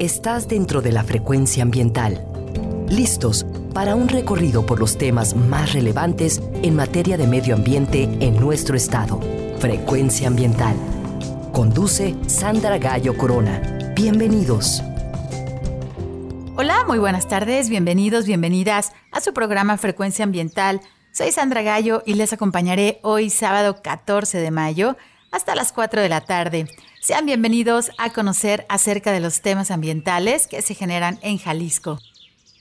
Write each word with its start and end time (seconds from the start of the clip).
Estás 0.00 0.48
dentro 0.48 0.82
de 0.82 0.90
la 0.90 1.04
frecuencia 1.04 1.62
ambiental. 1.62 2.26
Listos 2.88 3.46
para 3.72 3.94
un 3.94 4.08
recorrido 4.08 4.66
por 4.66 4.80
los 4.80 4.98
temas 4.98 5.36
más 5.36 5.72
relevantes 5.72 6.42
en 6.64 6.74
materia 6.74 7.16
de 7.16 7.28
medio 7.28 7.54
ambiente 7.54 8.02
en 8.18 8.34
nuestro 8.40 8.76
estado. 8.76 9.20
Frecuencia 9.60 10.26
ambiental. 10.26 10.74
Conduce 11.52 12.16
Sandra 12.26 12.78
Gallo 12.78 13.16
Corona. 13.16 13.92
Bienvenidos. 13.94 14.82
Hola, 16.56 16.84
muy 16.88 16.98
buenas 16.98 17.28
tardes, 17.28 17.68
bienvenidos, 17.68 18.26
bienvenidas 18.26 18.92
a 19.12 19.20
su 19.20 19.32
programa 19.32 19.76
Frecuencia 19.76 20.24
Ambiental. 20.24 20.80
Soy 21.12 21.30
Sandra 21.30 21.62
Gallo 21.62 22.02
y 22.04 22.14
les 22.14 22.32
acompañaré 22.32 22.98
hoy 23.02 23.30
sábado 23.30 23.80
14 23.80 24.38
de 24.38 24.50
mayo 24.50 24.96
hasta 25.34 25.56
las 25.56 25.72
4 25.72 26.00
de 26.00 26.08
la 26.08 26.20
tarde. 26.20 26.68
Sean 27.00 27.26
bienvenidos 27.26 27.90
a 27.98 28.10
conocer 28.10 28.64
acerca 28.68 29.10
de 29.10 29.18
los 29.18 29.40
temas 29.40 29.72
ambientales 29.72 30.46
que 30.46 30.62
se 30.62 30.76
generan 30.76 31.18
en 31.22 31.38
Jalisco. 31.38 31.98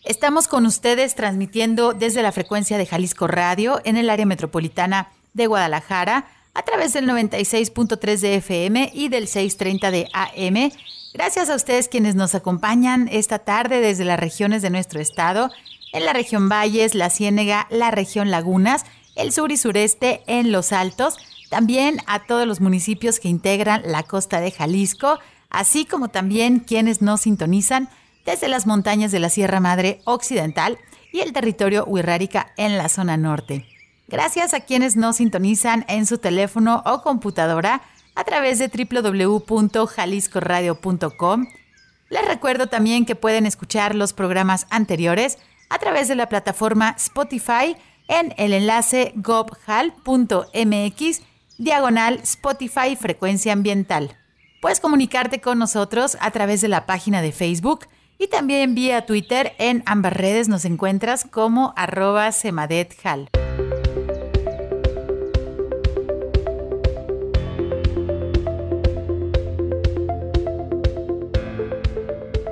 Estamos 0.04 0.48
con 0.48 0.66
ustedes 0.66 1.14
transmitiendo 1.14 1.94
desde 1.94 2.24
la 2.24 2.32
frecuencia 2.32 2.80
de 2.80 2.88
Jalisco 2.88 3.28
Radio 3.28 3.80
en 3.84 3.96
el 3.96 4.10
área 4.10 4.26
metropolitana 4.26 5.12
de 5.36 5.46
Guadalajara 5.46 6.26
a 6.56 6.64
través 6.64 6.94
del 6.94 7.08
96.3 7.08 8.20
de 8.20 8.36
FM 8.38 8.92
y 8.92 9.10
del 9.10 9.28
630 9.28 9.92
de 9.92 10.10
AM. 10.12 10.72
Gracias 11.14 11.52
a 11.52 11.56
ustedes 11.56 11.88
quienes 11.88 12.16
nos 12.16 12.34
acompañan 12.34 13.08
esta 13.12 13.38
tarde 13.38 13.82
desde 13.82 14.04
las 14.04 14.20
regiones 14.20 14.64
de 14.64 14.72
nuestro 14.72 15.00
estado, 15.00 15.52
en 15.92 16.06
la 16.06 16.14
región 16.14 16.50
Valles, 16.50 16.96
la 16.96 17.12
Ciénega, 17.12 17.68
la 17.70 17.92
región 17.92 18.32
Lagunas, 18.32 18.84
el 19.16 19.32
sur 19.32 19.52
y 19.52 19.58
sureste 19.58 20.24
en 20.26 20.52
Los 20.52 20.74
Altos 20.74 21.20
también 21.54 22.00
a 22.08 22.26
todos 22.26 22.48
los 22.48 22.62
municipios 22.62 23.20
que 23.20 23.28
integran 23.28 23.84
la 23.86 24.02
costa 24.02 24.42
de 24.42 24.50
Jalisco, 24.50 25.20
así 25.52 25.86
como 25.86 26.08
también 26.08 26.58
quienes 26.58 27.04
nos 27.04 27.22
sintonizan 27.22 27.90
desde 28.26 28.48
las 28.48 28.66
montañas 28.66 29.12
de 29.12 29.20
la 29.20 29.30
Sierra 29.30 29.60
Madre 29.60 30.02
Occidental 30.06 30.80
y 31.12 31.20
el 31.20 31.32
territorio 31.32 31.86
Huirrárica 31.86 32.54
en 32.58 32.76
la 32.76 32.90
zona 32.90 33.18
norte. 33.18 33.68
Gracias 34.08 34.56
a 34.56 34.62
quienes 34.62 34.96
nos 34.96 35.18
sintonizan 35.18 35.86
en 35.88 36.08
su 36.08 36.18
teléfono 36.18 36.82
o 36.88 37.04
computadora 37.04 37.84
a 38.16 38.24
través 38.24 38.58
de 38.58 38.70
www.jaliscoradio.com. 38.70 41.46
Les 42.10 42.28
recuerdo 42.28 42.66
también 42.66 43.06
que 43.06 43.16
pueden 43.16 43.46
escuchar 43.46 43.94
los 43.94 44.14
programas 44.14 44.66
anteriores 44.72 45.38
a 45.70 45.78
través 45.78 46.08
de 46.08 46.16
la 46.16 46.30
plataforma 46.30 46.96
Spotify 46.98 47.78
en 48.08 48.34
el 48.38 48.54
enlace 48.54 49.14
gobhal.mx 49.18 51.22
diagonal 51.58 52.20
Spotify 52.24 52.96
Frecuencia 52.96 53.54
Ambiental. 53.54 54.18
Puedes 54.62 54.80
comunicarte 54.80 55.42
con 55.42 55.60
nosotros 55.60 56.18
a 56.22 56.32
través 56.32 56.62
de 56.62 56.68
la 56.68 56.86
página 56.86 57.22
de 57.22 57.32
Facebook 57.32 57.88
y 58.18 58.28
también 58.28 58.76
vía 58.76 59.06
Twitter. 59.06 59.54
En 59.58 59.84
ambas 59.86 60.14
redes 60.14 60.48
nos 60.48 60.66
encuentras 60.66 61.26
como 61.26 61.74
arroba 61.76 62.32
semadethal. 62.32 63.30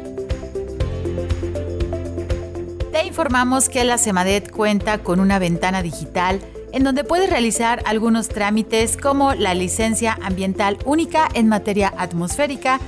Te 2.91 3.05
informamos 3.05 3.69
que 3.69 3.83
la 3.83 3.97
CEMADET 3.97 4.51
cuenta 4.51 4.99
con 4.99 5.19
una 5.19 5.39
ventana 5.39 5.81
digital 5.81 6.39
en 6.71 6.83
donde 6.83 7.03
puedes 7.03 7.29
realizar 7.29 7.81
algunos 7.85 8.29
trámites 8.29 8.97
como 8.97 9.33
la 9.33 9.53
licencia 9.53 10.17
ambiental 10.21 10.77
única 10.85 11.27
en 11.33 11.47
materia 11.47 11.93
atmosférica, 11.97 12.79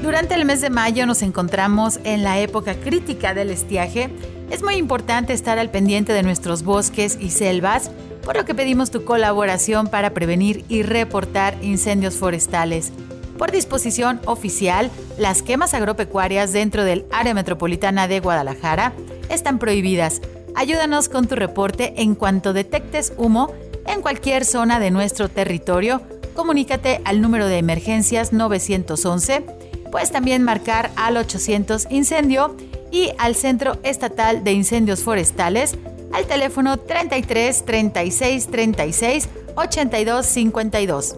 Durante 0.03 0.35
el 0.35 0.45
mes 0.45 0.61
de 0.61 0.69
mayo 0.71 1.07
nos 1.07 1.23
encontramos 1.23 2.01
en 2.05 2.23
la 2.23 2.39
época 2.41 2.75
crítica 2.75 3.35
del 3.35 3.51
estiaje. 3.51 4.11
Es 4.51 4.63
muy 4.63 4.75
importante 4.75 5.33
estar 5.33 5.59
al 5.59 5.71
pendiente 5.71 6.13
de 6.13 6.23
nuestros 6.23 6.65
bosques 6.65 7.17
y 7.21 7.31
selvas, 7.31 7.91
por 8.25 8.37
lo 8.37 8.45
que 8.45 8.55
pedimos 8.55 8.91
tu 8.91 9.05
colaboración 9.05 9.89
para 9.89 10.13
prevenir 10.13 10.65
y 10.69 10.83
reportar 10.83 11.57
incendios 11.63 12.17
forestales. 12.17 12.93
Por 13.39 13.51
disposición 13.51 14.21
oficial, 14.27 14.91
las 15.19 15.43
quemas 15.43 15.75
agropecuarias 15.75 16.53
dentro 16.53 16.85
del 16.85 17.07
área 17.11 17.35
metropolitana 17.35 18.07
de 18.07 18.21
Guadalajara 18.21 18.93
están 19.31 19.59
prohibidas 19.59 20.21
Ayúdanos 20.55 21.09
con 21.09 21.27
tu 21.27 21.35
reporte 21.35 21.95
en 22.03 22.15
cuanto 22.15 22.53
detectes 22.53 23.13
humo 23.17 23.53
en 23.87 24.03
cualquier 24.03 24.45
zona 24.45 24.79
de 24.81 24.91
nuestro 24.91 25.29
territorio. 25.29 26.03
Comunícate 26.35 27.01
al 27.05 27.21
número 27.21 27.47
de 27.47 27.59
emergencias 27.59 28.33
911. 28.33 29.45
Puedes 29.91 30.11
también 30.11 30.43
marcar 30.43 30.91
al 30.97 31.17
800 31.17 31.89
Incendio 31.91 32.57
y 32.91 33.11
al 33.19 33.35
Centro 33.35 33.79
Estatal 33.83 34.45
de 34.45 34.53
Incendios 34.53 35.03
Forestales 35.03 35.77
al 36.13 36.27
teléfono 36.27 36.77
33 36.77 37.65
36 37.65 38.47
36 38.49 39.29
82 39.57 40.27
52. 40.27 41.17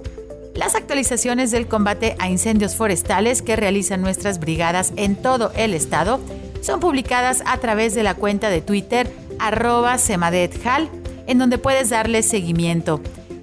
Las 0.54 0.76
actualizaciones 0.76 1.50
del 1.50 1.66
combate 1.66 2.14
a 2.20 2.28
incendios 2.28 2.76
forestales 2.76 3.42
que 3.42 3.56
realizan 3.56 4.00
nuestras 4.02 4.38
brigadas 4.38 4.92
en 4.96 5.16
todo 5.16 5.50
el 5.56 5.74
estado 5.74 6.20
son 6.60 6.80
publicadas 6.80 7.42
a 7.44 7.58
través 7.58 7.94
de 7.94 8.04
la 8.04 8.14
cuenta 8.14 8.50
de 8.50 8.60
Twitter 8.60 9.10
arroba 9.46 9.98
semadethal, 9.98 10.88
en 11.26 11.38
donde 11.38 11.58
puedes 11.58 11.90
darle 11.90 12.22
seguimiento. 12.22 13.00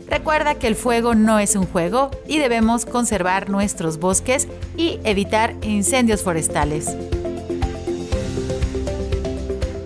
Recuerda 0.07 0.56
que 0.56 0.67
el 0.67 0.75
fuego 0.75 1.13
no 1.13 1.39
es 1.39 1.56
un 1.56 1.66
juego 1.66 2.09
y 2.28 2.39
debemos 2.39 2.85
conservar 2.85 3.50
nuestros 3.50 4.00
bosques 4.00 4.47
y 4.75 5.00
evitar 5.03 5.56
incendios 5.61 6.23
forestales. 6.23 6.90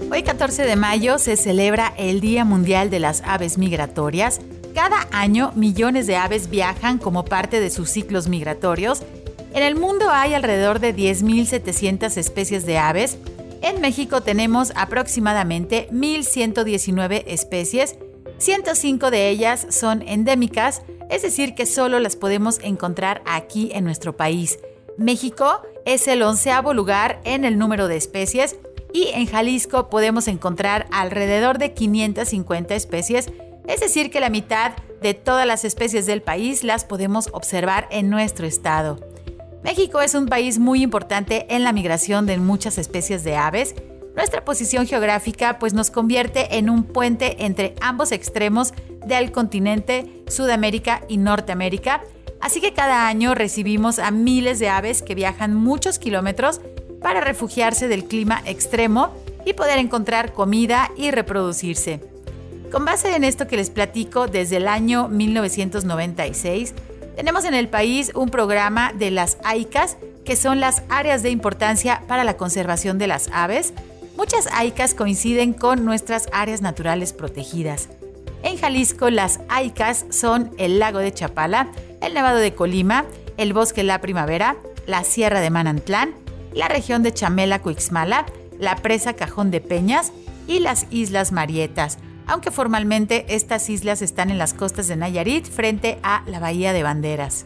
Hoy 0.09 0.23
14 0.23 0.63
de 0.63 0.77
mayo 0.77 1.19
se 1.19 1.35
celebra 1.35 1.93
el 1.97 2.21
Día 2.21 2.45
Mundial 2.45 2.89
de 2.89 3.01
las 3.01 3.21
Aves 3.25 3.57
Migratorias. 3.57 4.39
Cada 4.73 5.07
año 5.11 5.51
millones 5.55 6.07
de 6.07 6.15
aves 6.15 6.49
viajan 6.49 6.97
como 6.97 7.25
parte 7.25 7.59
de 7.59 7.69
sus 7.69 7.89
ciclos 7.89 8.29
migratorios. 8.29 9.03
En 9.53 9.63
el 9.63 9.75
mundo 9.75 10.09
hay 10.09 10.33
alrededor 10.33 10.79
de 10.79 10.95
10.700 10.95 12.17
especies 12.17 12.65
de 12.65 12.77
aves 12.77 13.17
en 13.61 13.81
México 13.81 14.21
tenemos 14.21 14.71
aproximadamente 14.75 15.87
1.119 15.91 17.23
especies, 17.27 17.97
105 18.37 19.11
de 19.11 19.29
ellas 19.29 19.67
son 19.69 20.01
endémicas, 20.01 20.81
es 21.09 21.21
decir, 21.21 21.55
que 21.55 21.65
solo 21.65 21.99
las 21.99 22.15
podemos 22.15 22.59
encontrar 22.61 23.21
aquí 23.25 23.71
en 23.73 23.83
nuestro 23.83 24.17
país. 24.17 24.59
México 24.97 25.61
es 25.85 26.07
el 26.07 26.21
onceavo 26.21 26.73
lugar 26.73 27.21
en 27.25 27.45
el 27.45 27.57
número 27.57 27.87
de 27.87 27.97
especies 27.97 28.57
y 28.93 29.09
en 29.13 29.27
Jalisco 29.27 29.89
podemos 29.89 30.27
encontrar 30.27 30.87
alrededor 30.91 31.57
de 31.57 31.73
550 31.73 32.75
especies, 32.75 33.29
es 33.67 33.79
decir, 33.79 34.09
que 34.09 34.19
la 34.19 34.29
mitad 34.29 34.73
de 35.01 35.13
todas 35.13 35.45
las 35.45 35.65
especies 35.65 36.05
del 36.05 36.21
país 36.21 36.63
las 36.63 36.85
podemos 36.85 37.29
observar 37.33 37.87
en 37.91 38.09
nuestro 38.09 38.47
estado. 38.47 39.14
México 39.65 39.99
es 39.99 40.13
un 40.13 40.27
país 40.27 40.59
muy 40.59 40.83
importante 40.83 41.47
en 41.49 41.63
la 41.63 41.73
migración 41.73 42.27
de 42.27 42.37
muchas 42.37 42.77
especies 42.77 43.23
de 43.23 43.35
aves. 43.35 43.73
Nuestra 44.15 44.45
posición 44.45 44.85
geográfica 44.85 45.57
pues 45.57 45.73
nos 45.73 45.89
convierte 45.89 46.59
en 46.59 46.69
un 46.69 46.83
puente 46.83 47.43
entre 47.45 47.73
ambos 47.81 48.11
extremos 48.11 48.75
del 49.07 49.31
continente 49.31 50.21
Sudamérica 50.27 51.01
y 51.07 51.17
Norteamérica, 51.17 52.03
así 52.41 52.61
que 52.61 52.73
cada 52.73 53.07
año 53.07 53.33
recibimos 53.33 53.97
a 53.97 54.11
miles 54.11 54.59
de 54.59 54.69
aves 54.69 55.01
que 55.01 55.15
viajan 55.15 55.55
muchos 55.55 55.97
kilómetros 55.97 56.61
para 57.01 57.21
refugiarse 57.21 57.87
del 57.87 58.05
clima 58.05 58.43
extremo 58.45 59.15
y 59.47 59.53
poder 59.53 59.79
encontrar 59.79 60.33
comida 60.33 60.91
y 60.95 61.09
reproducirse. 61.09 62.01
Con 62.71 62.85
base 62.85 63.15
en 63.15 63.23
esto 63.23 63.47
que 63.47 63.57
les 63.57 63.71
platico, 63.71 64.27
desde 64.27 64.57
el 64.57 64.67
año 64.67 65.07
1996, 65.07 66.75
tenemos 67.15 67.45
en 67.45 67.53
el 67.53 67.69
país 67.69 68.11
un 68.13 68.29
programa 68.29 68.91
de 68.93 69.11
las 69.11 69.37
AICAS, 69.43 69.97
que 70.25 70.35
son 70.35 70.59
las 70.59 70.83
áreas 70.89 71.23
de 71.23 71.29
importancia 71.29 72.03
para 72.07 72.23
la 72.23 72.37
conservación 72.37 72.97
de 72.97 73.07
las 73.07 73.29
aves. 73.31 73.73
Muchas 74.17 74.47
AICAS 74.51 74.93
coinciden 74.93 75.53
con 75.53 75.85
nuestras 75.85 76.27
áreas 76.33 76.61
naturales 76.61 77.13
protegidas. 77.13 77.89
En 78.43 78.57
Jalisco, 78.57 79.09
las 79.09 79.39
AICAS 79.49 80.05
son 80.09 80.51
el 80.57 80.79
lago 80.79 80.99
de 80.99 81.13
Chapala, 81.13 81.69
el 82.01 82.13
Nevado 82.13 82.37
de 82.37 82.53
Colima, 82.53 83.05
el 83.37 83.53
Bosque 83.53 83.83
La 83.83 84.01
Primavera, 84.01 84.57
la 84.85 85.03
Sierra 85.03 85.39
de 85.39 85.49
Manantlán, 85.49 86.13
la 86.53 86.67
región 86.67 87.01
de 87.01 87.13
Chamela-Cuixmala, 87.13 88.25
la 88.59 88.75
presa 88.77 89.13
Cajón 89.13 89.51
de 89.51 89.61
Peñas 89.61 90.11
y 90.47 90.59
las 90.59 90.85
Islas 90.91 91.31
Marietas, 91.31 91.97
aunque 92.27 92.51
formalmente 92.51 93.25
estas 93.29 93.69
islas 93.69 94.01
están 94.01 94.29
en 94.29 94.37
las 94.37 94.53
costas 94.53 94.87
de 94.87 94.95
Nayarit 94.95 95.45
frente 95.45 95.99
a 96.03 96.23
la 96.27 96.39
Bahía 96.39 96.73
de 96.73 96.83
Banderas. 96.83 97.45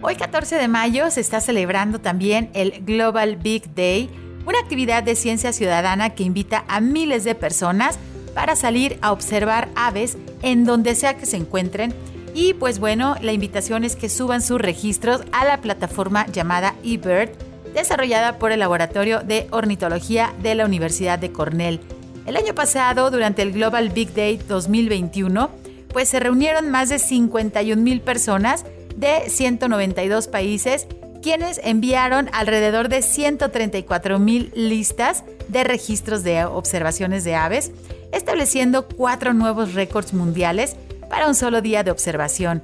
Hoy 0.00 0.14
14 0.14 0.56
de 0.56 0.68
mayo 0.68 1.10
se 1.10 1.20
está 1.20 1.40
celebrando 1.40 2.00
también 2.00 2.50
el 2.54 2.84
Global 2.84 3.36
Big 3.36 3.74
Day, 3.74 4.08
una 4.46 4.60
actividad 4.60 5.02
de 5.02 5.16
ciencia 5.16 5.52
ciudadana 5.52 6.10
que 6.10 6.22
invita 6.22 6.64
a 6.68 6.80
miles 6.80 7.24
de 7.24 7.34
personas 7.34 7.98
para 8.34 8.54
salir 8.54 8.98
a 9.02 9.10
observar 9.10 9.68
aves 9.74 10.16
en 10.42 10.64
donde 10.64 10.94
sea 10.94 11.16
que 11.16 11.26
se 11.26 11.36
encuentren. 11.36 11.92
Y 12.32 12.54
pues 12.54 12.78
bueno, 12.78 13.16
la 13.20 13.32
invitación 13.32 13.82
es 13.82 13.96
que 13.96 14.08
suban 14.08 14.42
sus 14.42 14.60
registros 14.60 15.22
a 15.32 15.44
la 15.44 15.60
plataforma 15.60 16.26
llamada 16.26 16.76
eBird, 16.84 17.30
desarrollada 17.74 18.38
por 18.38 18.52
el 18.52 18.60
Laboratorio 18.60 19.20
de 19.20 19.48
Ornitología 19.50 20.32
de 20.42 20.54
la 20.54 20.64
Universidad 20.64 21.18
de 21.18 21.32
Cornell. 21.32 21.80
El 22.28 22.36
año 22.36 22.54
pasado, 22.54 23.10
durante 23.10 23.40
el 23.40 23.52
Global 23.52 23.88
Big 23.88 24.12
Day 24.12 24.36
2021, 24.36 25.48
pues 25.90 26.10
se 26.10 26.20
reunieron 26.20 26.68
más 26.68 26.90
de 26.90 26.98
51 26.98 27.80
mil 27.80 28.02
personas 28.02 28.66
de 28.94 29.30
192 29.30 30.28
países, 30.28 30.86
quienes 31.22 31.58
enviaron 31.64 32.28
alrededor 32.34 32.90
de 32.90 33.00
134 33.00 34.18
mil 34.18 34.52
listas 34.54 35.24
de 35.48 35.64
registros 35.64 36.22
de 36.22 36.44
observaciones 36.44 37.24
de 37.24 37.34
aves, 37.34 37.72
estableciendo 38.12 38.86
cuatro 38.86 39.32
nuevos 39.32 39.72
récords 39.72 40.12
mundiales 40.12 40.76
para 41.08 41.28
un 41.28 41.34
solo 41.34 41.62
día 41.62 41.82
de 41.82 41.92
observación. 41.92 42.62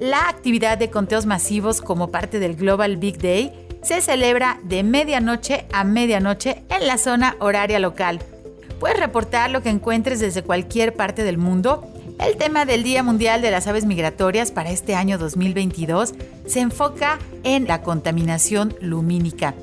La 0.00 0.28
actividad 0.28 0.76
de 0.76 0.90
conteos 0.90 1.24
masivos 1.24 1.80
como 1.80 2.10
parte 2.10 2.40
del 2.40 2.56
Global 2.56 2.98
Big 2.98 3.16
Day 3.16 3.54
se 3.82 4.02
celebra 4.02 4.60
de 4.64 4.82
medianoche 4.82 5.64
a 5.72 5.82
medianoche 5.84 6.62
en 6.68 6.86
la 6.86 6.98
zona 6.98 7.36
horaria 7.40 7.78
local. 7.78 8.20
Puedes 8.78 9.00
reportar 9.00 9.50
lo 9.50 9.62
que 9.62 9.70
encuentres 9.70 10.20
desde 10.20 10.42
cualquier 10.42 10.94
parte 10.94 11.24
del 11.24 11.36
mundo. 11.36 11.86
El 12.20 12.36
tema 12.36 12.64
del 12.64 12.84
Día 12.84 13.02
Mundial 13.02 13.42
de 13.42 13.50
las 13.50 13.66
Aves 13.66 13.84
Migratorias 13.84 14.52
para 14.52 14.70
este 14.70 14.94
año 14.94 15.18
2022 15.18 16.14
se 16.46 16.60
enfoca 16.60 17.18
en 17.42 17.66
la 17.66 17.82
contaminación 17.82 18.76
lumínica. 18.80 19.54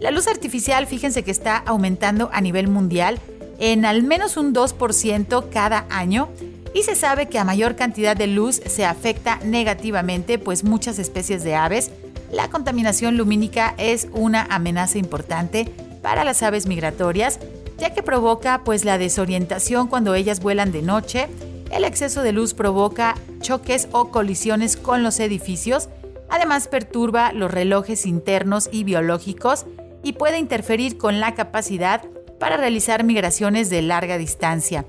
La 0.00 0.10
luz 0.10 0.26
artificial, 0.26 0.86
fíjense 0.86 1.22
que 1.22 1.30
está 1.30 1.56
aumentando 1.56 2.30
a 2.32 2.40
nivel 2.40 2.66
mundial 2.66 3.20
en 3.60 3.84
al 3.84 4.02
menos 4.02 4.36
un 4.36 4.52
2% 4.52 5.48
cada 5.50 5.86
año 5.88 6.28
y 6.74 6.82
se 6.82 6.96
sabe 6.96 7.28
que 7.28 7.38
a 7.38 7.44
mayor 7.44 7.76
cantidad 7.76 8.16
de 8.16 8.26
luz 8.26 8.60
se 8.66 8.84
afecta 8.84 9.38
negativamente 9.44 10.40
pues 10.40 10.64
muchas 10.64 10.98
especies 10.98 11.44
de 11.44 11.54
aves. 11.54 11.92
La 12.32 12.50
contaminación 12.50 13.16
lumínica 13.16 13.74
es 13.78 14.08
una 14.12 14.42
amenaza 14.50 14.98
importante 14.98 15.72
para 16.02 16.24
las 16.24 16.42
aves 16.42 16.66
migratorias 16.66 17.38
ya 17.78 17.94
que 17.94 18.02
provoca 18.02 18.62
pues 18.64 18.84
la 18.84 18.98
desorientación 18.98 19.88
cuando 19.88 20.14
ellas 20.14 20.40
vuelan 20.40 20.72
de 20.72 20.82
noche. 20.82 21.28
El 21.70 21.84
exceso 21.84 22.22
de 22.22 22.32
luz 22.32 22.54
provoca 22.54 23.16
choques 23.40 23.88
o 23.92 24.10
colisiones 24.10 24.76
con 24.76 25.02
los 25.02 25.20
edificios. 25.20 25.88
Además 26.28 26.68
perturba 26.68 27.32
los 27.32 27.50
relojes 27.50 28.06
internos 28.06 28.68
y 28.72 28.84
biológicos 28.84 29.66
y 30.02 30.12
puede 30.12 30.38
interferir 30.38 30.98
con 30.98 31.20
la 31.20 31.34
capacidad 31.34 32.02
para 32.38 32.56
realizar 32.56 33.04
migraciones 33.04 33.70
de 33.70 33.82
larga 33.82 34.18
distancia. 34.18 34.86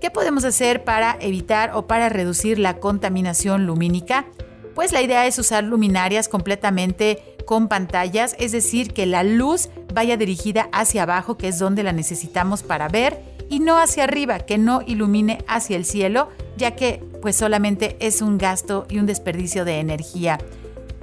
¿Qué 0.00 0.10
podemos 0.10 0.44
hacer 0.44 0.84
para 0.84 1.16
evitar 1.20 1.70
o 1.74 1.86
para 1.86 2.08
reducir 2.08 2.58
la 2.58 2.78
contaminación 2.78 3.66
lumínica? 3.66 4.26
Pues 4.74 4.92
la 4.92 5.00
idea 5.00 5.26
es 5.26 5.38
usar 5.38 5.64
luminarias 5.64 6.28
completamente 6.28 7.35
con 7.46 7.68
pantallas, 7.68 8.36
es 8.38 8.52
decir, 8.52 8.92
que 8.92 9.06
la 9.06 9.22
luz 9.22 9.70
vaya 9.94 10.18
dirigida 10.18 10.68
hacia 10.72 11.04
abajo, 11.04 11.38
que 11.38 11.48
es 11.48 11.58
donde 11.58 11.82
la 11.82 11.92
necesitamos 11.92 12.62
para 12.62 12.88
ver, 12.88 13.22
y 13.48 13.60
no 13.60 13.78
hacia 13.78 14.04
arriba, 14.04 14.40
que 14.40 14.58
no 14.58 14.82
ilumine 14.86 15.38
hacia 15.48 15.76
el 15.76 15.84
cielo, 15.84 16.28
ya 16.56 16.72
que 16.72 17.02
pues 17.22 17.36
solamente 17.36 17.96
es 18.00 18.20
un 18.20 18.38
gasto 18.38 18.86
y 18.90 18.98
un 18.98 19.06
desperdicio 19.06 19.64
de 19.64 19.80
energía. 19.80 20.38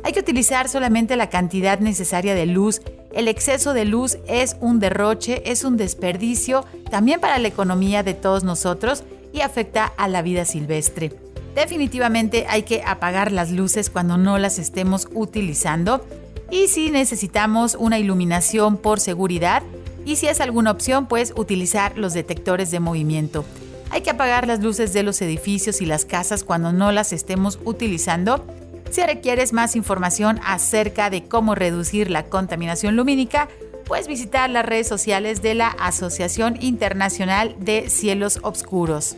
Hay 0.03 0.11
que 0.11 0.19
utilizar 0.19 0.67
solamente 0.67 1.15
la 1.15 1.29
cantidad 1.29 1.79
necesaria 1.79 2.35
de 2.35 2.45
luz. 2.45 2.81
El 3.13 3.29
exceso 3.29 3.73
de 3.73 3.85
luz 3.85 4.17
es 4.27 4.57
un 4.59 4.79
derroche, 4.79 5.49
es 5.49 5.63
un 5.63 5.77
desperdicio 5.77 6.65
también 6.91 7.21
para 7.21 7.39
la 7.39 7.47
economía 7.47 8.03
de 8.03 8.13
todos 8.13 8.43
nosotros 8.43 9.03
y 9.31 9.41
afecta 9.41 9.85
a 9.85 10.09
la 10.09 10.21
vida 10.21 10.43
silvestre. 10.43 11.13
Definitivamente 11.55 12.45
hay 12.49 12.63
que 12.63 12.83
apagar 12.85 13.31
las 13.31 13.51
luces 13.51 13.89
cuando 13.89 14.17
no 14.17 14.37
las 14.39 14.59
estemos 14.59 15.07
utilizando 15.13 16.05
y 16.51 16.67
si 16.67 16.91
necesitamos 16.91 17.75
una 17.79 17.99
iluminación 17.99 18.77
por 18.77 18.99
seguridad 18.99 19.63
y 20.05 20.17
si 20.17 20.27
es 20.27 20.41
alguna 20.41 20.71
opción, 20.71 21.07
pues 21.07 21.33
utilizar 21.35 21.97
los 21.97 22.13
detectores 22.13 22.71
de 22.71 22.79
movimiento. 22.79 23.45
Hay 23.89 24.01
que 24.01 24.09
apagar 24.09 24.47
las 24.47 24.61
luces 24.61 24.91
de 24.93 25.03
los 25.03 25.21
edificios 25.21 25.81
y 25.81 25.85
las 25.85 26.05
casas 26.05 26.43
cuando 26.43 26.73
no 26.73 26.91
las 26.91 27.13
estemos 27.13 27.59
utilizando. 27.63 28.45
Si 28.89 29.01
requieres 29.03 29.53
más 29.53 29.75
información 29.75 30.39
acerca 30.45 31.09
de 31.09 31.23
cómo 31.23 31.55
reducir 31.55 32.09
la 32.09 32.25
contaminación 32.25 32.95
lumínica, 32.95 33.49
puedes 33.85 34.07
visitar 34.07 34.49
las 34.49 34.65
redes 34.65 34.87
sociales 34.87 35.41
de 35.41 35.55
la 35.55 35.67
Asociación 35.67 36.57
Internacional 36.59 37.55
de 37.59 37.89
Cielos 37.89 38.39
Oscuros. 38.41 39.15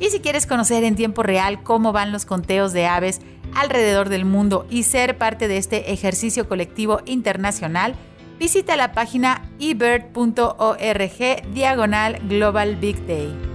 Y 0.00 0.08
si 0.08 0.20
quieres 0.20 0.46
conocer 0.46 0.82
en 0.82 0.96
tiempo 0.96 1.22
real 1.22 1.62
cómo 1.62 1.92
van 1.92 2.10
los 2.10 2.24
conteos 2.24 2.72
de 2.72 2.86
aves 2.86 3.20
alrededor 3.54 4.08
del 4.08 4.24
mundo 4.24 4.66
y 4.70 4.84
ser 4.84 5.18
parte 5.18 5.46
de 5.46 5.58
este 5.58 5.92
ejercicio 5.92 6.48
colectivo 6.48 7.00
internacional, 7.04 7.94
visita 8.38 8.76
la 8.76 8.92
página 8.92 9.42
ebird.org 9.60 11.52
diagonal 11.52 12.18
Global 12.26 12.76
Big 12.76 13.06
Day. 13.06 13.49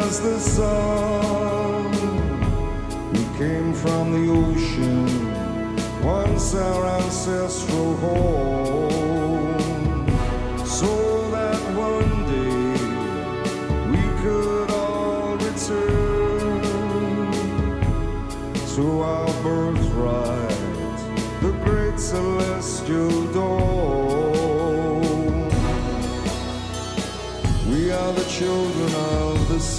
As 0.00 0.20
the 0.20 0.38
sun. 0.38 1.90
We 3.12 3.22
came 3.38 3.72
from 3.74 4.04
the 4.16 4.24
ocean, 4.32 5.06
once 6.02 6.54
our 6.54 6.86
ancestral 7.00 7.96
home, 7.96 8.69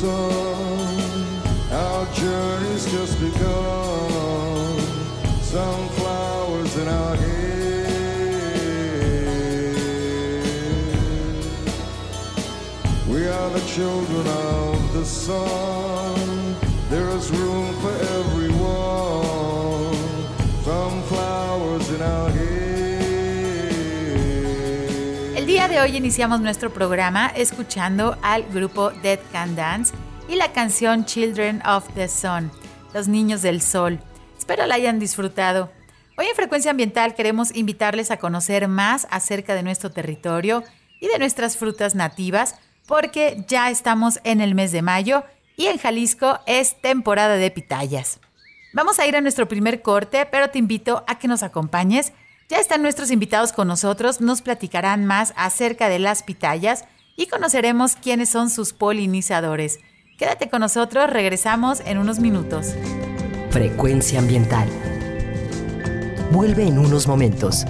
sun. 0.01 1.71
Our 1.71 2.05
journey's 2.13 2.85
just 2.91 3.19
begun. 3.19 4.79
Some 5.53 5.83
flowers 5.99 6.75
in 6.77 6.87
our 6.87 7.15
hair. 7.15 7.41
We 13.07 13.27
are 13.27 13.49
the 13.57 13.63
children 13.75 14.25
of 14.27 14.93
the 14.93 15.05
sun. 15.05 15.80
Hoy 25.81 25.97
iniciamos 25.97 26.41
nuestro 26.41 26.71
programa 26.71 27.31
escuchando 27.35 28.15
al 28.21 28.43
grupo 28.43 28.91
Dead 29.01 29.19
Can 29.31 29.55
Dance 29.55 29.95
y 30.29 30.35
la 30.35 30.51
canción 30.51 31.05
Children 31.05 31.63
of 31.65 31.91
the 31.95 32.07
Sun, 32.07 32.51
Los 32.93 33.07
Niños 33.07 33.41
del 33.41 33.63
Sol. 33.63 33.99
Espero 34.37 34.67
la 34.67 34.75
hayan 34.75 34.99
disfrutado. 34.99 35.71
Hoy 36.19 36.27
en 36.27 36.35
Frecuencia 36.35 36.69
Ambiental 36.69 37.15
queremos 37.15 37.55
invitarles 37.55 38.11
a 38.11 38.17
conocer 38.17 38.67
más 38.67 39.07
acerca 39.09 39.55
de 39.55 39.63
nuestro 39.63 39.89
territorio 39.89 40.63
y 40.99 41.07
de 41.07 41.17
nuestras 41.17 41.57
frutas 41.57 41.95
nativas, 41.95 42.55
porque 42.85 43.43
ya 43.47 43.71
estamos 43.71 44.19
en 44.23 44.39
el 44.39 44.53
mes 44.53 44.71
de 44.71 44.83
mayo 44.83 45.23
y 45.57 45.65
en 45.65 45.79
Jalisco 45.79 46.41
es 46.45 46.79
temporada 46.79 47.37
de 47.37 47.49
pitayas. 47.49 48.19
Vamos 48.73 48.99
a 48.99 49.07
ir 49.07 49.15
a 49.15 49.21
nuestro 49.21 49.47
primer 49.47 49.81
corte, 49.81 50.27
pero 50.27 50.51
te 50.51 50.59
invito 50.59 51.03
a 51.07 51.17
que 51.17 51.27
nos 51.27 51.41
acompañes. 51.41 52.13
Ya 52.51 52.59
están 52.59 52.81
nuestros 52.81 53.11
invitados 53.11 53.53
con 53.53 53.69
nosotros, 53.69 54.19
nos 54.19 54.41
platicarán 54.41 55.05
más 55.05 55.31
acerca 55.37 55.87
de 55.87 55.99
las 55.99 56.21
pitayas 56.21 56.83
y 57.15 57.27
conoceremos 57.27 57.95
quiénes 57.95 58.27
son 58.27 58.49
sus 58.49 58.73
polinizadores. 58.73 59.79
Quédate 60.17 60.49
con 60.49 60.59
nosotros, 60.59 61.09
regresamos 61.09 61.79
en 61.85 61.97
unos 61.97 62.19
minutos. 62.19 62.75
Frecuencia 63.51 64.19
ambiental. 64.19 64.67
Vuelve 66.33 66.67
en 66.67 66.77
unos 66.77 67.07
momentos. 67.07 67.63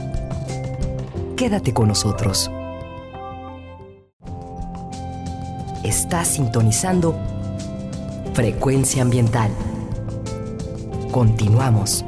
Quédate 1.37 1.75
con 1.75 1.87
nosotros. 1.87 2.49
Estás 5.83 6.27
sintonizando 6.27 7.15
Frecuencia 8.33 9.03
ambiental. 9.03 9.51
Continuamos. 11.11 12.03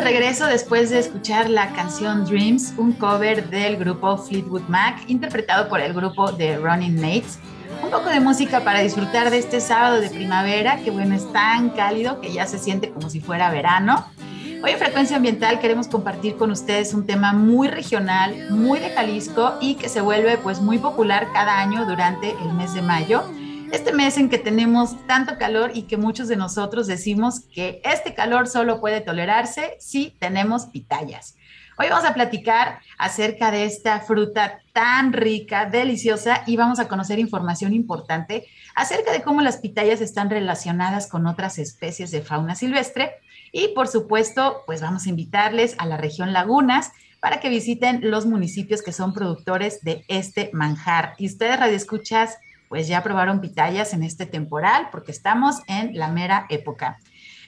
Regreso 0.00 0.46
después 0.46 0.90
de 0.90 0.98
escuchar 0.98 1.48
la 1.48 1.70
canción 1.72 2.24
Dreams, 2.24 2.74
un 2.76 2.92
cover 2.92 3.48
del 3.50 3.76
grupo 3.76 4.16
Fleetwood 4.16 4.62
Mac, 4.68 5.04
interpretado 5.08 5.68
por 5.68 5.80
el 5.80 5.92
grupo 5.92 6.32
The 6.32 6.56
Running 6.56 6.96
Mates. 6.96 7.38
Un 7.82 7.90
poco 7.90 8.08
de 8.08 8.20
música 8.20 8.60
para 8.60 8.80
disfrutar 8.80 9.30
de 9.30 9.38
este 9.38 9.60
sábado 9.60 10.00
de 10.00 10.10
primavera, 10.10 10.78
que 10.78 10.90
bueno, 10.90 11.14
es 11.14 11.30
tan 11.32 11.70
cálido 11.70 12.20
que 12.20 12.32
ya 12.32 12.46
se 12.46 12.58
siente 12.58 12.90
como 12.90 13.10
si 13.10 13.20
fuera 13.20 13.50
verano. 13.50 14.06
Hoy 14.62 14.70
en 14.70 14.78
Frecuencia 14.78 15.16
Ambiental 15.16 15.60
queremos 15.60 15.88
compartir 15.88 16.36
con 16.36 16.50
ustedes 16.50 16.94
un 16.94 17.06
tema 17.06 17.32
muy 17.32 17.68
regional, 17.68 18.34
muy 18.50 18.80
de 18.80 18.90
Jalisco 18.90 19.54
y 19.60 19.74
que 19.74 19.88
se 19.88 20.00
vuelve 20.00 20.38
pues 20.38 20.60
muy 20.60 20.78
popular 20.78 21.28
cada 21.32 21.60
año 21.60 21.84
durante 21.84 22.30
el 22.30 22.52
mes 22.54 22.72
de 22.74 22.82
mayo 22.82 23.24
este 23.74 23.92
mes 23.92 24.16
en 24.18 24.28
que 24.28 24.38
tenemos 24.38 25.04
tanto 25.08 25.36
calor 25.36 25.72
y 25.74 25.82
que 25.82 25.96
muchos 25.96 26.28
de 26.28 26.36
nosotros 26.36 26.86
decimos 26.86 27.40
que 27.40 27.82
este 27.84 28.14
calor 28.14 28.46
solo 28.46 28.80
puede 28.80 29.00
tolerarse 29.00 29.76
si 29.80 30.14
tenemos 30.20 30.66
pitayas. 30.66 31.34
Hoy 31.76 31.88
vamos 31.90 32.04
a 32.04 32.14
platicar 32.14 32.78
acerca 32.98 33.50
de 33.50 33.64
esta 33.64 33.98
fruta 33.98 34.60
tan 34.72 35.12
rica, 35.12 35.66
deliciosa 35.66 36.44
y 36.46 36.56
vamos 36.56 36.78
a 36.78 36.86
conocer 36.86 37.18
información 37.18 37.74
importante 37.74 38.46
acerca 38.76 39.10
de 39.10 39.22
cómo 39.22 39.40
las 39.40 39.56
pitayas 39.56 40.00
están 40.00 40.30
relacionadas 40.30 41.08
con 41.08 41.26
otras 41.26 41.58
especies 41.58 42.12
de 42.12 42.22
fauna 42.22 42.54
silvestre 42.54 43.10
y 43.50 43.68
por 43.74 43.88
supuesto, 43.88 44.62
pues 44.66 44.82
vamos 44.82 45.06
a 45.06 45.08
invitarles 45.08 45.74
a 45.78 45.86
la 45.86 45.96
región 45.96 46.32
Lagunas 46.32 46.92
para 47.18 47.40
que 47.40 47.48
visiten 47.48 48.08
los 48.08 48.24
municipios 48.24 48.82
que 48.82 48.92
son 48.92 49.12
productores 49.12 49.82
de 49.82 50.04
este 50.06 50.50
manjar. 50.52 51.14
Y 51.18 51.26
ustedes 51.26 51.58
radioescuchas 51.58 52.36
pues 52.74 52.88
ya 52.88 53.04
probaron 53.04 53.40
pitayas 53.40 53.92
en 53.92 54.02
este 54.02 54.26
temporal 54.26 54.88
porque 54.90 55.12
estamos 55.12 55.60
en 55.68 55.96
la 55.96 56.08
mera 56.08 56.46
época. 56.48 56.98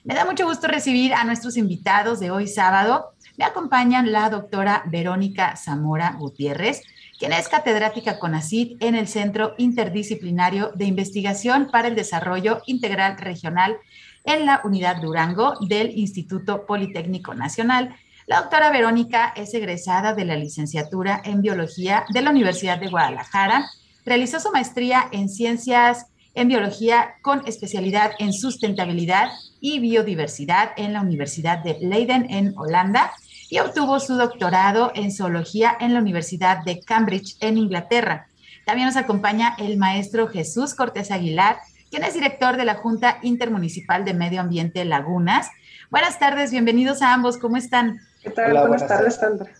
Me 0.04 0.14
da 0.14 0.24
mucho 0.24 0.46
gusto 0.46 0.68
recibir 0.68 1.12
a 1.14 1.24
nuestros 1.24 1.56
invitados 1.56 2.20
de 2.20 2.30
hoy 2.30 2.46
sábado. 2.46 3.06
Me 3.36 3.44
acompañan 3.44 4.12
la 4.12 4.30
doctora 4.30 4.84
Verónica 4.86 5.56
Zamora 5.56 6.14
Gutiérrez, 6.16 6.80
quien 7.18 7.32
es 7.32 7.48
catedrática 7.48 8.20
CONACID 8.20 8.76
en 8.78 8.94
el 8.94 9.08
Centro 9.08 9.56
Interdisciplinario 9.58 10.70
de 10.76 10.84
Investigación 10.84 11.70
para 11.72 11.88
el 11.88 11.96
Desarrollo 11.96 12.62
Integral 12.66 13.18
Regional 13.18 13.78
en 14.22 14.46
la 14.46 14.60
Unidad 14.62 15.02
Durango 15.02 15.54
del 15.68 15.90
Instituto 15.98 16.66
Politécnico 16.66 17.34
Nacional. 17.34 17.96
La 18.28 18.42
doctora 18.42 18.70
Verónica 18.70 19.32
es 19.34 19.52
egresada 19.54 20.14
de 20.14 20.24
la 20.24 20.36
licenciatura 20.36 21.20
en 21.24 21.42
Biología 21.42 22.04
de 22.10 22.22
la 22.22 22.30
Universidad 22.30 22.78
de 22.78 22.90
Guadalajara 22.90 23.68
Realizó 24.06 24.38
su 24.38 24.52
maestría 24.52 25.08
en 25.10 25.28
ciencias 25.28 26.06
en 26.34 26.46
biología 26.46 27.14
con 27.22 27.42
especialidad 27.48 28.12
en 28.20 28.32
sustentabilidad 28.32 29.30
y 29.60 29.80
biodiversidad 29.80 30.70
en 30.76 30.92
la 30.92 31.00
Universidad 31.00 31.58
de 31.64 31.76
Leiden 31.80 32.30
en 32.30 32.56
Holanda 32.56 33.10
y 33.50 33.58
obtuvo 33.58 33.98
su 33.98 34.14
doctorado 34.14 34.92
en 34.94 35.10
zoología 35.10 35.76
en 35.80 35.92
la 35.92 36.00
Universidad 36.00 36.62
de 36.64 36.78
Cambridge 36.80 37.36
en 37.40 37.58
Inglaterra. 37.58 38.28
También 38.64 38.86
nos 38.86 38.96
acompaña 38.96 39.56
el 39.58 39.76
maestro 39.76 40.28
Jesús 40.28 40.74
Cortés 40.74 41.10
Aguilar, 41.10 41.56
quien 41.90 42.04
es 42.04 42.14
director 42.14 42.56
de 42.56 42.64
la 42.64 42.76
Junta 42.76 43.18
Intermunicipal 43.22 44.04
de 44.04 44.14
Medio 44.14 44.40
Ambiente 44.40 44.84
Lagunas. 44.84 45.48
Buenas 45.90 46.20
tardes, 46.20 46.52
bienvenidos 46.52 47.02
a 47.02 47.12
ambos, 47.12 47.38
¿cómo 47.38 47.56
están? 47.56 47.98
¿Qué 48.22 48.30
tal? 48.30 48.52
buenas, 48.52 48.86
tardes, 48.86 49.16
Sandra. 49.16 49.50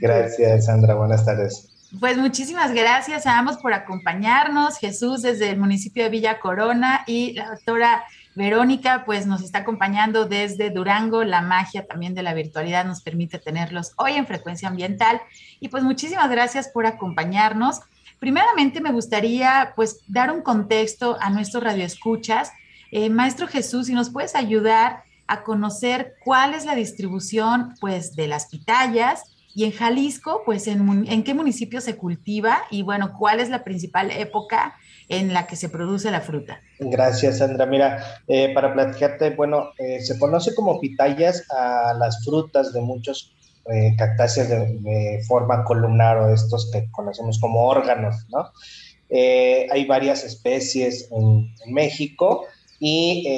Gracias, 0.00 0.66
Sandra, 0.66 0.94
buenas 0.94 1.24
tardes. 1.24 1.73
Pues 2.00 2.16
muchísimas 2.16 2.72
gracias 2.72 3.24
a 3.26 3.38
ambos 3.38 3.58
por 3.58 3.72
acompañarnos. 3.72 4.78
Jesús 4.78 5.22
desde 5.22 5.50
el 5.50 5.58
municipio 5.58 6.02
de 6.02 6.10
Villa 6.10 6.40
Corona 6.40 7.04
y 7.06 7.34
la 7.34 7.50
doctora 7.50 8.04
Verónica 8.34 9.04
pues 9.04 9.26
nos 9.26 9.42
está 9.42 9.58
acompañando 9.58 10.24
desde 10.24 10.70
Durango. 10.70 11.22
La 11.22 11.40
magia 11.40 11.86
también 11.86 12.14
de 12.14 12.24
la 12.24 12.34
virtualidad 12.34 12.84
nos 12.84 13.00
permite 13.00 13.38
tenerlos 13.38 13.92
hoy 13.96 14.14
en 14.14 14.26
frecuencia 14.26 14.68
ambiental. 14.68 15.20
Y 15.60 15.68
pues 15.68 15.84
muchísimas 15.84 16.28
gracias 16.30 16.68
por 16.68 16.86
acompañarnos. 16.86 17.80
Primeramente 18.18 18.80
me 18.80 18.90
gustaría 18.90 19.72
pues 19.76 20.00
dar 20.08 20.32
un 20.32 20.42
contexto 20.42 21.16
a 21.20 21.30
nuestros 21.30 21.62
radioescuchas. 21.62 22.50
Eh, 22.90 23.08
Maestro 23.08 23.46
Jesús, 23.46 23.86
si 23.86 23.92
nos 23.92 24.10
puedes 24.10 24.34
ayudar 24.34 25.04
a 25.28 25.42
conocer 25.42 26.14
cuál 26.24 26.54
es 26.54 26.64
la 26.64 26.74
distribución 26.74 27.74
pues 27.80 28.16
de 28.16 28.26
las 28.26 28.46
pitayas 28.46 29.33
y 29.54 29.64
en 29.64 29.70
Jalisco, 29.70 30.42
pues, 30.44 30.66
¿en, 30.66 31.22
qué 31.22 31.32
municipio 31.32 31.80
se 31.80 31.96
cultiva? 31.96 32.62
Y 32.70 32.82
bueno, 32.82 33.12
¿cuál 33.16 33.38
es 33.38 33.50
la 33.50 33.62
principal 33.62 34.10
época 34.10 34.74
en 35.08 35.32
la 35.32 35.46
que 35.46 35.54
se 35.54 35.68
produce 35.68 36.10
la 36.10 36.20
fruta? 36.20 36.60
Gracias, 36.80 37.38
Sandra. 37.38 37.64
Mira, 37.64 38.20
eh, 38.26 38.52
para 38.52 38.74
platicarte, 38.74 39.30
bueno, 39.30 39.70
eh, 39.78 40.00
se 40.00 40.18
conoce 40.18 40.56
como 40.56 40.80
pitayas 40.80 41.44
a 41.50 41.94
las 41.94 42.24
frutas 42.24 42.72
de 42.72 42.80
muchos 42.80 43.32
eh, 43.72 43.94
cactáceas 43.96 44.48
de, 44.48 45.22
forma 45.28 45.62
columnar 45.64 46.18
o 46.18 46.34
estos 46.34 46.70
que 46.72 46.90
conocemos 46.90 47.38
como 47.38 47.66
órganos, 47.68 48.26
¿no? 48.30 48.50
hay 49.10 49.84
varias 49.84 50.24
especies 50.24 51.08
en, 51.12 51.54
en 51.64 51.72
México 51.72 52.46
y 52.80 53.28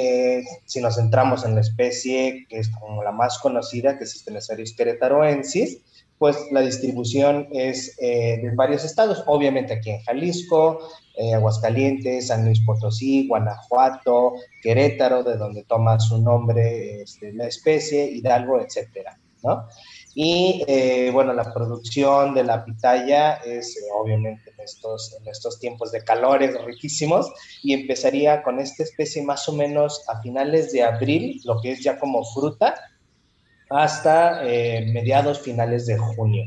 si 0.64 0.80
nos 0.80 0.94
centramos 0.96 1.44
en 1.44 1.54
la 1.54 1.60
especie 1.60 2.46
que 2.48 2.60
es 2.60 2.70
como 2.70 3.04
la 3.04 3.12
más 3.12 3.38
conocida, 3.38 3.98
que 3.98 4.04
es 4.04 4.12
Stenocerius 4.12 4.74
queretaroensis, 4.74 5.82
pues 6.18 6.36
la 6.50 6.60
distribución 6.60 7.48
es 7.52 7.96
eh, 8.00 8.38
de 8.42 8.50
varios 8.54 8.84
estados, 8.84 9.22
obviamente 9.26 9.74
aquí 9.74 9.90
en 9.90 10.02
Jalisco, 10.02 10.78
eh, 11.16 11.34
Aguascalientes, 11.34 12.28
San 12.28 12.44
Luis 12.44 12.60
Potosí, 12.60 13.26
Guanajuato, 13.28 14.34
Querétaro, 14.62 15.22
de 15.22 15.36
donde 15.36 15.64
toma 15.64 16.00
su 16.00 16.20
nombre 16.20 17.02
este, 17.02 17.32
la 17.32 17.46
especie, 17.46 18.10
Hidalgo, 18.10 18.60
etcétera, 18.60 19.18
¿no? 19.42 19.66
Y 20.18 20.64
eh, 20.66 21.10
bueno, 21.12 21.34
la 21.34 21.52
producción 21.52 22.32
de 22.32 22.42
la 22.42 22.64
pitaya 22.64 23.34
es 23.34 23.78
obviamente 23.94 24.50
en 24.50 24.64
estos, 24.64 25.14
en 25.20 25.28
estos 25.28 25.60
tiempos 25.60 25.92
de 25.92 26.02
calores 26.02 26.56
riquísimos 26.64 27.30
y 27.62 27.74
empezaría 27.74 28.42
con 28.42 28.58
esta 28.58 28.82
especie 28.82 29.22
más 29.22 29.46
o 29.46 29.52
menos 29.52 30.02
a 30.08 30.22
finales 30.22 30.72
de 30.72 30.84
abril, 30.84 31.42
lo 31.44 31.60
que 31.60 31.72
es 31.72 31.84
ya 31.84 31.98
como 31.98 32.24
fruta, 32.24 32.74
hasta 33.70 34.44
eh, 34.44 34.90
mediados 34.92 35.40
finales 35.40 35.86
de 35.86 35.98
junio. 35.98 36.44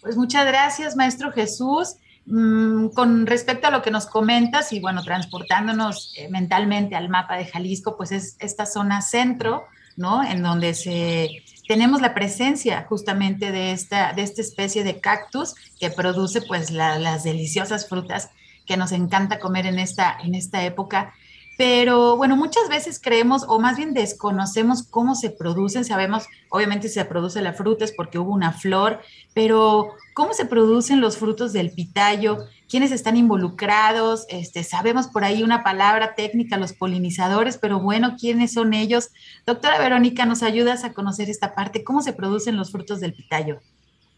Pues 0.00 0.16
muchas 0.16 0.46
gracias, 0.46 0.96
maestro 0.96 1.32
Jesús. 1.32 1.96
Mm, 2.26 2.88
con 2.88 3.24
respecto 3.24 3.68
a 3.68 3.70
lo 3.70 3.82
que 3.82 3.92
nos 3.92 4.06
comentas 4.06 4.72
y 4.72 4.80
bueno, 4.80 5.04
transportándonos 5.04 6.12
eh, 6.16 6.28
mentalmente 6.28 6.96
al 6.96 7.08
mapa 7.08 7.36
de 7.36 7.46
Jalisco, 7.46 7.96
pues 7.96 8.10
es 8.10 8.36
esta 8.40 8.66
zona 8.66 9.00
centro, 9.00 9.64
¿no? 9.96 10.24
En 10.24 10.42
donde 10.42 10.74
se, 10.74 11.28
tenemos 11.68 12.00
la 12.00 12.14
presencia 12.14 12.84
justamente 12.88 13.52
de 13.52 13.70
esta, 13.70 14.12
de 14.12 14.22
esta 14.22 14.40
especie 14.40 14.82
de 14.82 15.00
cactus 15.00 15.54
que 15.78 15.90
produce 15.90 16.42
pues 16.42 16.72
las 16.72 17.22
deliciosas 17.22 17.88
frutas 17.88 18.30
que 18.66 18.76
nos 18.76 18.90
encanta 18.90 19.38
comer 19.38 19.66
en 19.66 19.78
esta, 19.78 20.18
en 20.22 20.34
esta 20.34 20.64
época. 20.64 21.14
Pero 21.56 22.16
bueno, 22.16 22.36
muchas 22.36 22.68
veces 22.68 23.00
creemos 23.02 23.44
o 23.48 23.58
más 23.58 23.76
bien 23.76 23.94
desconocemos 23.94 24.82
cómo 24.82 25.14
se 25.14 25.30
producen. 25.30 25.84
Sabemos, 25.84 26.26
obviamente, 26.50 26.88
si 26.88 26.94
se 26.94 27.04
produce 27.06 27.40
la 27.40 27.54
fruta 27.54 27.84
es 27.84 27.92
porque 27.92 28.18
hubo 28.18 28.32
una 28.32 28.52
flor, 28.52 29.00
pero 29.32 29.94
¿cómo 30.14 30.34
se 30.34 30.44
producen 30.44 31.00
los 31.00 31.16
frutos 31.16 31.52
del 31.52 31.70
pitayo? 31.70 32.38
¿Quiénes 32.68 32.92
están 32.92 33.16
involucrados? 33.16 34.26
Este, 34.28 34.64
sabemos 34.64 35.06
por 35.06 35.24
ahí 35.24 35.42
una 35.42 35.62
palabra 35.62 36.14
técnica, 36.14 36.58
los 36.58 36.74
polinizadores, 36.74 37.56
pero 37.56 37.80
bueno, 37.80 38.16
¿quiénes 38.20 38.52
son 38.52 38.74
ellos? 38.74 39.10
Doctora 39.46 39.78
Verónica, 39.78 40.26
¿nos 40.26 40.42
ayudas 40.42 40.84
a 40.84 40.92
conocer 40.92 41.30
esta 41.30 41.54
parte? 41.54 41.84
¿Cómo 41.84 42.02
se 42.02 42.12
producen 42.12 42.56
los 42.56 42.70
frutos 42.70 43.00
del 43.00 43.14
pitayo? 43.14 43.60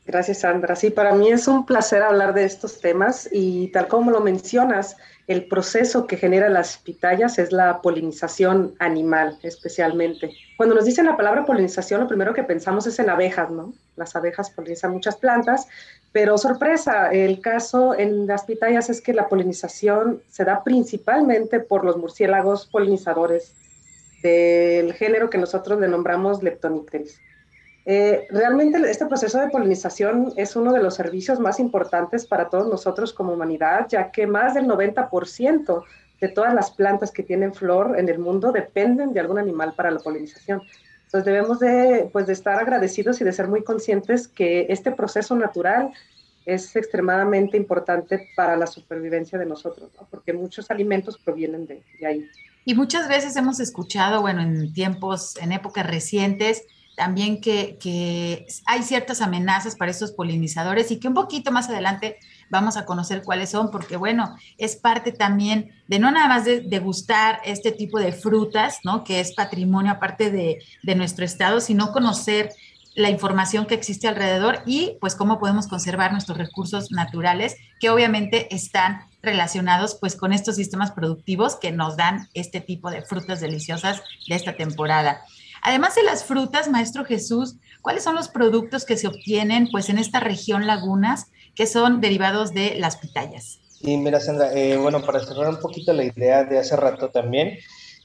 Gracias, 0.09 0.38
Sandra. 0.38 0.74
Sí, 0.74 0.88
para 0.88 1.14
mí 1.14 1.29
es 1.29 1.46
un 1.46 1.66
placer 1.66 2.03
hablar 2.03 2.33
de 2.33 2.44
estos 2.44 2.81
temas 2.81 3.29
y 3.31 3.68
tal 3.68 3.88
como 3.88 4.11
lo 4.11 4.20
mencionas, 4.20 4.96
el 5.29 5.47
proceso 5.47 6.07
que 6.07 6.17
genera 6.17 6.49
las 6.49 6.79
pitayas 6.79 7.38
es 7.38 7.53
la 7.53 7.83
polinización 7.83 8.75
animal, 8.79 9.38
especialmente. 9.43 10.33
Cuando 10.57 10.75
nos 10.75 10.87
dicen 10.87 11.05
la 11.05 11.19
palabra 11.19 11.45
polinización, 11.45 12.01
lo 12.01 12.09
primero 12.09 12.33
que 12.33 12.43
pensamos 12.43 12.87
es 12.87 12.99
en 12.99 13.11
abejas, 13.11 13.51
¿no? 13.51 13.75
Las 13.97 14.17
abejas 14.17 14.49
polinizan 14.49 14.93
muchas 14.93 15.17
plantas, 15.17 15.69
pero 16.12 16.38
sorpresa, 16.38 17.12
el 17.12 17.43
caso 17.43 17.95
en 17.95 18.27
las 18.27 18.45
pitayas 18.45 18.88
es 18.88 19.03
que 19.03 19.12
la 19.12 19.29
polinización 19.29 20.23
se 20.31 20.45
da 20.45 20.64
principalmente 20.64 21.61
por 21.61 21.85
los 21.85 21.99
murciélagos 21.99 22.67
polinizadores 22.67 23.53
del 24.23 24.95
género 24.95 25.29
que 25.29 25.37
nosotros 25.37 25.79
denominamos 25.79 26.43
Leptonicteris. 26.43 27.21
Eh, 27.90 28.27
realmente 28.29 28.79
este 28.90 29.07
proceso 29.07 29.38
de 29.38 29.48
polinización 29.48 30.35
es 30.37 30.55
uno 30.57 30.74
de 30.74 30.83
los 30.83 30.94
servicios 30.94 31.40
más 31.40 31.59
importantes 31.59 32.27
para 32.27 32.51
todos 32.51 32.68
nosotros 32.68 33.14
como 33.14 33.33
humanidad, 33.33 33.87
ya 33.88 34.11
que 34.11 34.27
más 34.27 34.53
del 34.53 34.66
90% 34.66 35.85
de 36.20 36.29
todas 36.29 36.53
las 36.53 36.70
plantas 36.70 37.11
que 37.11 37.22
tienen 37.22 37.55
flor 37.55 37.98
en 37.98 38.11
el 38.11 38.18
mundo 38.18 38.53
dependen 38.53 39.14
de 39.14 39.20
algún 39.20 39.38
animal 39.38 39.72
para 39.74 39.90
la 39.90 40.01
polinización. 40.01 40.61
Entonces 41.05 41.24
debemos 41.24 41.61
de, 41.61 42.11
pues, 42.12 42.27
de 42.27 42.35
estar 42.35 42.59
agradecidos 42.59 43.22
y 43.22 43.24
de 43.24 43.33
ser 43.33 43.48
muy 43.48 43.64
conscientes 43.64 44.29
que 44.29 44.66
este 44.68 44.90
proceso 44.90 45.35
natural 45.35 45.90
es 46.44 46.77
extremadamente 46.77 47.57
importante 47.57 48.29
para 48.37 48.55
la 48.59 48.66
supervivencia 48.66 49.38
de 49.38 49.46
nosotros, 49.46 49.90
porque 50.11 50.35
muchos 50.35 50.70
alimentos 50.70 51.16
provienen 51.16 51.66
de, 51.66 51.83
de 51.98 52.07
ahí. 52.07 52.29
Y 52.66 52.74
muchas 52.74 53.09
veces 53.09 53.35
hemos 53.37 53.61
escuchado, 53.61 54.20
bueno, 54.20 54.42
en 54.42 54.74
tiempos, 54.74 55.38
en 55.38 55.53
épocas 55.53 55.87
recientes, 55.87 56.66
también 56.98 57.40
que, 57.40 57.78
que, 57.80 58.44
hay 58.66 58.82
ciertas 58.82 59.22
amenazas 59.22 59.76
para 59.76 59.92
estos 59.92 60.11
polinizadores 60.11 60.90
y 60.90 60.98
que 60.98 61.06
un 61.06 61.14
poquito 61.14 61.52
más 61.52 61.68
adelante 61.68 62.18
vamos 62.50 62.76
a 62.76 62.84
conocer 62.84 63.22
cuáles 63.22 63.50
son, 63.50 63.70
porque 63.70 63.96
bueno, 63.96 64.37
es 64.58 64.74
parte 64.74 65.12
también 65.12 65.70
de 65.87 66.00
no 66.00 66.11
nada 66.11 66.26
más 66.26 66.44
de 66.44 66.61
degustar 66.61 67.40
este 67.44 67.70
tipo 67.70 68.00
de 68.00 68.11
frutas, 68.11 68.80
¿no? 68.82 69.04
Que 69.04 69.20
es 69.20 69.32
patrimonio 69.32 69.92
aparte 69.92 70.32
de, 70.32 70.58
de 70.82 70.94
nuestro 70.96 71.24
estado, 71.24 71.61
sino 71.61 71.92
conocer 71.92 72.50
la 72.96 73.11
información 73.11 73.66
que 73.66 73.76
existe 73.76 74.08
alrededor 74.08 74.62
y 74.66 74.96
pues 75.00 75.14
cómo 75.14 75.38
podemos 75.38 75.68
conservar 75.68 76.11
nuestros 76.11 76.37
recursos 76.37 76.90
naturales 76.90 77.54
que 77.78 77.90
obviamente 77.90 78.52
están 78.52 79.02
relacionados 79.22 79.96
pues 80.00 80.16
con 80.16 80.32
estos 80.32 80.56
sistemas 80.56 80.90
productivos 80.90 81.54
que 81.54 81.70
nos 81.70 81.96
dan 81.96 82.28
este 82.34 82.61
tipo 82.61 82.90
de 82.90 83.02
frutas 83.02 83.40
deliciosas 83.40 84.02
de 84.28 84.34
esta 84.34 84.56
temporada. 84.56 85.22
Además 85.62 85.94
de 85.94 86.03
las 86.03 86.25
frutas, 86.25 86.68
maestro 86.68 87.05
Jesús, 87.05 87.57
¿cuáles 87.83 88.05
son 88.05 88.14
los 88.14 88.29
productos 88.29 88.85
que 88.85 88.97
se 88.97 89.09
obtienen 89.09 89.68
pues 89.71 89.88
en 89.88 89.99
esta 89.99 90.21
región 90.21 90.66
lagunas 90.66 91.27
que 91.55 91.66
son 91.66 92.01
derivados 92.01 92.55
de 92.55 92.77
las 92.79 92.97
pitayas? 92.97 93.61
Y 93.81 93.97
mira, 93.97 94.21
Sandra, 94.21 94.53
eh, 94.55 94.77
bueno, 94.77 95.03
para 95.03 95.21
cerrar 95.21 95.49
un 95.49 95.61
poquito 95.61 95.92
la 95.92 96.05
idea 96.05 96.44
de 96.44 96.59
hace 96.59 96.77
rato 96.77 97.11
también, 97.11 97.59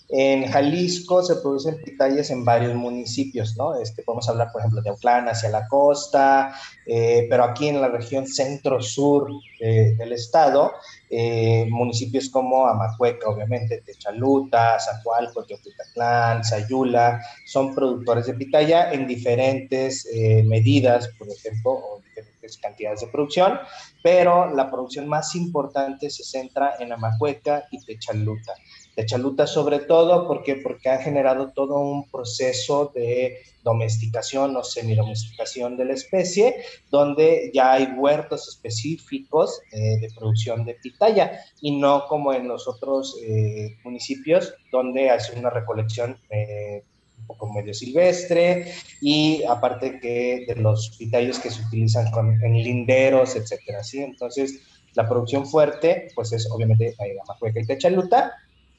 en 0.09 0.45
Jalisco 0.45 1.23
se 1.23 1.37
producen 1.37 1.81
pitayas 1.83 2.29
en 2.29 2.45
varios 2.45 2.75
municipios, 2.75 3.55
¿no? 3.57 3.75
Este, 3.79 4.03
podemos 4.03 4.27
hablar, 4.29 4.51
por 4.51 4.61
ejemplo, 4.61 4.81
de 4.81 4.89
Autlán 4.89 5.27
hacia 5.27 5.49
la 5.49 5.67
costa, 5.67 6.53
eh, 6.85 7.25
pero 7.29 7.45
aquí 7.45 7.69
en 7.69 7.81
la 7.81 7.87
región 7.87 8.27
centro-sur 8.27 9.29
del 9.59 10.11
estado, 10.11 10.73
eh, 11.09 11.67
municipios 11.69 12.29
como 12.29 12.67
Amacueca, 12.67 13.29
obviamente, 13.29 13.81
Techaluta, 13.85 14.79
Zacualco, 14.79 15.45
Teotihuacán, 15.45 16.43
Sayula, 16.43 17.21
son 17.45 17.73
productores 17.73 18.25
de 18.25 18.33
pitaya 18.33 18.91
en 18.91 19.07
diferentes 19.07 20.07
eh, 20.11 20.43
medidas, 20.43 21.09
por 21.17 21.29
ejemplo, 21.29 21.71
o 21.71 22.01
diferentes 22.03 22.57
cantidades 22.57 23.01
de 23.01 23.07
producción, 23.07 23.59
pero 24.01 24.53
la 24.53 24.69
producción 24.69 25.07
más 25.07 25.35
importante 25.35 26.09
se 26.09 26.23
centra 26.23 26.73
en 26.79 26.91
Amacueca 26.91 27.65
y 27.71 27.83
Techaluta 27.85 28.53
de 28.95 29.05
chaluta 29.05 29.47
sobre 29.47 29.79
todo 29.79 30.27
porque 30.27 30.89
han 30.89 31.01
generado 31.01 31.51
todo 31.51 31.79
un 31.79 32.09
proceso 32.09 32.91
de 32.93 33.39
domesticación 33.63 34.55
o 34.55 34.63
semidomesticación 34.63 35.77
de 35.77 35.85
la 35.85 35.93
especie 35.93 36.57
donde 36.91 37.49
ya 37.53 37.73
hay 37.73 37.85
huertos 37.97 38.47
específicos 38.47 39.61
eh, 39.71 39.99
de 39.99 40.09
producción 40.15 40.65
de 40.65 40.75
pitaya 40.75 41.39
y 41.61 41.79
no 41.79 42.05
como 42.07 42.33
en 42.33 42.47
los 42.47 42.67
otros 42.67 43.17
eh, 43.23 43.77
municipios 43.83 44.53
donde 44.71 45.09
hace 45.09 45.37
una 45.37 45.49
recolección 45.49 46.17
eh, 46.29 46.83
un 47.19 47.27
poco 47.27 47.51
medio 47.53 47.73
silvestre 47.73 48.73
y 49.01 49.43
aparte 49.45 49.99
que 49.99 50.45
de 50.45 50.55
los 50.55 50.95
pitayos 50.97 51.39
que 51.39 51.49
se 51.49 51.61
utilizan 51.61 52.07
en 52.41 52.53
linderos, 52.53 53.37
etcétera, 53.37 53.81
¿sí? 53.81 53.99
Entonces, 53.99 54.59
la 54.93 55.07
producción 55.07 55.45
fuerte, 55.47 56.09
pues 56.15 56.33
es 56.33 56.49
obviamente 56.51 56.95
la 56.99 57.23
majueca 57.25 57.61
y 57.61 57.65
techaluta, 57.65 58.33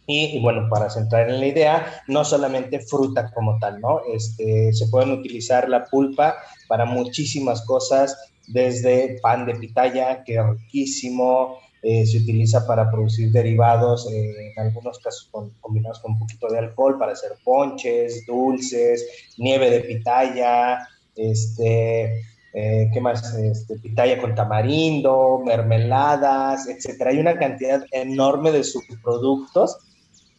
y, 0.07 0.41
bueno, 0.41 0.69
para 0.69 0.91
centrar 0.91 1.31
en 1.31 1.41
la 1.41 1.47
idea, 1.47 2.03
no 2.09 2.25
solamente 2.25 2.81
fruta 2.81 3.31
como 3.33 3.59
tal, 3.59 3.81
¿no? 3.81 4.01
Este, 4.13 4.73
se 4.73 4.89
pueden 4.89 5.13
utilizar 5.13 5.69
la 5.69 5.87
pulpa 5.87 6.37
para 6.69 6.85
muchísimas 6.85 7.63
cosas, 7.63 8.17
desde 8.47 9.19
pan 9.23 9.47
de 9.47 9.55
pitaya, 9.55 10.23
que 10.23 10.35
es 10.35 10.47
riquísimo, 10.47 11.59
eh, 11.83 12.07
se 12.07 12.19
utiliza 12.19 12.67
para 12.67 12.91
producir 12.91 13.31
derivados, 13.31 14.11
eh, 14.11 14.53
en 14.57 14.63
algunos 14.63 14.99
casos 14.99 15.31
combinados 15.61 16.01
con 16.01 16.13
un 16.13 16.19
poquito 16.19 16.49
de 16.49 16.59
alcohol 16.59 16.99
para 16.99 17.13
hacer 17.13 17.33
ponches, 17.45 18.25
dulces, 18.27 19.07
nieve 19.39 19.71
de 19.71 19.81
pitaya, 19.81 20.89
este, 21.17 22.23
eh, 22.55 22.91
¿qué 22.93 23.01
más? 23.01 23.35
Este, 23.35 23.79
pitaya 23.79 24.19
con 24.19 24.35
tamarindo, 24.35 25.43
mermeladas, 25.45 26.69
etcétera. 26.69 27.11
Hay 27.11 27.19
una 27.19 27.39
cantidad 27.39 27.85
enorme 27.91 28.51
de 28.53 28.65
subproductos 28.65 29.79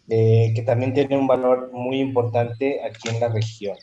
eh, 0.08 0.52
que 0.56 0.62
también 0.62 0.94
tiene 0.94 1.18
un 1.18 1.26
valor 1.26 1.72
muy 1.74 2.00
importante 2.00 2.80
aquí 2.84 3.10
en 3.10 3.20
la 3.20 3.30
región. 3.30 3.76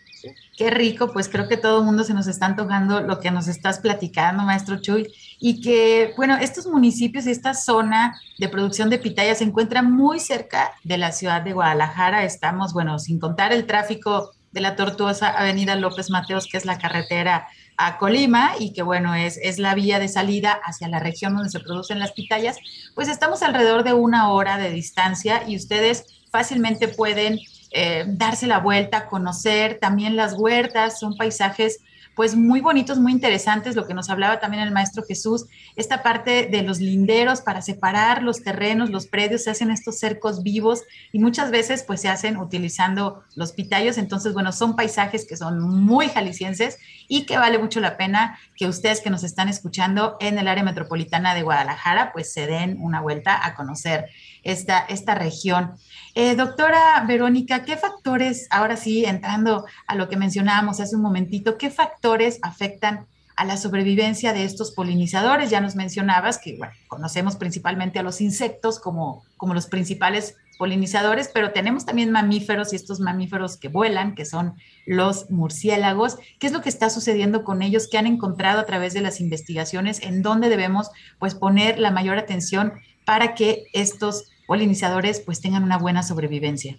Qué 0.57 0.71
rico, 0.71 1.13
pues 1.13 1.29
creo 1.29 1.49
que 1.49 1.57
todo 1.57 1.81
el 1.81 1.85
mundo 1.85 2.05
se 2.05 2.15
nos 2.15 2.29
está 2.29 2.47
antojando 2.47 3.01
lo 3.01 3.19
que 3.19 3.33
nos 3.33 3.49
estás 3.49 3.81
platicando, 3.81 4.45
maestro 4.45 4.81
Chuy, 4.81 5.09
y 5.41 5.61
que, 5.61 6.13
bueno, 6.17 6.37
estos 6.37 6.67
municipios, 6.67 7.27
esta 7.27 7.55
zona 7.55 8.17
de 8.39 8.49
producción 8.49 8.89
de 8.89 8.99
pitaya 8.99 9.35
se 9.35 9.45
encuentra 9.45 9.83
muy 9.83 10.21
cerca 10.21 10.73
de 10.85 10.99
la 10.99 11.11
ciudad 11.11 11.43
de 11.43 11.55
Guadalajara. 11.55 12.25
Estamos, 12.25 12.73
bueno, 12.73 13.01
sin 13.01 13.19
contar 13.19 13.53
el 13.53 13.67
tráfico 13.67 14.31
de 14.53 14.61
la 14.61 14.77
tortuosa 14.77 15.31
Avenida 15.31 15.75
López 15.75 16.11
Mateos, 16.11 16.47
que 16.47 16.59
es 16.59 16.65
la 16.65 16.79
carretera 16.79 17.49
a 17.77 17.99
Colima 17.99 18.53
y 18.59 18.73
que 18.73 18.83
bueno, 18.83 19.15
es, 19.15 19.39
es 19.43 19.59
la 19.59 19.75
vía 19.75 19.99
de 19.99 20.09
salida 20.09 20.61
hacia 20.65 20.89
la 20.89 20.99
región 20.99 21.35
donde 21.35 21.51
se 21.51 21.61
producen 21.61 21.99
las 21.99 22.13
pitayas, 22.13 22.59
pues 22.95 23.09
estamos 23.09 23.43
alrededor 23.43 23.85
de 23.85 23.93
una 23.93 24.31
hora 24.31 24.59
de 24.59 24.71
distancia 24.71 25.43
y 25.47 25.57
ustedes 25.57 26.05
fácilmente 26.31 26.89
pueden 26.89 27.39
eh, 27.71 28.05
darse 28.07 28.47
la 28.47 28.59
vuelta, 28.59 29.07
conocer 29.07 29.79
también 29.81 30.17
las 30.17 30.35
huertas, 30.35 30.99
son 30.99 31.17
paisajes 31.17 31.81
pues 32.15 32.37
muy 32.37 32.61
bonitos, 32.61 32.99
muy 32.99 33.13
interesantes, 33.13 33.77
lo 33.77 33.87
que 33.87 33.95
nos 33.95 34.11
hablaba 34.11 34.41
también 34.41 34.63
el 34.63 34.73
maestro 34.73 35.03
Jesús, 35.03 35.47
esta 35.77 36.03
parte 36.03 36.47
de 36.47 36.63
los 36.63 36.81
linderos 36.81 37.41
para 37.41 37.63
separar 37.63 38.23
los 38.23 38.43
terrenos, 38.43 38.91
los 38.91 39.07
predios, 39.07 39.45
se 39.45 39.51
hacen 39.51 39.71
estos 39.71 39.99
cercos 39.99 40.43
vivos 40.43 40.83
y 41.13 41.19
muchas 41.19 41.51
veces 41.51 41.85
pues 41.85 42.01
se 42.01 42.09
hacen 42.09 42.37
utilizando 42.37 43.25
los 43.35 43.53
pitayos, 43.53 43.99
entonces 43.99 44.35
bueno, 44.35 44.53
son 44.53 44.77
paisajes 44.77 45.27
que 45.27 45.37
son 45.37 45.61
muy 45.61 46.09
jaliscienses 46.09 46.79
y 47.09 47.25
que 47.25 47.39
vale 47.39 47.59
mucho 47.59 47.81
la 47.81 47.97
pena 47.97 48.39
que 48.57 48.67
ustedes 48.67 49.01
que 49.01 49.11
nos 49.11 49.25
están 49.25 49.49
escuchando 49.49 50.17
en 50.21 50.39
el 50.39 50.49
área 50.49 50.65
metropolitana 50.65 51.35
de 51.35 51.43
Guadalajara 51.43 52.13
pues 52.13 52.33
se 52.33 52.47
den 52.47 52.79
una 52.81 53.01
vuelta 53.01 53.45
a 53.45 53.55
conocer 53.55 54.07
esta, 54.43 54.79
esta 54.81 55.15
región. 55.15 55.73
Eh, 56.15 56.35
doctora 56.37 57.05
Verónica, 57.07 57.65
¿qué 57.65 57.77
factores, 57.77 58.47
ahora 58.51 58.77
sí, 58.77 59.05
entrando 59.05 59.65
a 59.87 59.95
lo 59.95 60.09
que 60.09 60.17
mencionábamos 60.17 60.81
hace 60.81 60.97
un 60.97 61.03
momentito, 61.03 61.59
qué 61.59 61.71
factores 61.71 62.39
afectan 62.43 63.07
a 63.37 63.45
la 63.45 63.57
sobrevivencia 63.57 64.33
de 64.33 64.45
estos 64.45 64.73
polinizadores? 64.73 65.51
Ya 65.51 65.61
nos 65.61 65.75
mencionabas 65.75 66.39
que 66.39 66.59
conocemos 66.89 67.37
principalmente 67.37 67.99
a 67.99 68.03
los 68.03 68.21
insectos 68.21 68.79
como, 68.79 69.25
como 69.37 69.55
los 69.55 69.67
principales 69.67 70.37
polinizadores, 70.59 71.29
pero 71.33 71.51
tenemos 71.51 71.87
también 71.87 72.13
mamíferos 72.13 72.73
y 72.73 72.77
estos 72.77 73.01
mamíferos 73.01 73.57
que 73.57 73.69
vuelan, 73.69 74.15
que 74.15 74.25
son 74.25 74.55
los 74.87 75.31
murciélagos. 75.31 76.19
¿Qué 76.39 76.47
es 76.47 76.53
lo 76.53 76.61
que 76.61 76.69
está 76.69 76.91
sucediendo 76.91 77.43
con 77.43 77.63
ellos? 77.63 77.89
¿Qué 77.91 77.99
han 77.99 78.07
encontrado 78.07 78.61
a 78.61 78.67
través 78.67 78.93
de 78.93 79.01
las 79.01 79.21
investigaciones? 79.21 80.01
¿En 80.03 80.23
dónde 80.23 80.49
debemos 80.49 80.91
pues 81.19 81.35
poner 81.35 81.79
la 81.79 81.91
mayor 81.91 82.19
atención 82.19 82.75
para 83.05 83.35
que 83.35 83.65
estos 83.73 84.32
polinizadores 84.53 85.19
pues 85.19 85.41
tengan 85.41 85.63
una 85.63 85.79
buena 85.79 86.03
sobrevivencia. 86.03 86.77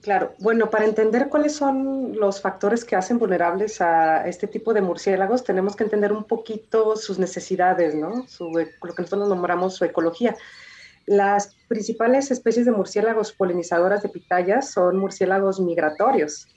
Claro, 0.00 0.34
bueno, 0.40 0.70
para 0.70 0.86
entender 0.86 1.28
cuáles 1.28 1.54
son 1.54 2.16
los 2.18 2.40
factores 2.40 2.84
que 2.84 2.96
hacen 2.96 3.20
vulnerables 3.20 3.80
a 3.80 4.26
este 4.26 4.48
tipo 4.48 4.74
de 4.74 4.80
murciélagos, 4.80 5.44
tenemos 5.44 5.76
que 5.76 5.84
entender 5.84 6.12
un 6.12 6.24
poquito 6.24 6.96
sus 6.96 7.20
necesidades, 7.20 7.94
¿no? 7.94 8.26
Su, 8.26 8.50
lo 8.50 8.94
que 8.94 9.02
nosotros 9.02 9.28
nombramos 9.28 9.76
su 9.76 9.84
ecología. 9.84 10.34
Las 11.06 11.54
principales 11.68 12.32
especies 12.32 12.66
de 12.66 12.72
murciélagos 12.72 13.32
polinizadoras 13.32 14.02
de 14.02 14.08
pitayas 14.08 14.70
son 14.70 14.96
murciélagos 14.96 15.60
migratorios, 15.60 16.48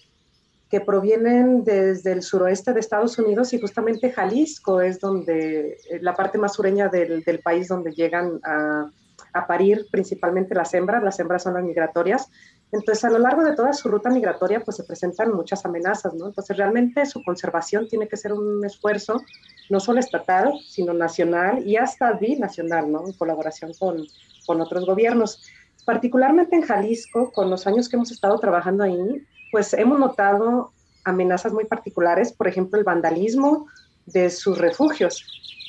que 0.72 0.82
provienen 0.82 1.64
desde 1.64 2.12
el 2.12 2.24
suroeste 2.24 2.74
de 2.74 2.80
Estados 2.80 3.20
Unidos 3.20 3.54
y 3.54 3.62
justamente 3.62 4.12
Jalisco 4.12 4.82
es 4.82 5.00
donde, 5.00 5.78
la 6.02 6.16
parte 6.16 6.40
más 6.40 6.56
sureña 6.56 6.88
del, 6.88 7.24
del 7.24 7.38
país 7.38 7.68
donde 7.68 7.92
llegan 7.92 8.40
a, 8.44 8.90
a 9.36 9.46
parir 9.46 9.88
principalmente 9.92 10.56
las 10.56 10.74
hembras, 10.74 11.04
las 11.04 11.20
hembras 11.20 11.44
son 11.44 11.56
las 11.56 11.64
migratorias. 11.64 12.32
Entonces, 12.72 13.04
a 13.04 13.10
lo 13.10 13.20
largo 13.20 13.44
de 13.44 13.54
toda 13.54 13.74
su 13.74 13.90
ruta 13.90 14.10
migratoria, 14.10 14.62
pues 14.62 14.78
se 14.78 14.86
presentan 14.86 15.34
muchas 15.34 15.66
amenazas, 15.66 16.14
¿no? 16.14 16.28
Entonces, 16.28 16.56
realmente 16.56 17.06
su 17.06 17.22
conservación 17.22 17.90
tiene 17.90 18.08
que 18.08 18.16
ser 18.16 18.32
un 18.32 18.66
esfuerzo 18.66 19.22
no 19.70 19.82
solo 19.82 20.00
estatal, 20.00 20.54
sino 20.66 20.94
nacional 20.94 21.68
y 21.68 21.76
hasta 21.76 22.14
binacional, 22.14 22.90
¿no? 22.90 23.06
En 23.06 23.14
colaboración 23.14 23.74
con, 23.78 24.06
con 24.46 24.62
otros 24.62 24.86
gobiernos. 24.86 25.44
Particularmente 25.86 26.56
en 26.56 26.62
Jalisco, 26.62 27.34
con 27.34 27.50
los 27.50 27.68
años 27.68 27.90
que 27.90 27.98
hemos 27.98 28.12
estado 28.12 28.40
trabajando 28.40 28.86
ahí, 28.86 29.22
pues 29.52 29.74
hemos 29.74 30.00
notado 30.00 30.72
amenazas 31.04 31.52
muy 31.52 31.66
particulares, 31.66 32.32
por 32.32 32.48
ejemplo, 32.48 32.80
el 32.80 32.86
vandalismo 32.86 33.68
de 34.06 34.30
sus 34.30 34.58
refugios. 34.58 35.26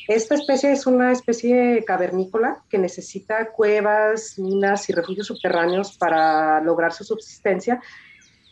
Esta 0.08 0.36
especie 0.36 0.72
es 0.72 0.86
una 0.86 1.10
especie 1.10 1.84
cavernícola 1.84 2.62
que 2.68 2.78
necesita 2.78 3.50
cuevas, 3.50 4.38
minas 4.38 4.88
y 4.88 4.92
refugios 4.92 5.26
subterráneos 5.26 5.96
para 5.98 6.60
lograr 6.60 6.92
su 6.92 7.02
subsistencia. 7.02 7.80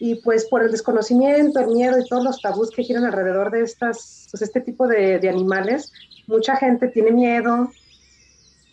Y 0.00 0.16
pues 0.16 0.46
por 0.46 0.62
el 0.62 0.72
desconocimiento, 0.72 1.60
el 1.60 1.68
miedo 1.68 1.98
y 1.98 2.08
todos 2.08 2.24
los 2.24 2.42
tabús 2.42 2.70
que 2.70 2.82
giran 2.82 3.04
alrededor 3.04 3.52
de 3.52 3.62
estas, 3.62 4.26
pues 4.30 4.42
este 4.42 4.60
tipo 4.60 4.88
de, 4.88 5.20
de 5.20 5.28
animales, 5.28 5.92
mucha 6.26 6.56
gente 6.56 6.88
tiene 6.88 7.12
miedo 7.12 7.70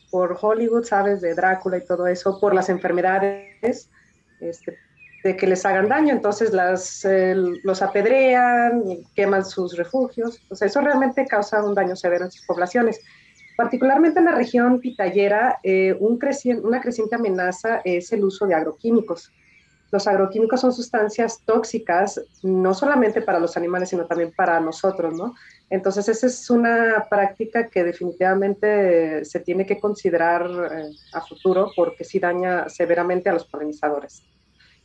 por 0.09 0.37
Hollywood, 0.41 0.83
sabes, 0.83 1.21
de 1.21 1.35
Drácula 1.35 1.77
y 1.77 1.85
todo 1.85 2.07
eso, 2.07 2.39
por 2.39 2.53
las 2.53 2.69
enfermedades, 2.69 3.89
este, 4.41 4.77
de 5.23 5.37
que 5.37 5.47
les 5.47 5.65
hagan 5.65 5.87
daño, 5.87 6.13
entonces 6.13 6.51
las, 6.51 7.05
los 7.63 7.81
apedrean, 7.81 8.83
queman 9.15 9.45
sus 9.45 9.77
refugios, 9.77 10.41
o 10.49 10.53
eso 10.53 10.81
realmente 10.81 11.25
causa 11.27 11.63
un 11.63 11.75
daño 11.75 11.95
severo 11.95 12.25
en 12.25 12.31
sus 12.31 12.45
poblaciones. 12.45 12.99
Particularmente 13.55 14.19
en 14.19 14.25
la 14.25 14.31
región 14.31 14.79
pitayera, 14.79 15.59
eh, 15.63 15.95
un 15.99 16.19
una 16.63 16.81
creciente 16.81 17.15
amenaza 17.15 17.81
es 17.83 18.11
el 18.11 18.23
uso 18.23 18.47
de 18.47 18.55
agroquímicos. 18.55 19.31
Los 19.91 20.07
agroquímicos 20.07 20.61
son 20.61 20.71
sustancias 20.71 21.41
tóxicas, 21.45 22.19
no 22.43 22.73
solamente 22.73 23.21
para 23.21 23.39
los 23.39 23.57
animales, 23.57 23.89
sino 23.89 24.05
también 24.05 24.31
para 24.31 24.59
nosotros, 24.61 25.13
¿no? 25.13 25.35
Entonces, 25.69 26.07
esa 26.07 26.27
es 26.27 26.49
una 26.49 27.07
práctica 27.09 27.67
que 27.67 27.83
definitivamente 27.83 29.25
se 29.25 29.41
tiene 29.41 29.65
que 29.65 29.79
considerar 29.79 30.49
eh, 30.49 30.89
a 31.13 31.21
futuro 31.21 31.71
porque 31.75 32.05
sí 32.05 32.19
daña 32.19 32.69
severamente 32.69 33.29
a 33.29 33.33
los 33.33 33.45
polinizadores 33.45 34.23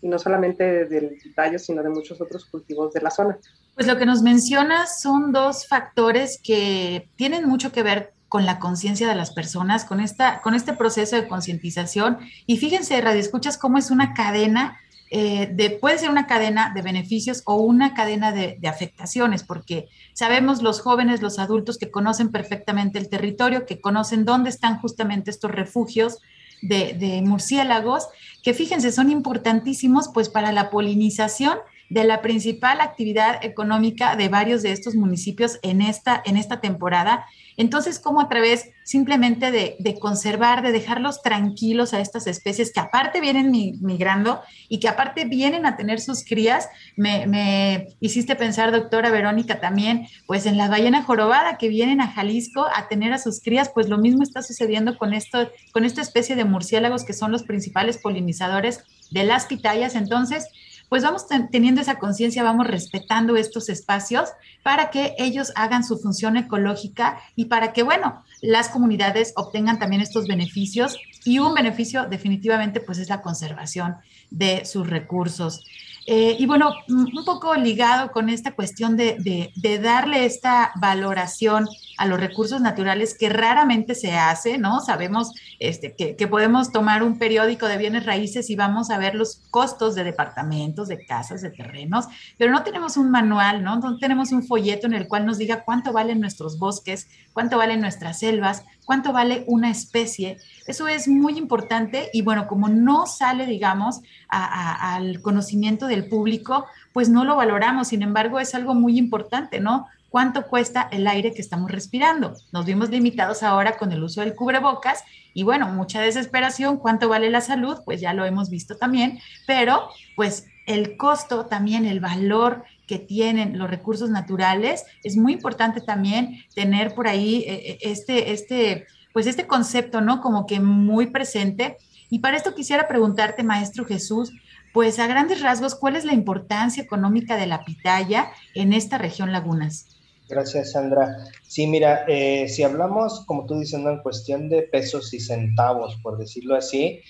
y 0.07 0.09
no 0.09 0.19
solamente 0.21 0.85
del 0.87 1.19
tallo, 1.35 1.59
sino 1.59 1.83
de 1.83 1.91
muchos 1.91 2.21
otros 2.21 2.45
cultivos 2.45 2.93
de 2.93 3.01
la 3.01 3.11
zona. 3.11 3.39
Pues 3.75 3.87
lo 3.89 3.99
que 3.99 4.07
nos 4.07 4.23
mencionas 4.23 5.01
son 5.01 5.33
dos 5.33 5.67
factores 5.67 6.41
que 6.43 7.09
tienen 7.17 7.47
mucho 7.49 7.73
que 7.73 7.83
ver 7.83 8.13
con 8.29 8.47
la 8.47 8.59
conciencia 8.59 9.09
de 9.09 9.17
las 9.17 9.33
personas, 9.33 9.85
con, 9.85 10.01
esta, 10.01 10.41
con 10.43 10.55
este 10.55 10.75
proceso 10.75 11.17
de 11.17 11.27
concientización. 11.27 12.19
Y 12.47 12.57
fíjense, 12.57 13.01
Radio 13.01 13.21
Escuchas, 13.21 13.59
cómo 13.59 13.79
es 13.79 13.91
una 13.91 14.15
cadena, 14.15 14.79
eh, 15.11 15.49
de, 15.53 15.71
puede 15.71 15.99
ser 15.99 16.11
una 16.11 16.27
cadena 16.27 16.73
de 16.73 16.83
beneficios 16.83 17.43
o 17.45 17.57
una 17.57 17.95
cadena 17.95 18.31
de, 18.33 18.59
de, 18.61 18.69
afectaciones, 18.69 19.43
porque 19.43 19.89
sabemos 20.15 20.63
los 20.63 20.81
jóvenes, 20.81 21.21
los 21.21 21.39
adultos 21.39 21.79
que 21.79 21.91
conocen 21.91 22.31
perfectamente 22.31 22.99
el 22.99 23.09
territorio, 23.09 23.67
que 23.67 23.81
conocen 23.81 24.25
dónde 24.25 24.51
están 24.51 24.79
justamente 24.79 25.31
estos 25.31 25.51
refugios, 25.51 26.19
de, 26.63 27.23
murciélagos, 27.25 28.09
que 28.47 28.55
fíjense, 28.55 28.93
son 28.93 29.11
importantísimos 29.11 30.09
pues 30.15 30.29
para 30.29 30.53
la 30.53 30.71
polinización 30.71 31.59
de 31.89 32.05
la 32.05 32.21
principal 32.23 32.81
actividad 32.81 33.45
económica 33.45 34.17
de 34.17 34.29
varios 34.29 34.63
de 34.63 34.73
estos 34.73 34.95
municipios 34.95 35.59
en 35.63 35.83
esta, 35.83 36.23
en 36.25 36.37
esta 36.37 36.61
temporada 36.61 37.27
entonces, 37.57 37.99
como 37.99 38.21
a 38.21 38.29
través 38.29 38.71
simplemente 38.85 39.51
de, 39.51 39.99
conservar, 39.99 40.63
de 40.63 40.73
dejarlos 40.73 41.23
tranquilos 41.23 41.95
a 41.95 42.01
estas 42.01 42.27
especies 42.27 42.73
que 42.73 42.81
aparte 42.81 43.21
vienen 43.21 43.51
migrando 43.51 44.41
y 44.69 44.79
que 44.79 44.89
aparte 44.89 45.25
vienen 45.25 45.65
a 45.65 45.77
tener 45.77 46.01
sus 46.01 46.25
crías, 46.25 46.69
me, 46.97 47.89
hiciste 48.01 48.37
pensar, 48.37 48.73
doctora 48.73 49.11
Verónica, 49.11 49.59
también, 49.59 50.07
pues 50.27 50.47
en 50.47 50.59
la 50.59 50.69
ballena 50.69 51.03
jorobada 51.03 51.57
que 51.57 51.69
vienen 51.69 52.01
a 52.01 52.13
Jalisco 52.13 52.67
a 52.75 52.89
tener 52.89 53.13
a 53.13 53.19
sus 53.19 53.41
crías, 53.41 53.71
pues 53.71 53.89
lo 53.89 53.99
mismo 53.99 54.23
está 54.23 54.43
sucediendo 54.43 54.99
con, 54.99 55.15
esto, 55.15 55.51
con 55.73 55.85
esta 55.85 56.03
especie 56.03 56.37
de 56.37 56.45
murciélagos 56.45 57.05
que 57.05 57.15
son 57.15 57.33
los 57.33 57.43
principales 57.43 57.99
polinizadores 57.99 58.85
de 59.11 59.25
las 59.25 59.47
pitayas. 59.47 59.95
Entonces, 59.95 60.47
pues 60.89 61.03
vamos 61.03 61.27
teniendo 61.51 61.81
esa 61.81 61.99
conciencia, 61.99 62.43
vamos 62.43 62.67
respetando 62.67 63.37
estos 63.37 63.69
espacios 63.69 64.31
para 64.63 64.91
que 64.91 65.15
ellos 65.19 65.53
hagan 65.57 65.85
su 65.85 65.99
función 65.99 66.37
ecológica 66.37 67.21
y 67.35 67.47
para 67.47 67.73
que, 67.73 67.83
bueno, 67.83 68.25
las 68.41 68.69
comunidades 68.69 69.33
obtengan 69.37 69.79
también 69.79 70.03
estos 70.03 70.27
beneficios 70.27 70.97
y 71.25 71.39
un 71.39 71.55
beneficio 71.55 72.07
definitivamente 72.07 72.81
pues 72.81 72.99
es 72.99 73.09
la 73.09 73.23
conservación 73.23 73.97
de 74.31 74.65
sus 74.65 74.89
recursos. 74.89 75.65
Eh, 76.07 76.37
y 76.39 76.47
bueno, 76.47 76.73
un 76.89 77.25
poco 77.25 77.55
ligado 77.57 78.13
con 78.13 78.29
esta 78.29 78.55
cuestión 78.55 78.97
de, 78.97 79.17
de, 79.57 79.79
darle 79.81 80.25
esta 80.25 80.71
valoración 80.81 81.67
a 81.97 82.07
los 82.07 82.21
recursos 82.21 82.61
naturales 82.61 83.17
que 83.19 83.29
raramente 83.29 83.95
se 83.95 84.15
hace, 84.15 84.59
¿no? 84.59 84.81
Sabemos 84.81 85.33
este, 85.59 85.95
que, 85.95 86.27
podemos 86.27 86.73
tomar 86.73 87.03
un 87.03 87.19
periódico 87.19 87.67
de 87.67 87.79
bienes 87.79 88.05
raíces 88.05 88.51
y 88.51 88.57
vamos 88.57 88.91
a 88.91 88.99
ver 88.99 89.15
los 89.15 89.43
costos 89.51 89.95
de 89.95 90.05
departamentos, 90.05 90.89
de 90.89 91.05
casas, 91.07 91.41
de 91.41 91.51
terrenos, 91.51 92.07
pero 92.37 92.53
no 92.53 92.63
tenemos 92.63 92.97
un 92.97 93.11
manual, 93.11 93.63
¿no? 93.63 93.79
No 93.79 93.99
tenemos 93.99 94.33
un 94.33 94.43
folleto 94.43 94.87
en 94.87 94.95
el 94.95 95.09
cual 95.09 95.25
nos 95.25 95.39
diga 95.39 95.65
cuánto 95.65 95.93
valen 95.93 96.21
nuestros 96.21 96.59
bosques, 96.59 97.09
cuánto 97.33 97.59
valen 97.59 97.81
nuestras 97.81 98.19
selvas, 98.19 98.65
cuánto 98.85 99.13
vale 99.13 99.45
una 99.47 99.71
especie. 99.71 100.39
Eso 100.67 100.89
es 100.89 101.09
muy 101.09 101.39
importante 101.39 102.11
y 102.13 102.23
bueno, 102.23 102.47
como 102.47 102.69
no 102.69 103.07
sale, 103.07 103.47
digamos, 103.47 104.01
al 104.29 105.21
conocimiento 105.23 105.87
del 105.87 106.09
público, 106.09 106.67
pues 106.93 107.09
no 107.09 107.25
lo 107.25 107.37
valoramos. 107.37 107.89
Sin 107.89 108.03
embargo, 108.03 108.41
es 108.41 108.55
algo 108.55 108.75
muy 108.75 108.99
importante, 108.99 109.61
¿no? 109.61 109.87
¿Cuánto 110.17 110.47
cuesta 110.47 110.89
el 110.93 111.07
aire 111.09 111.35
que 111.35 111.43
estamos 111.43 111.71
respirando? 111.71 112.33
Nos 112.51 112.65
vimos 112.65 112.89
limitados 112.89 113.43
ahora 113.43 113.77
con 113.77 113.93
el 113.93 114.03
uso 114.03 114.23
del 114.23 114.35
cubrebocas 114.35 115.05
y 115.35 115.43
bueno, 115.43 115.69
mucha 115.69 116.01
desesperación. 116.01 116.79
¿Cuánto 116.79 117.11
vale 117.11 117.29
la 117.29 117.43
salud? 117.43 117.81
Pues 117.85 118.01
ya 118.01 118.15
lo 118.15 118.25
hemos 118.25 118.49
visto 118.49 118.79
también, 118.79 119.19
pero 119.47 119.91
pues 120.15 120.47
el 120.67 120.97
costo 120.97 121.45
también, 121.45 121.85
el 121.85 122.01
valor 122.01 122.65
que 122.87 122.99
tienen 122.99 123.59
los 123.59 123.69
recursos 123.69 124.09
naturales, 124.09 124.87
es 125.05 125.19
muy 125.19 125.35
importante 125.35 125.83
también 125.83 126.43
tener 126.55 126.95
por 126.95 127.09
ahí 127.09 127.45
eh, 127.47 127.73
eh, 127.73 127.79
este, 127.83 128.33
este, 128.33 128.87
pues 129.13 129.27
este 129.27 129.47
concepto, 129.47 130.01
¿no? 130.01 130.23
Como 130.23 130.47
que 130.47 130.61
muy 130.61 131.09
presente. 131.09 131.77
Y 132.09 132.21
para 132.21 132.39
esto 132.39 132.55
quisiera 132.55 132.89
preguntarte, 132.89 133.43
maestro 133.43 133.85
Jesús, 133.85 134.33
pues 134.73 134.99
a 134.99 135.09
grandes 135.09 135.43
rasgos, 135.43 135.75
¿cuál 135.75 135.95
es 135.95 136.07
la 136.07 136.15
importancia 136.15 136.83
económica 136.83 137.37
de 137.37 137.47
la 137.47 137.67
pitaya 137.67 138.31
en 138.55 138.73
esta 138.73 138.97
región 138.97 139.31
Lagunas? 139.31 139.96
Gracias, 140.29 140.73
Sandra. 140.73 141.17
Sí, 141.43 141.67
mira, 141.67 142.05
eh, 142.09 142.49
si 142.49 142.63
hablamos, 142.63 143.25
como 143.27 143.47
tú 143.47 143.59
dices, 143.59 143.81
en 143.81 143.99
cuestión 143.99 144.49
de 144.49 144.63
pesos 144.63 145.13
y 145.15 145.21
centavos, 145.21 145.97
por 146.03 146.19
decirlo 146.19 146.57
así, 146.57 147.01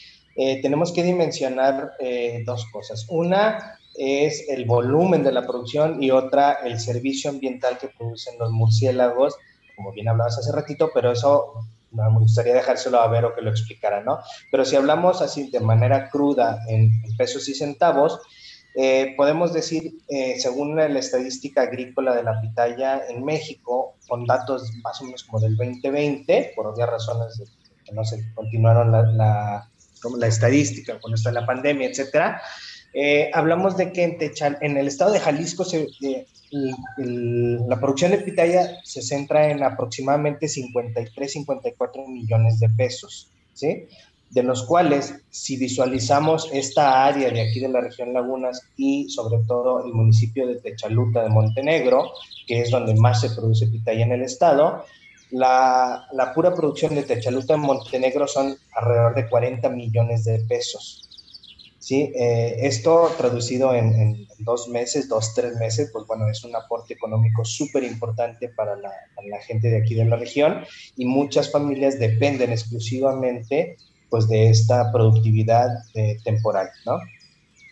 tenemos 0.62 0.92
que 0.92 1.02
dimensionar 1.02 1.92
dos 2.44 2.66
cosas. 2.70 3.06
Una, 3.08 3.78
es 3.96 4.48
el 4.48 4.64
volumen 4.66 5.22
de 5.22 5.32
la 5.32 5.46
producción 5.46 6.02
y 6.02 6.10
otra 6.10 6.58
el 6.64 6.78
servicio 6.78 7.30
ambiental 7.30 7.78
que 7.78 7.88
producen 7.88 8.38
los 8.38 8.50
murciélagos, 8.50 9.36
como 9.74 9.92
bien 9.92 10.08
hablabas 10.08 10.38
hace 10.38 10.52
ratito, 10.52 10.90
pero 10.92 11.12
eso 11.12 11.54
me 11.90 12.18
gustaría 12.18 12.54
dejárselo 12.54 13.00
a 13.00 13.08
ver 13.08 13.24
o 13.24 13.34
que 13.34 13.40
lo 13.40 13.50
explicara, 13.50 14.02
¿no? 14.02 14.18
Pero 14.50 14.64
si 14.64 14.76
hablamos 14.76 15.22
así 15.22 15.50
de 15.50 15.60
manera 15.60 16.10
cruda 16.10 16.60
en, 16.68 16.90
pesos 17.16 17.48
y 17.48 17.54
centavos, 17.54 18.20
eh, 18.76 19.14
podemos 19.16 19.54
decir, 19.54 19.98
eh, 20.08 20.38
según 20.38 20.76
la 20.76 20.86
estadística 20.98 21.62
agrícola 21.62 22.14
de 22.14 22.22
la 22.22 22.40
pitaya 22.40 23.02
en 23.08 23.24
México, 23.24 23.94
con 24.06 24.26
datos 24.26 24.70
más 24.84 25.00
o 25.00 25.04
menos 25.04 25.24
como 25.24 25.40
del 25.40 25.56
2020, 25.56 26.52
por 26.54 26.66
obvias 26.66 26.90
razones 26.90 27.38
de 27.38 27.46
que 27.84 27.92
no 27.92 28.04
se 28.04 28.22
continuaron 28.34 28.92
la, 28.92 29.02
la, 29.02 29.70
la 30.18 30.26
estadística 30.26 30.98
esto 31.14 31.28
de 31.30 31.34
la 31.34 31.46
pandemia, 31.46 31.88
etcétera, 31.88 32.42
eh, 32.92 33.30
hablamos 33.34 33.76
de 33.76 33.92
que 33.92 34.04
en, 34.04 34.18
Techal, 34.18 34.58
en 34.60 34.76
el 34.76 34.88
estado 34.88 35.12
de 35.12 35.20
Jalisco 35.20 35.64
se, 35.64 35.86
eh, 36.02 36.26
la 36.96 37.78
producción 37.78 38.10
de 38.10 38.18
pitaya 38.18 38.78
se 38.84 39.02
centra 39.02 39.50
en 39.50 39.62
aproximadamente 39.62 40.48
53, 40.48 41.32
54 41.32 42.08
millones 42.08 42.58
de 42.58 42.68
pesos, 42.70 43.30
¿sí? 43.52 43.86
De 44.30 44.42
los 44.42 44.64
cuales, 44.64 45.14
si 45.30 45.56
visualizamos 45.56 46.48
esta 46.52 47.06
área 47.06 47.30
de 47.30 47.40
aquí 47.40 47.60
de 47.60 47.68
la 47.68 47.80
región 47.80 48.12
Lagunas 48.12 48.62
y 48.76 49.08
sobre 49.08 49.38
todo 49.46 49.84
el 49.84 49.92
municipio 49.92 50.46
de 50.46 50.56
Techaluta 50.56 51.22
de 51.22 51.28
Montenegro, 51.28 52.10
que 52.46 52.60
es 52.60 52.70
donde 52.70 52.94
más 52.94 53.20
se 53.20 53.30
produce 53.30 53.66
pitaya 53.68 54.04
en 54.04 54.12
el 54.12 54.22
estado, 54.22 54.84
la, 55.30 56.06
la 56.12 56.32
pura 56.32 56.54
producción 56.54 56.94
de 56.94 57.02
Techaluta 57.02 57.54
de 57.54 57.60
Montenegro 57.60 58.26
son 58.26 58.56
alrededor 58.74 59.14
de 59.14 59.28
40 59.28 59.68
millones 59.70 60.24
de 60.24 60.40
pesos. 60.40 61.06
Sí, 61.86 62.12
eh, 62.16 62.56
esto 62.62 63.12
traducido 63.16 63.72
en, 63.72 64.26
dos 64.40 64.66
meses, 64.66 65.08
dos, 65.08 65.34
tres 65.34 65.54
meses, 65.54 65.90
pues 65.92 66.04
bueno, 66.08 66.28
es 66.28 66.42
un 66.42 66.56
aporte 66.56 66.94
económico 66.94 67.44
súper 67.44 67.84
importante 67.84 68.48
para 68.48 68.74
la, 68.74 68.90
gente 69.46 69.70
de 69.70 69.76
aquí 69.76 69.94
de 69.94 70.04
la 70.04 70.16
región 70.16 70.64
y 70.96 71.04
muchas 71.04 71.52
familias 71.52 72.00
dependen 72.00 72.50
exclusivamente 72.50 73.76
pues 74.10 74.28
de 74.28 74.50
esta 74.50 74.90
productividad 74.92 75.68
eh, 75.94 76.18
temporal, 76.24 76.68
¿no? 76.84 76.98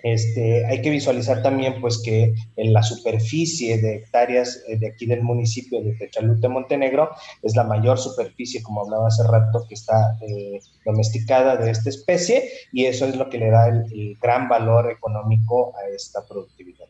Este, 0.04 0.66
hay 0.66 0.82
que 0.82 0.90
visualizar 0.90 1.42
también 1.42 1.80
pues 1.80 2.02
que 2.02 2.34
en 2.56 2.74
la 2.74 2.82
superficie 2.82 3.78
de 3.78 3.96
hectáreas 3.96 4.62
eh, 4.68 4.76
de 4.76 4.88
aquí 4.88 5.06
del 5.06 5.22
municipio 5.22 5.82
de 5.82 5.94
Techalute, 5.94 6.46
Montenegro, 6.46 7.08
es 7.42 7.56
la 7.56 7.64
mayor 7.64 7.98
superficie, 7.98 8.62
como 8.62 8.82
hablaba 8.82 9.08
hace 9.08 9.22
rato, 9.26 9.64
que 9.66 9.74
está 9.74 10.18
eh, 10.20 10.60
domesticada 10.84 11.56
de 11.56 11.70
esta 11.70 11.88
especie 11.88 12.50
y 12.70 12.84
eso 12.84 13.06
es 13.06 13.16
lo 13.16 13.30
que 13.30 13.38
le 13.38 13.48
da 13.48 13.68
el 13.68 14.18
gran 14.20 14.46
valor 14.46 14.90
económico 14.90 15.74
a 15.74 15.88
esta 15.88 16.22
productividad. 16.26 16.84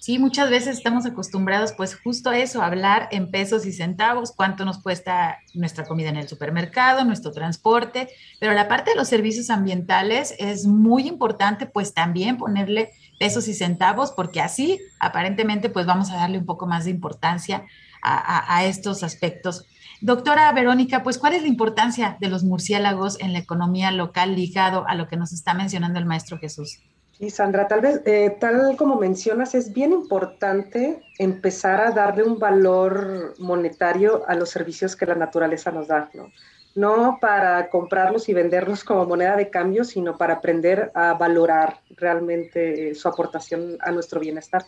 Sí, 0.00 0.18
muchas 0.18 0.48
veces 0.48 0.78
estamos 0.78 1.04
acostumbrados 1.04 1.74
pues 1.74 1.94
justo 1.94 2.30
a 2.30 2.38
eso, 2.38 2.62
hablar 2.62 3.08
en 3.10 3.30
pesos 3.30 3.66
y 3.66 3.72
centavos, 3.74 4.32
cuánto 4.32 4.64
nos 4.64 4.78
cuesta 4.78 5.40
nuestra 5.52 5.84
comida 5.84 6.08
en 6.08 6.16
el 6.16 6.26
supermercado, 6.26 7.04
nuestro 7.04 7.32
transporte, 7.32 8.08
pero 8.38 8.54
la 8.54 8.66
parte 8.66 8.92
de 8.92 8.96
los 8.96 9.08
servicios 9.08 9.50
ambientales 9.50 10.34
es 10.38 10.66
muy 10.66 11.06
importante 11.06 11.66
pues 11.66 11.92
también 11.92 12.38
ponerle 12.38 12.92
pesos 13.18 13.46
y 13.46 13.52
centavos 13.52 14.12
porque 14.12 14.40
así 14.40 14.80
aparentemente 15.00 15.68
pues 15.68 15.84
vamos 15.84 16.10
a 16.10 16.16
darle 16.16 16.38
un 16.38 16.46
poco 16.46 16.66
más 16.66 16.86
de 16.86 16.92
importancia 16.92 17.66
a, 18.00 18.56
a 18.56 18.64
estos 18.64 19.02
aspectos. 19.02 19.66
Doctora 20.00 20.50
Verónica, 20.52 21.02
pues 21.02 21.18
¿cuál 21.18 21.34
es 21.34 21.42
la 21.42 21.48
importancia 21.48 22.16
de 22.20 22.30
los 22.30 22.42
murciélagos 22.42 23.20
en 23.20 23.34
la 23.34 23.40
economía 23.40 23.90
local 23.90 24.34
ligado 24.34 24.88
a 24.88 24.94
lo 24.94 25.08
que 25.08 25.18
nos 25.18 25.34
está 25.34 25.52
mencionando 25.52 25.98
el 25.98 26.06
maestro 26.06 26.38
Jesús? 26.38 26.78
Y 27.20 27.28
Sandra, 27.28 27.68
tal 27.68 27.82
vez, 27.82 28.00
eh, 28.06 28.34
tal 28.40 28.76
como 28.78 28.96
mencionas, 28.96 29.54
es 29.54 29.74
bien 29.74 29.92
importante 29.92 31.02
empezar 31.18 31.78
a 31.82 31.90
darle 31.90 32.22
un 32.22 32.38
valor 32.38 33.34
monetario 33.38 34.22
a 34.26 34.34
los 34.34 34.48
servicios 34.48 34.96
que 34.96 35.04
la 35.04 35.14
naturaleza 35.14 35.70
nos 35.70 35.88
da, 35.88 36.08
¿no? 36.14 36.32
No 36.74 37.18
para 37.20 37.68
comprarlos 37.68 38.30
y 38.30 38.32
venderlos 38.32 38.84
como 38.84 39.04
moneda 39.04 39.36
de 39.36 39.50
cambio, 39.50 39.84
sino 39.84 40.16
para 40.16 40.34
aprender 40.34 40.92
a 40.94 41.12
valorar 41.12 41.80
realmente 41.90 42.94
su 42.94 43.06
aportación 43.06 43.76
a 43.80 43.90
nuestro 43.92 44.18
bienestar. 44.18 44.64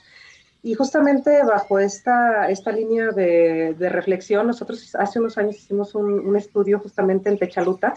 Y 0.63 0.75
justamente 0.75 1.43
bajo 1.45 1.79
esta, 1.79 2.51
esta 2.51 2.71
línea 2.71 3.13
de, 3.13 3.75
de 3.79 3.89
reflexión, 3.89 4.47
nosotros 4.47 4.95
hace 4.95 5.21
unos 5.21 5.39
años 5.39 5.57
hicimos 5.57 5.95
un, 5.95 6.21
un 6.21 6.37
estudio 6.37 6.81
justamente 6.81 7.31
en 7.31 7.39
Techaluta 7.39 7.95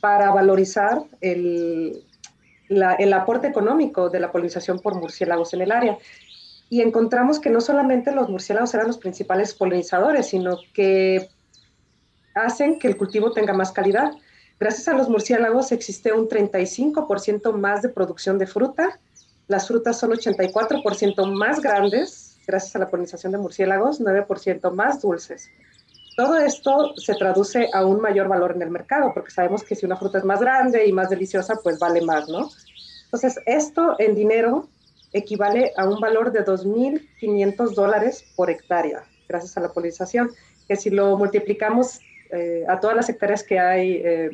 para 0.00 0.30
valorizar 0.30 1.02
el, 1.20 2.05
el 2.68 3.12
aporte 3.12 3.46
económico 3.46 4.08
de 4.10 4.20
la 4.20 4.32
polinización 4.32 4.80
por 4.80 4.94
murciélagos 4.94 5.54
en 5.54 5.62
el 5.62 5.72
área. 5.72 5.98
Y 6.68 6.82
encontramos 6.82 7.38
que 7.38 7.50
no 7.50 7.60
solamente 7.60 8.12
los 8.12 8.28
murciélagos 8.28 8.74
eran 8.74 8.88
los 8.88 8.98
principales 8.98 9.54
polinizadores, 9.54 10.28
sino 10.28 10.58
que 10.74 11.28
hacen 12.34 12.78
que 12.78 12.88
el 12.88 12.96
cultivo 12.96 13.32
tenga 13.32 13.52
más 13.52 13.72
calidad. 13.72 14.12
Gracias 14.58 14.88
a 14.88 14.94
los 14.94 15.08
murciélagos 15.08 15.70
existe 15.72 16.12
un 16.12 16.28
35% 16.28 17.52
más 17.52 17.82
de 17.82 17.88
producción 17.88 18.38
de 18.38 18.46
fruta. 18.46 18.98
Las 19.48 19.68
frutas 19.68 19.98
son 19.98 20.10
84% 20.10 21.32
más 21.32 21.60
grandes, 21.60 22.38
gracias 22.46 22.74
a 22.74 22.80
la 22.80 22.88
polinización 22.88 23.32
de 23.32 23.38
murciélagos, 23.38 24.00
9% 24.00 24.72
más 24.72 25.00
dulces. 25.00 25.50
Todo 26.16 26.38
esto 26.38 26.94
se 26.96 27.14
traduce 27.14 27.68
a 27.74 27.84
un 27.84 28.00
mayor 28.00 28.26
valor 28.26 28.52
en 28.56 28.62
el 28.62 28.70
mercado, 28.70 29.12
porque 29.12 29.30
sabemos 29.30 29.62
que 29.62 29.74
si 29.74 29.84
una 29.84 29.98
fruta 29.98 30.16
es 30.16 30.24
más 30.24 30.40
grande 30.40 30.86
y 30.86 30.92
más 30.92 31.10
deliciosa, 31.10 31.56
pues 31.62 31.78
vale 31.78 32.00
más, 32.00 32.26
¿no? 32.26 32.48
Entonces, 33.04 33.38
esto 33.44 33.96
en 33.98 34.14
dinero 34.14 34.66
equivale 35.12 35.72
a 35.76 35.86
un 35.86 36.00
valor 36.00 36.32
de 36.32 36.42
2.500 36.42 37.74
dólares 37.74 38.24
por 38.34 38.48
hectárea, 38.48 39.04
gracias 39.28 39.58
a 39.58 39.60
la 39.60 39.68
polinización, 39.68 40.30
que 40.66 40.76
si 40.76 40.88
lo 40.88 41.18
multiplicamos 41.18 42.00
eh, 42.30 42.64
a 42.66 42.80
todas 42.80 42.96
las 42.96 43.10
hectáreas 43.10 43.42
que 43.44 43.58
hay 43.58 44.00
eh, 44.02 44.30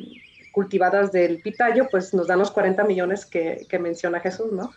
cultivadas 0.53 1.11
del 1.11 1.41
pitayo, 1.41 1.89
pues 1.91 2.13
nos 2.13 2.27
dan 2.27 2.39
los 2.39 2.51
40 2.51 2.85
millones 2.85 3.25
que, 3.25 3.67
que 3.67 3.77
menciona 3.77 4.21
Jesús, 4.21 4.53
¿no? 4.53 4.71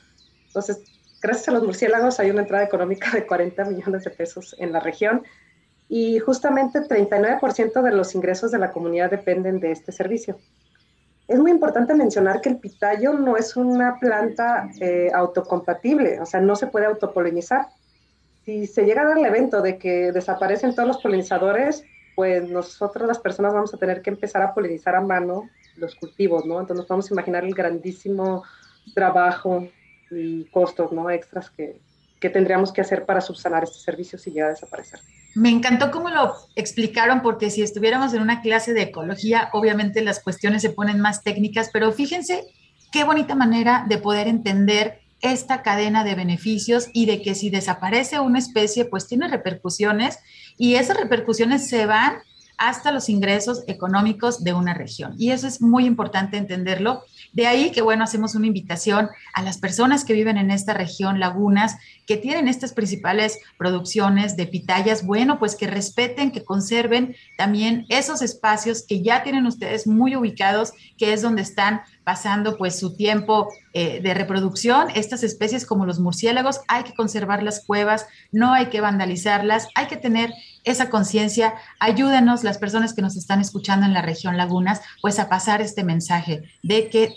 Entonces, 0.49 0.83
gracias 1.23 1.49
a 1.49 1.53
los 1.53 1.63
murciélagos 1.63 2.19
hay 2.19 2.31
una 2.31 2.43
entrada 2.43 2.65
económica 2.65 3.13
de 3.13 3.27
40 3.27 3.65
millones 3.67 4.03
de 4.03 4.11
pesos 4.11 4.57
en 4.59 4.73
la 4.73 4.81
región 4.81 5.23
y 5.89 6.19
justamente 6.19 6.81
39% 6.81 7.83
de 7.83 7.93
los 7.93 8.15
ingresos 8.15 8.51
de 8.51 8.59
la 8.59 8.73
comunidad 8.73 9.11
dependen 9.11 9.61
de 9.61 9.73
este 9.73 9.93
servicio. 9.93 10.39
Es 11.29 11.39
muy 11.39 11.51
importante 11.51 11.95
mencionar 11.95 12.41
que 12.41 12.49
el 12.49 12.59
pitayo 12.59 13.13
no 13.13 13.37
es 13.37 13.57
una 13.57 13.99
planta 13.99 14.69
eh, 14.81 15.11
autocompatible, 15.13 16.21
o 16.21 16.27
sea, 16.27 16.41
no 16.41 16.55
se 16.55 16.69
puede 16.69 16.87
autopolinizar. 16.87 17.69
Si 18.45 18.67
se 18.67 18.85
llega 18.85 19.03
a 19.03 19.07
dar 19.07 19.19
el 19.19 19.27
evento 19.27 19.61
de 19.61 19.77
que 19.77 20.13
desaparecen 20.13 20.75
todos 20.75 20.87
los 20.87 20.99
polinizadores, 20.99 21.85
pues 22.15 22.49
nosotros 22.49 23.09
las 23.09 23.19
personas 23.19 23.53
vamos 23.53 23.75
a 23.75 23.77
tener 23.77 24.03
que 24.03 24.11
empezar 24.11 24.43
a 24.43 24.55
polinizar 24.55 24.95
a 24.95 25.01
mano 25.01 25.49
los 25.77 25.95
cultivos, 25.97 26.47
¿no? 26.47 26.61
Entonces 26.61 26.79
nos 26.79 26.87
podemos 26.87 27.11
imaginar 27.11 27.45
el 27.45 27.55
grandísimo 27.55 28.45
trabajo 28.95 29.69
y 30.11 30.45
costos, 30.47 30.93
¿no? 30.93 31.11
Extras 31.11 31.51
que, 31.51 31.81
que 32.21 32.31
tendríamos 32.31 32.73
que 32.73 32.81
hacer 32.81 33.05
para 33.05 33.21
subsanar 33.21 33.65
este 33.65 33.79
servicio 33.79 34.19
si 34.19 34.31
llega 34.31 34.47
a 34.47 34.51
desaparecer. 34.51 35.01
Me 35.37 35.51
encantó 35.51 35.91
cómo 35.91 36.09
lo 36.09 36.33
explicaron, 36.55 37.21
porque 37.21 37.51
si 37.51 37.61
estuviéramos 37.61 38.15
en 38.15 38.23
una 38.23 38.41
clase 38.41 38.73
de 38.73 38.83
ecología, 38.83 39.51
obviamente 39.53 40.01
las 40.01 40.21
cuestiones 40.21 40.63
se 40.63 40.71
ponen 40.71 40.99
más 40.99 41.23
técnicas, 41.23 41.69
pero 41.71 41.93
fíjense 41.93 42.47
qué 42.91 43.05
bonita 43.05 43.35
manera 43.35 43.85
de 43.87 43.99
poder 43.99 44.29
entender 44.29 45.03
esta 45.21 45.61
cadena 45.61 46.05
de 46.05 46.15
beneficios 46.15 46.89
y 46.95 47.05
de 47.05 47.21
que 47.21 47.35
si 47.35 47.51
desaparece 47.51 48.19
una 48.19 48.39
especie, 48.39 48.87
pues 48.87 49.09
tiene 49.09 49.29
repercusiones 49.29 50.19
y 50.57 50.77
esas 50.77 50.97
repercusiones 50.97 51.69
se 51.69 51.85
van 51.85 52.15
hasta 52.59 52.91
los 52.91 53.09
ingresos 53.09 53.63
económicos 53.67 54.43
de 54.43 54.55
una 54.55 54.73
región. 54.73 55.15
Y 55.19 55.31
eso 55.31 55.47
es 55.47 55.61
muy 55.61 55.85
importante 55.85 56.37
entenderlo. 56.39 57.03
De 57.33 57.47
ahí 57.47 57.71
que, 57.71 57.83
bueno, 57.83 58.05
hacemos 58.05 58.35
una 58.35 58.47
invitación 58.47 59.11
a 59.35 59.43
las 59.43 59.59
personas 59.59 60.05
que 60.05 60.15
viven 60.15 60.39
en 60.39 60.51
esta 60.51 60.73
región, 60.73 61.21
lagunas, 61.21 61.77
que 62.07 62.17
tienen 62.17 62.49
estas 62.49 62.73
principales 62.73 63.39
producciones 63.59 64.37
de 64.37 64.47
pitayas, 64.47 65.05
bueno, 65.05 65.39
pues 65.39 65.57
que 65.57 65.67
respeten, 65.67 66.31
que 66.31 66.45
conserven 66.45 67.17
también 67.37 67.85
esos 67.89 68.23
espacios 68.23 68.85
que 68.87 69.03
ya 69.03 69.23
tienen 69.23 69.47
ustedes 69.47 69.87
muy 69.87 70.17
ubicados, 70.17 70.73
que 70.97 71.13
es 71.13 71.23
donde 71.23 71.43
están 71.43 71.83
pasando 72.05 72.57
pues 72.57 72.79
su 72.79 72.95
tiempo 72.95 73.49
eh, 73.73 74.01
de 74.01 74.15
reproducción. 74.15 74.89
Estas 74.95 75.25
especies 75.25 75.67
como 75.67 75.87
los 75.87 75.99
murciélagos, 75.99 76.61
hay 76.69 76.85
que 76.85 76.95
conservar 76.95 77.43
las 77.43 77.65
cuevas, 77.65 78.07
no 78.31 78.53
hay 78.53 78.67
que 78.67 78.81
vandalizarlas, 78.81 79.69
hay 79.75 79.87
que 79.87 79.97
tener 79.97 80.33
esa 80.63 80.89
conciencia. 80.89 81.55
Ayúdenos 81.81 82.45
las 82.45 82.59
personas 82.59 82.95
que 82.95 83.03
nos 83.03 83.17
están 83.17 83.41
escuchando 83.41 83.85
en 83.85 83.93
la 83.93 84.03
región 84.03 84.37
Lagunas, 84.37 84.81
pues 85.03 85.19
a 85.19 85.29
pasar 85.29 85.61
este 85.61 85.83
mensaje 85.83 86.45
de 86.63 86.89
que 86.89 87.17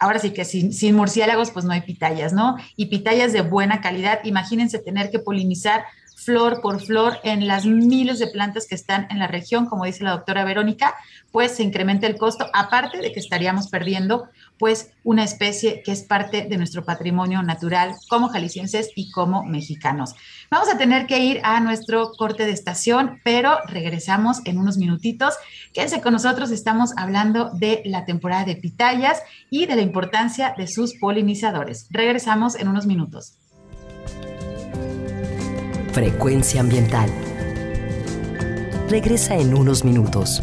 ahora 0.00 0.18
sí 0.18 0.30
que 0.32 0.44
sin, 0.44 0.72
sin, 0.72 0.96
murciélagos, 0.96 1.50
pues 1.50 1.64
no 1.64 1.72
hay 1.72 1.82
pitayas, 1.82 2.32
¿no? 2.32 2.56
Y 2.74 2.86
pitayas 2.86 3.32
de 3.32 3.42
buena 3.42 3.80
calidad. 3.80 4.20
Imagínense 4.24 4.78
tener 4.78 5.10
que 5.10 5.20
polinizar 5.20 5.84
flor 6.16 6.60
por 6.60 6.80
flor 6.80 7.18
en 7.22 7.46
las 7.46 7.64
miles 7.64 8.18
de 8.18 8.26
plantas 8.26 8.66
que 8.66 8.74
están 8.74 9.06
en 9.10 9.18
la 9.18 9.26
región, 9.26 9.66
como 9.66 9.84
dice 9.84 10.04
la 10.04 10.10
doctora 10.10 10.44
Verónica, 10.44 10.94
pues 11.32 11.52
se 11.52 11.62
incrementa 11.62 12.06
el 12.06 12.18
costo, 12.18 12.46
aparte 12.52 12.98
de 12.98 13.12
que 13.12 13.20
estaríamos 13.20 13.68
perdiendo 13.68 14.28
pues 14.60 14.92
una 15.04 15.24
especie 15.24 15.82
que 15.82 15.90
es 15.90 16.02
parte 16.02 16.42
de 16.42 16.58
nuestro 16.58 16.84
patrimonio 16.84 17.42
natural 17.42 17.94
como 18.10 18.28
jaliscienses 18.28 18.90
y 18.94 19.10
como 19.10 19.42
mexicanos. 19.42 20.14
Vamos 20.50 20.68
a 20.68 20.76
tener 20.76 21.06
que 21.06 21.18
ir 21.18 21.40
a 21.44 21.60
nuestro 21.60 22.12
corte 22.12 22.44
de 22.44 22.52
estación, 22.52 23.20
pero 23.24 23.58
regresamos 23.66 24.42
en 24.44 24.58
unos 24.58 24.76
minutitos. 24.76 25.34
Quédense 25.72 26.02
con 26.02 26.12
nosotros, 26.12 26.50
estamos 26.50 26.92
hablando 26.98 27.50
de 27.54 27.80
la 27.86 28.04
temporada 28.04 28.44
de 28.44 28.56
pitayas 28.56 29.22
y 29.48 29.64
de 29.64 29.76
la 29.76 29.82
importancia 29.82 30.54
de 30.58 30.66
sus 30.66 30.94
polinizadores. 30.94 31.86
Regresamos 31.90 32.54
en 32.54 32.68
unos 32.68 32.84
minutos. 32.84 33.38
Frecuencia 35.94 36.60
ambiental. 36.60 37.10
Regresa 38.90 39.36
en 39.36 39.54
unos 39.54 39.86
minutos. 39.86 40.42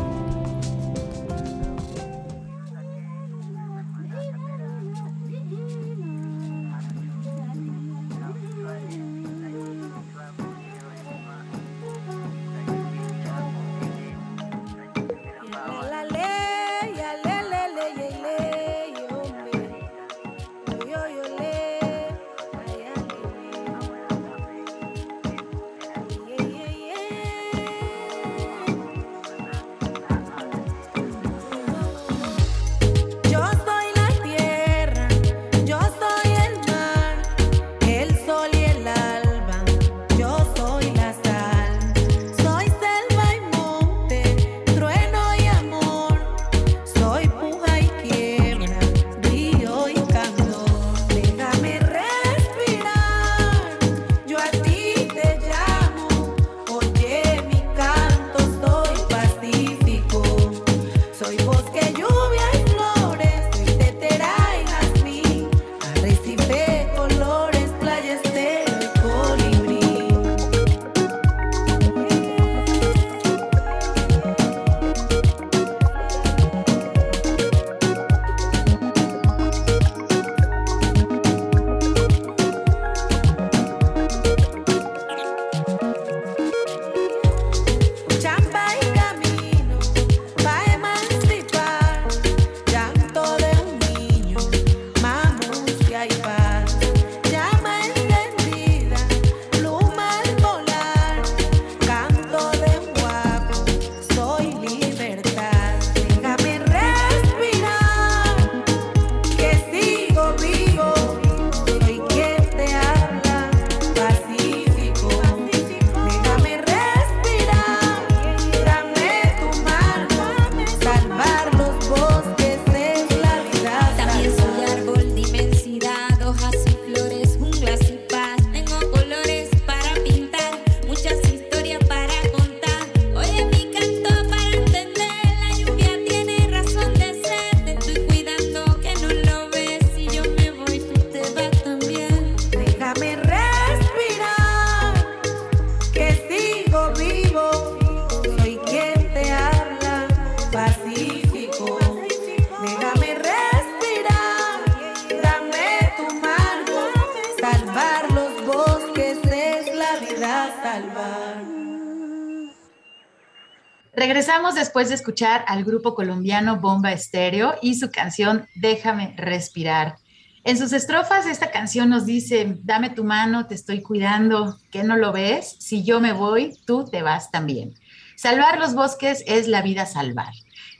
Regresamos 164.31 164.55
después 164.55 164.87
de 164.87 164.95
escuchar 164.95 165.43
al 165.45 165.65
grupo 165.65 165.93
colombiano 165.93 166.61
Bomba 166.61 166.93
Estéreo 166.93 167.55
y 167.61 167.75
su 167.75 167.91
canción 167.91 168.47
Déjame 168.55 169.13
respirar. 169.17 169.97
En 170.45 170.57
sus 170.57 170.71
estrofas 170.71 171.25
esta 171.25 171.51
canción 171.51 171.89
nos 171.89 172.05
dice, 172.05 172.55
dame 172.63 172.91
tu 172.91 173.03
mano, 173.03 173.47
te 173.47 173.55
estoy 173.55 173.81
cuidando, 173.81 174.57
¿qué 174.71 174.85
no 174.85 174.95
lo 174.95 175.11
ves? 175.11 175.57
Si 175.59 175.83
yo 175.83 175.99
me 175.99 176.13
voy, 176.13 176.57
tú 176.65 176.85
te 176.85 177.01
vas 177.01 177.29
también. 177.29 177.73
Salvar 178.15 178.57
los 178.57 178.73
bosques 178.73 179.21
es 179.27 179.49
la 179.49 179.61
vida 179.61 179.85
salvar. 179.85 180.31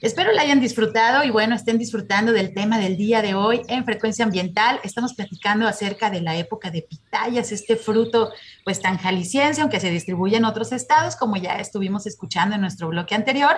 Espero 0.01 0.31
la 0.31 0.41
hayan 0.41 0.59
disfrutado 0.59 1.23
y 1.23 1.29
bueno, 1.29 1.53
estén 1.53 1.77
disfrutando 1.77 2.31
del 2.31 2.55
tema 2.55 2.79
del 2.79 2.97
día 2.97 3.21
de 3.21 3.35
hoy 3.35 3.61
en 3.67 3.85
Frecuencia 3.85 4.25
Ambiental. 4.25 4.79
Estamos 4.83 5.13
platicando 5.13 5.67
acerca 5.67 6.09
de 6.09 6.21
la 6.21 6.35
época 6.35 6.71
de 6.71 6.81
pitayas, 6.81 7.51
este 7.51 7.75
fruto 7.75 8.31
pues 8.65 8.81
tan 8.81 8.97
jalisciense, 8.97 9.61
aunque 9.61 9.79
se 9.79 9.91
distribuye 9.91 10.37
en 10.37 10.45
otros 10.45 10.71
estados, 10.71 11.15
como 11.15 11.37
ya 11.37 11.59
estuvimos 11.59 12.07
escuchando 12.07 12.55
en 12.55 12.61
nuestro 12.61 12.87
bloque 12.87 13.13
anterior. 13.13 13.57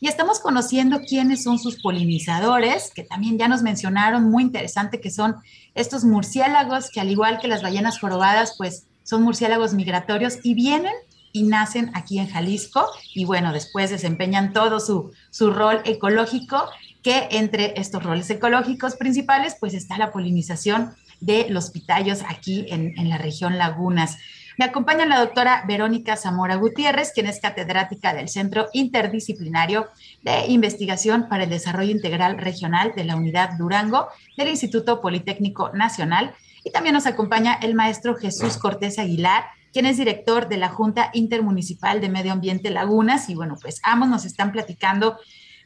Y 0.00 0.08
estamos 0.08 0.40
conociendo 0.40 0.98
quiénes 0.98 1.44
son 1.44 1.60
sus 1.60 1.80
polinizadores, 1.80 2.90
que 2.92 3.04
también 3.04 3.38
ya 3.38 3.46
nos 3.46 3.62
mencionaron, 3.62 4.28
muy 4.28 4.42
interesante, 4.42 5.00
que 5.00 5.12
son 5.12 5.36
estos 5.76 6.02
murciélagos, 6.02 6.90
que 6.90 7.00
al 7.00 7.12
igual 7.12 7.38
que 7.38 7.46
las 7.46 7.62
ballenas 7.62 8.00
jorobadas, 8.00 8.56
pues 8.58 8.88
son 9.04 9.22
murciélagos 9.22 9.74
migratorios 9.74 10.38
y 10.42 10.54
vienen 10.54 10.94
y 11.34 11.42
nacen 11.42 11.90
aquí 11.94 12.20
en 12.20 12.28
Jalisco 12.28 12.88
y 13.12 13.24
bueno, 13.24 13.52
después 13.52 13.90
desempeñan 13.90 14.52
todo 14.52 14.78
su, 14.78 15.10
su 15.30 15.50
rol 15.50 15.82
ecológico, 15.84 16.70
que 17.02 17.26
entre 17.32 17.74
estos 17.78 18.04
roles 18.04 18.30
ecológicos 18.30 18.94
principales 18.94 19.56
pues 19.58 19.74
está 19.74 19.98
la 19.98 20.12
polinización 20.12 20.94
de 21.20 21.50
los 21.50 21.70
pitayos 21.70 22.22
aquí 22.28 22.66
en, 22.68 22.96
en 22.96 23.08
la 23.08 23.18
región 23.18 23.58
Lagunas. 23.58 24.16
Me 24.58 24.64
acompaña 24.64 25.06
la 25.06 25.18
doctora 25.18 25.64
Verónica 25.66 26.16
Zamora 26.16 26.54
Gutiérrez, 26.54 27.10
quien 27.12 27.26
es 27.26 27.40
catedrática 27.40 28.14
del 28.14 28.28
Centro 28.28 28.68
Interdisciplinario 28.72 29.88
de 30.22 30.46
Investigación 30.46 31.28
para 31.28 31.42
el 31.42 31.50
Desarrollo 31.50 31.90
Integral 31.90 32.38
Regional 32.38 32.92
de 32.94 33.02
la 33.02 33.16
Unidad 33.16 33.58
Durango 33.58 34.06
del 34.36 34.48
Instituto 34.48 35.00
Politécnico 35.00 35.70
Nacional. 35.70 36.32
Y 36.62 36.70
también 36.70 36.94
nos 36.94 37.06
acompaña 37.06 37.54
el 37.54 37.74
maestro 37.74 38.14
Jesús 38.14 38.56
Cortés 38.56 39.00
Aguilar, 39.00 39.46
quien 39.74 39.86
es 39.86 39.96
director 39.96 40.48
de 40.48 40.56
la 40.56 40.68
Junta 40.68 41.10
Intermunicipal 41.12 42.00
de 42.00 42.08
Medio 42.08 42.32
Ambiente 42.32 42.70
Lagunas. 42.70 43.28
Y 43.28 43.34
bueno, 43.34 43.56
pues 43.60 43.80
ambos 43.82 44.08
nos 44.08 44.24
están 44.24 44.52
platicando 44.52 45.18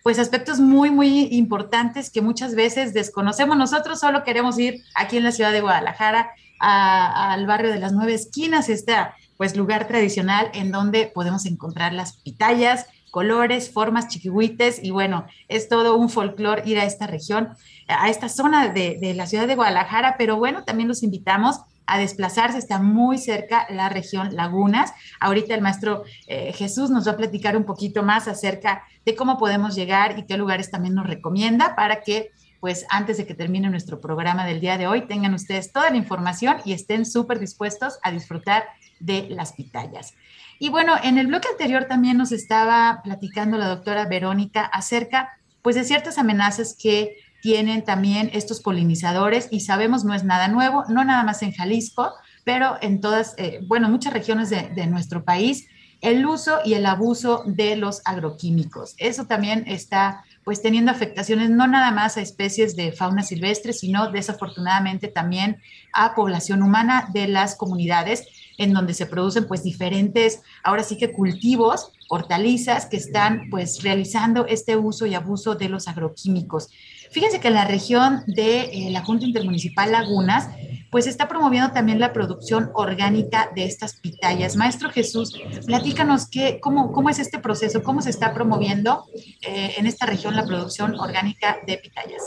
pues 0.02 0.18
aspectos 0.18 0.61
muy, 0.61 0.90
muy 0.90 1.28
importantes 1.30 2.11
que 2.11 2.22
muchas 2.22 2.54
veces 2.54 2.94
desconocemos. 2.94 3.59
Nosotros 3.59 4.00
solo 4.00 4.24
queremos 4.24 4.59
ir 4.59 4.82
aquí 4.94 5.18
en 5.18 5.24
la 5.24 5.32
ciudad 5.32 5.52
de 5.52 5.61
Guadalajara 5.61 6.30
al 6.59 7.46
barrio 7.46 7.70
de 7.70 7.78
las 7.78 7.92
nueve 7.92 8.14
esquinas, 8.14 8.70
este 8.70 8.96
pues 9.36 9.54
lugar 9.56 9.86
tradicional 9.86 10.50
en 10.54 10.72
donde 10.72 11.12
podemos 11.14 11.44
encontrar 11.44 11.92
las 11.92 12.16
pitayas, 12.16 12.86
colores, 13.11 13.70
formas, 13.70 14.09
chiquihuites 14.09 14.82
y 14.82 14.90
bueno, 14.90 15.26
es 15.48 15.68
todo 15.68 15.96
un 15.96 16.09
folclore 16.09 16.62
ir 16.64 16.78
a 16.78 16.84
esta 16.84 17.06
región, 17.06 17.50
a 17.86 18.09
esta 18.09 18.30
zona 18.30 18.68
de, 18.68 18.96
de 19.00 19.12
la 19.12 19.26
ciudad 19.26 19.46
de 19.46 19.54
Guadalajara, 19.54 20.16
pero 20.16 20.38
bueno, 20.38 20.64
también 20.64 20.88
los 20.88 21.02
invitamos 21.02 21.61
a 21.89 21.99
desplazarse, 21.99 22.59
está 22.59 22.78
muy 22.78 23.18
cerca 23.18 23.66
la 23.70 23.89
región 23.89 24.36
Lagunas. 24.36 24.93
Ahorita 25.18 25.55
el 25.55 25.62
maestro 25.62 26.05
eh, 26.26 26.53
Jesús 26.53 26.91
nos 26.91 27.09
va 27.09 27.12
a 27.12 27.16
platicar 27.16 27.57
un 27.57 27.64
poquito 27.64 28.03
más 28.03 28.28
acerca 28.28 28.82
de 29.05 29.16
cómo 29.16 29.39
podemos 29.39 29.74
llegar 29.74 30.18
y 30.18 30.26
qué 30.26 30.36
lugares 30.36 30.70
también 30.70 30.95
nos 30.95 31.07
recomienda 31.07 31.74
para 31.74 32.03
que 32.03 32.30
pues 32.61 32.86
antes 32.91 33.16
de 33.16 33.26
que 33.26 33.34
termine 33.34 33.70
nuestro 33.70 34.01
programa 34.01 34.45
del 34.45 34.61
día 34.61 34.76
de 34.78 34.89
hoy, 34.89 35.07
tengan 35.07 35.32
ustedes 35.32 35.72
toda 35.72 35.91
la 35.91 35.97
información 35.97 36.57
y 36.64 36.72
estén 36.72 37.07
súper 37.07 37.39
dispuestos 37.39 37.99
a 38.03 38.11
disfrutar 38.11 38.64
de 38.99 39.28
las 39.30 39.53
pitayas. 39.53 40.14
Y 40.59 40.70
bueno, 40.70 40.95
en 41.03 41.18
el 41.18 41.28
bloque 41.28 41.49
anterior 41.49 41.84
también 41.84 42.18
nos 42.18 42.32
estaba 42.32 43.01
platicando 43.05 43.59
la 43.59 43.68
doctora 43.68 44.07
Verónica 44.07 44.62
acerca 44.62 45.39
pues 45.62 45.76
de 45.76 45.84
ciertas 45.84 46.18
amenazas 46.18 46.76
que 46.80 47.16
tienen 47.41 47.84
también 47.84 48.30
estos 48.32 48.61
polinizadores 48.61 49.49
y 49.51 49.61
sabemos 49.61 50.05
no 50.05 50.14
es 50.14 50.24
nada 50.24 50.49
nuevo, 50.49 50.84
no 50.89 51.05
nada 51.05 51.22
más 51.24 51.43
en 51.43 51.53
Jalisco, 51.53 52.12
pero 52.45 52.76
en 52.80 53.01
todas, 53.01 53.34
eh, 53.39 53.61
bueno, 53.66 53.89
muchas 53.89 54.12
regiones 54.12 54.51
de, 54.51 54.70
de, 54.74 54.86
nuestro 54.86 55.24
país, 55.24 55.66
el 56.01 56.24
uso 56.26 56.59
y 56.64 56.74
el 56.74 56.86
abuso 56.86 57.43
de 57.47 57.76
los 57.76 58.03
agroquímicos. 58.05 58.95
Eso 58.99 59.26
también 59.26 59.64
está 59.66 60.24
pues 60.45 60.62
teniendo 60.62 60.91
afectaciones 60.91 61.51
no 61.51 61.66
nada 61.66 61.91
más 61.91 62.16
a 62.16 62.22
especies 62.22 62.74
de 62.74 62.93
fauna 62.93 63.22
silvestre, 63.22 63.74
sino 63.74 64.11
desafortunadamente 64.11 65.09
también 65.09 65.61
a 65.93 66.14
población 66.14 66.62
humana 66.62 67.11
de 67.12 67.28
las 67.28 67.55
comunidades 67.55 68.26
en 68.57 68.72
donde 68.72 68.95
se 68.95 69.07
producen 69.07 69.47
pues 69.47 69.62
diferentes, 69.62 70.41
ahora 70.64 70.82
sí 70.82 70.97
que 70.97 71.12
cultivos, 71.12 71.93
hortalizas 72.09 72.86
que 72.86 72.97
están 72.97 73.51
pues 73.51 73.82
realizando 73.82 74.47
este 74.47 74.76
uso 74.76 75.07
y 75.07 75.14
abuso 75.14 75.55
de 75.55 75.68
los 75.68 75.86
agroquímicos. 75.86 76.70
Fíjense 77.11 77.40
que 77.40 77.50
la 77.50 77.64
región 77.64 78.22
de 78.26 78.61
eh, 78.61 78.90
la 78.90 79.04
Junta 79.04 79.26
Intermunicipal 79.26 79.92
Lagunas, 79.92 80.48
pues 80.90 81.06
está 81.06 81.28
promoviendo 81.28 81.72
también 81.72 82.00
la 82.00 82.12
producción 82.12 82.70
orgánica 82.74 83.50
de 83.54 83.64
estas 83.64 84.00
pitayas. 84.00 84.56
Maestro 84.56 84.90
Jesús, 84.90 85.38
platícanos 85.66 86.28
qué, 86.28 86.61
cómo, 86.61 86.92
cómo 86.92 87.11
es 87.11 87.18
este 87.18 87.38
proceso, 87.38 87.82
cómo 87.82 88.00
se 88.00 88.11
está 88.11 88.32
promoviendo 88.32 89.04
eh, 89.42 89.74
en 89.76 89.86
esta 89.86 90.06
región 90.06 90.34
la 90.34 90.46
producción 90.46 90.94
orgánica 90.98 91.59
de 91.66 91.78
pitayas. 91.78 92.22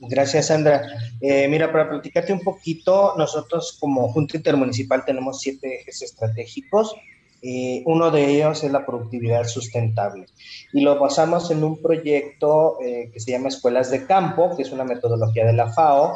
Gracias, 0.00 0.48
Sandra. 0.48 0.82
Eh, 1.20 1.46
mira, 1.48 1.70
para 1.70 1.88
platicarte 1.88 2.32
un 2.32 2.40
poquito, 2.40 3.14
nosotros 3.16 3.76
como 3.78 4.08
Junta 4.12 4.36
Intermunicipal 4.36 5.04
tenemos 5.04 5.40
siete 5.40 5.80
ejes 5.80 6.02
estratégicos 6.02 6.96
eh, 7.42 7.82
uno 7.86 8.12
de 8.12 8.36
ellos 8.36 8.62
es 8.62 8.70
la 8.70 8.86
productividad 8.86 9.44
sustentable. 9.44 10.26
Y 10.72 10.80
lo 10.80 10.98
basamos 10.98 11.50
en 11.50 11.64
un 11.64 11.82
proyecto 11.82 12.78
eh, 12.80 13.10
que 13.12 13.18
se 13.18 13.32
llama 13.32 13.48
Escuelas 13.48 13.90
de 13.90 14.06
Campo, 14.06 14.56
que 14.56 14.62
es 14.62 14.70
una 14.70 14.84
metodología 14.84 15.44
de 15.44 15.52
la 15.52 15.72
FAO 15.72 16.14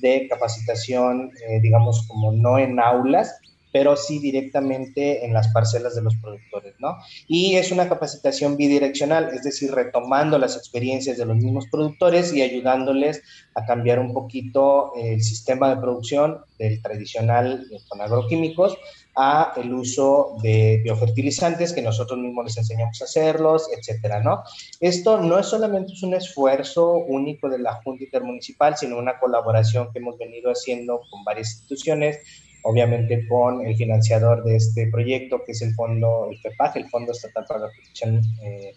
de 0.00 0.28
capacitación, 0.28 1.32
eh, 1.48 1.60
digamos, 1.60 2.06
como 2.06 2.30
no 2.30 2.58
en 2.58 2.78
aulas, 2.78 3.40
pero 3.72 3.96
sí 3.96 4.18
directamente 4.18 5.24
en 5.24 5.32
las 5.32 5.48
parcelas 5.48 5.94
de 5.94 6.02
los 6.02 6.16
productores, 6.16 6.74
¿no? 6.78 6.96
Y 7.26 7.56
es 7.56 7.72
una 7.72 7.88
capacitación 7.88 8.56
bidireccional, 8.56 9.30
es 9.34 9.42
decir, 9.42 9.70
retomando 9.72 10.38
las 10.38 10.56
experiencias 10.56 11.18
de 11.18 11.26
los 11.26 11.36
mismos 11.36 11.66
productores 11.70 12.32
y 12.32 12.42
ayudándoles 12.42 13.22
a 13.54 13.64
cambiar 13.64 13.98
un 13.98 14.14
poquito 14.14 14.92
el 14.96 15.22
sistema 15.22 15.74
de 15.74 15.80
producción 15.80 16.38
del 16.58 16.80
tradicional 16.80 17.66
con 17.88 18.00
agroquímicos 18.00 18.78
a 19.16 19.54
el 19.56 19.72
uso 19.72 20.36
de 20.42 20.82
biofertilizantes 20.84 21.72
que 21.72 21.80
nosotros 21.80 22.18
mismos 22.18 22.44
les 22.44 22.58
enseñamos 22.58 23.00
a 23.00 23.04
hacerlos, 23.04 23.68
etcétera, 23.76 24.22
¿no? 24.22 24.42
Esto 24.78 25.20
no 25.22 25.38
es 25.38 25.46
solamente 25.46 25.94
un 26.02 26.12
esfuerzo 26.12 26.92
único 26.92 27.48
de 27.48 27.58
la 27.58 27.80
Junta 27.82 28.04
Intermunicipal, 28.04 28.76
sino 28.76 28.98
una 28.98 29.18
colaboración 29.18 29.90
que 29.90 30.00
hemos 30.00 30.18
venido 30.18 30.50
haciendo 30.50 31.00
con 31.10 31.24
varias 31.24 31.52
instituciones, 31.52 32.20
obviamente 32.62 33.26
con 33.26 33.66
el 33.66 33.74
financiador 33.74 34.44
de 34.44 34.56
este 34.56 34.88
proyecto, 34.88 35.42
que 35.46 35.52
es 35.52 35.62
el 35.62 35.74
fondo, 35.74 36.28
el 36.30 36.38
FEPAG, 36.38 36.76
el 36.76 36.90
Fondo 36.90 37.12
Estatal 37.12 37.46
para 37.48 37.60
la 37.60 37.68
Protección 37.68 38.20
eh, 38.42 38.74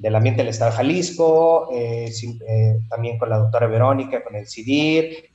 del 0.00 0.16
Ambiente 0.16 0.40
del 0.40 0.48
Estado 0.48 0.70
de 0.70 0.78
Jalisco, 0.78 1.68
eh, 1.74 2.10
eh, 2.48 2.80
también 2.88 3.18
con 3.18 3.28
la 3.28 3.36
doctora 3.36 3.66
Verónica, 3.66 4.24
con 4.24 4.34
el 4.34 4.48
CIDIR, 4.48 5.30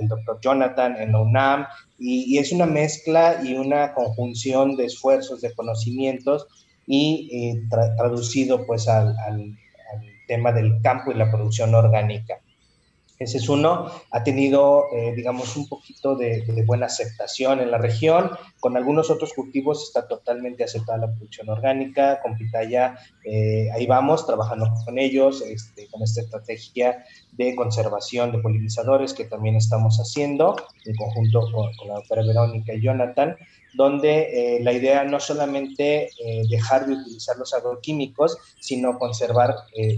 el 0.00 0.08
doctor 0.08 0.38
Jonathan 0.40 0.96
en 1.00 1.10
la 1.12 1.20
UNAM, 1.20 1.66
y, 1.98 2.38
es 2.38 2.52
una 2.52 2.64
mezcla 2.64 3.40
y 3.42 3.54
una 3.54 3.92
conjunción 3.92 4.76
de 4.76 4.84
esfuerzos, 4.84 5.40
de 5.40 5.52
conocimientos, 5.52 6.46
y 6.86 7.28
eh, 7.32 7.62
traducido 7.96 8.64
pues 8.66 8.88
al, 8.88 9.16
al, 9.18 9.56
tema 10.28 10.52
del 10.52 10.80
campo 10.80 11.10
y 11.10 11.16
la 11.16 11.30
producción 11.30 11.74
orgánica. 11.74 12.38
Ese 13.18 13.38
es 13.38 13.48
uno, 13.48 13.90
ha 14.10 14.24
tenido, 14.24 14.86
eh, 14.92 15.12
digamos, 15.14 15.56
un 15.56 15.68
poquito 15.68 16.16
de, 16.16 16.44
buena 16.66 16.86
aceptación 16.86 17.60
en 17.60 17.70
la 17.70 17.78
región. 17.78 18.30
Con 18.58 18.76
algunos 18.76 19.08
otros 19.08 19.32
cultivos 19.34 19.84
está 19.84 20.08
totalmente 20.08 20.64
aceptada 20.64 20.98
la 20.98 21.12
producción 21.12 21.48
orgánica. 21.48 22.20
Con 22.20 22.36
pitaya, 22.36 22.98
eh, 23.24 23.68
ahí 23.72 23.86
vamos, 23.86 24.26
trabajando 24.26 24.68
con 24.84 24.98
ellos, 24.98 25.42
este, 25.42 25.86
con 25.88 26.02
esta 26.02 26.22
estrategia 26.22 27.04
de 27.32 27.54
conservación 27.54 28.32
de 28.32 28.38
polinizadores 28.38 29.14
que 29.14 29.24
también 29.24 29.56
estamos 29.56 29.98
haciendo 29.98 30.56
en 30.84 30.96
conjunto 30.96 31.40
con, 31.52 31.70
la 31.86 31.94
doctora 31.94 32.22
Verónica 32.26 32.74
y 32.74 32.82
Jonathan, 32.82 33.36
donde 33.74 34.56
eh, 34.56 34.62
la 34.62 34.72
idea 34.72 35.04
no 35.04 35.20
solamente 35.20 36.10
dejar 36.48 36.86
de 36.86 36.94
utilizar 36.94 37.36
los 37.36 37.54
agroquímicos, 37.54 38.38
sino 38.60 38.98
conservar 38.98 39.56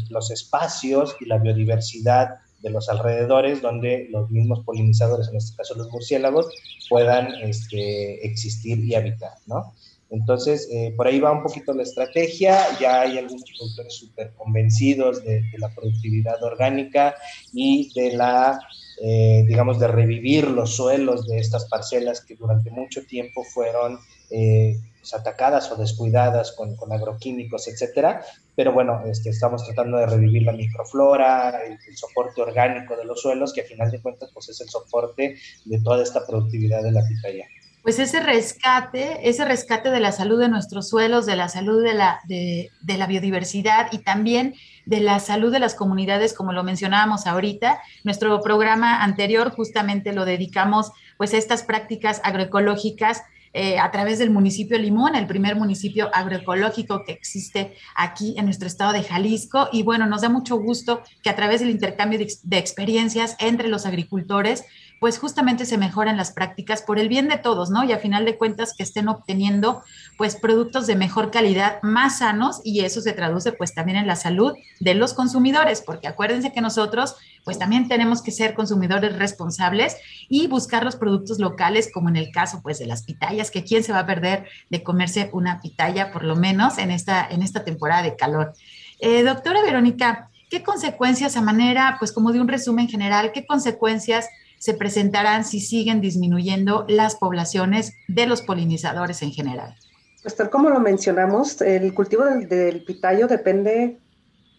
los 0.08 0.30
espacios 0.30 1.14
y 1.20 1.26
la 1.26 1.38
biodiversidad 1.38 2.40
de 2.62 2.70
los 2.70 2.88
alrededores 2.88 3.62
donde 3.62 4.08
los 4.10 4.30
mismos 4.30 4.60
polinizadores, 4.64 5.28
en 5.28 5.36
este 5.36 5.56
caso 5.56 5.74
los 5.74 5.90
murciélagos, 5.90 6.48
puedan 6.88 7.28
este, 7.42 8.26
existir 8.26 8.78
y 8.78 8.94
habitar, 8.94 9.32
¿no? 9.46 9.72
Entonces, 10.08 10.68
eh, 10.70 10.94
por 10.96 11.08
ahí 11.08 11.18
va 11.18 11.32
un 11.32 11.42
poquito 11.42 11.72
la 11.72 11.82
estrategia, 11.82 12.60
ya 12.78 13.00
hay 13.00 13.18
algunos 13.18 13.44
productores 13.58 13.94
súper 13.94 14.32
convencidos 14.34 15.24
de, 15.24 15.42
de, 15.42 15.58
la 15.58 15.68
productividad 15.74 16.40
orgánica 16.44 17.16
y 17.52 17.90
de 17.92 18.12
la, 18.16 18.60
eh, 19.02 19.44
digamos, 19.48 19.80
de 19.80 19.88
revivir 19.88 20.48
los 20.48 20.76
suelos 20.76 21.26
de 21.26 21.38
estas 21.38 21.68
parcelas 21.68 22.20
que 22.20 22.36
durante 22.36 22.70
mucho 22.70 23.04
tiempo 23.04 23.42
fueron 23.42 23.98
eh, 24.30 24.78
pues, 25.06 25.20
atacadas 25.20 25.70
o 25.70 25.76
descuidadas 25.76 26.52
con, 26.52 26.76
agroquímicos, 26.92 27.68
etcétera. 27.68 28.24
Pero 28.56 28.72
bueno, 28.72 29.02
este, 29.06 29.30
estamos 29.30 29.64
tratando 29.64 29.98
de 29.98 30.06
revivir 30.06 30.42
la 30.42 30.52
microflora, 30.52 31.60
el, 31.64 31.78
soporte 31.96 32.42
orgánico 32.42 32.96
de 32.96 33.04
los 33.04 33.22
suelos, 33.22 33.52
que 33.52 33.60
a 33.60 33.64
final 33.64 33.90
de 33.90 34.02
cuentas 34.02 34.30
pues, 34.34 34.48
es 34.48 34.60
el 34.60 34.68
soporte 34.68 35.36
de 35.64 35.80
toda 35.80 36.02
esta 36.02 36.26
productividad 36.26 36.82
de 36.82 36.92
la 36.92 37.06
pitaya 37.06 37.46
pues 37.82 38.00
ese 38.00 38.18
rescate, 38.18 39.28
ese 39.28 39.44
rescate 39.44 39.92
de 39.92 40.00
la 40.00 40.10
salud 40.10 40.40
de 40.40 40.48
nuestros 40.48 40.88
suelos, 40.88 41.24
de 41.24 41.36
la 41.36 41.48
salud 41.48 41.84
de 41.84 41.94
la, 41.94 42.18
de, 42.26 42.68
la 42.84 43.06
biodiversidad 43.06 43.92
y 43.92 43.98
también 43.98 44.56
de 44.86 44.98
la 44.98 45.20
salud 45.20 45.52
de 45.52 45.60
las 45.60 45.76
comunidades, 45.76 46.34
como 46.34 46.52
lo 46.52 46.64
mencionábamos 46.64 47.28
ahorita. 47.28 47.78
Nuestro 48.02 48.40
programa 48.40 49.04
anterior 49.04 49.52
justamente 49.52 50.12
lo 50.12 50.24
dedicamos 50.24 50.90
pues 51.16 51.32
a 51.32 51.36
estas 51.36 51.62
prácticas 51.62 52.20
agroecológicas 52.24 53.22
eh, 53.52 53.78
a 53.78 53.90
través 53.90 54.18
del 54.18 54.30
municipio 54.30 54.78
Limón, 54.78 55.14
el 55.14 55.26
primer 55.26 55.56
municipio 55.56 56.10
agroecológico 56.12 57.04
que 57.04 57.12
existe 57.12 57.74
aquí 57.94 58.34
en 58.38 58.44
nuestro 58.44 58.66
estado 58.66 58.92
de 58.92 59.02
Jalisco. 59.02 59.68
Y 59.72 59.82
bueno, 59.82 60.06
nos 60.06 60.22
da 60.22 60.28
mucho 60.28 60.56
gusto 60.56 61.02
que 61.22 61.30
a 61.30 61.36
través 61.36 61.60
del 61.60 61.70
intercambio 61.70 62.18
de, 62.18 62.32
de 62.42 62.58
experiencias 62.58 63.36
entre 63.38 63.68
los 63.68 63.86
agricultores, 63.86 64.64
pues 65.00 65.18
justamente 65.18 65.66
se 65.66 65.78
mejoran 65.78 66.16
las 66.16 66.32
prácticas 66.32 66.82
por 66.82 66.98
el 66.98 67.08
bien 67.08 67.28
de 67.28 67.38
todos, 67.38 67.70
¿no? 67.70 67.84
Y 67.84 67.92
a 67.92 67.98
final 67.98 68.24
de 68.24 68.36
cuentas 68.36 68.74
que 68.76 68.82
estén 68.82 69.08
obteniendo 69.08 69.82
pues 70.16 70.36
productos 70.36 70.86
de 70.86 70.96
mejor 70.96 71.30
calidad, 71.30 71.82
más 71.82 72.18
sanos 72.18 72.60
y 72.64 72.80
eso 72.80 73.00
se 73.00 73.12
traduce 73.12 73.52
pues 73.52 73.74
también 73.74 73.98
en 73.98 74.06
la 74.06 74.16
salud 74.16 74.54
de 74.80 74.94
los 74.94 75.12
consumidores, 75.12 75.82
porque 75.82 76.08
acuérdense 76.08 76.52
que 76.52 76.60
nosotros 76.60 77.16
pues 77.44 77.58
también 77.58 77.88
tenemos 77.88 78.22
que 78.22 78.32
ser 78.32 78.54
consumidores 78.54 79.16
responsables 79.18 79.96
y 80.28 80.46
buscar 80.48 80.84
los 80.84 80.96
productos 80.96 81.38
locales, 81.38 81.90
como 81.92 82.08
en 82.08 82.16
el 82.16 82.32
caso 82.32 82.60
pues 82.62 82.78
de 82.78 82.86
las 82.86 83.02
pitayas, 83.02 83.50
que 83.50 83.64
quién 83.64 83.84
se 83.84 83.92
va 83.92 84.00
a 84.00 84.06
perder 84.06 84.46
de 84.70 84.82
comerse 84.82 85.30
una 85.32 85.60
pitaya 85.60 86.10
por 86.10 86.24
lo 86.24 86.36
menos 86.36 86.78
en 86.78 86.90
esta, 86.90 87.26
en 87.28 87.42
esta 87.42 87.64
temporada 87.64 88.02
de 88.02 88.16
calor. 88.16 88.54
Eh, 88.98 89.22
doctora 89.22 89.62
Verónica, 89.62 90.30
¿qué 90.48 90.62
consecuencias 90.62 91.36
a 91.36 91.42
manera, 91.42 91.96
pues 91.98 92.12
como 92.12 92.32
de 92.32 92.40
un 92.40 92.48
resumen 92.48 92.88
general, 92.88 93.32
qué 93.32 93.46
consecuencias 93.46 94.26
se 94.58 94.74
presentarán 94.74 95.44
si 95.44 95.60
siguen 95.60 96.00
disminuyendo 96.00 96.84
las 96.88 97.16
poblaciones 97.16 97.92
de 98.08 98.26
los 98.26 98.42
polinizadores 98.42 99.22
en 99.22 99.32
general? 99.32 99.74
Pues 100.22 100.34
tal 100.34 100.50
como 100.50 100.70
lo 100.70 100.80
mencionamos, 100.80 101.60
el 101.60 101.94
cultivo 101.94 102.24
del, 102.24 102.48
del 102.48 102.84
pitayo 102.84 103.28
depende 103.28 103.98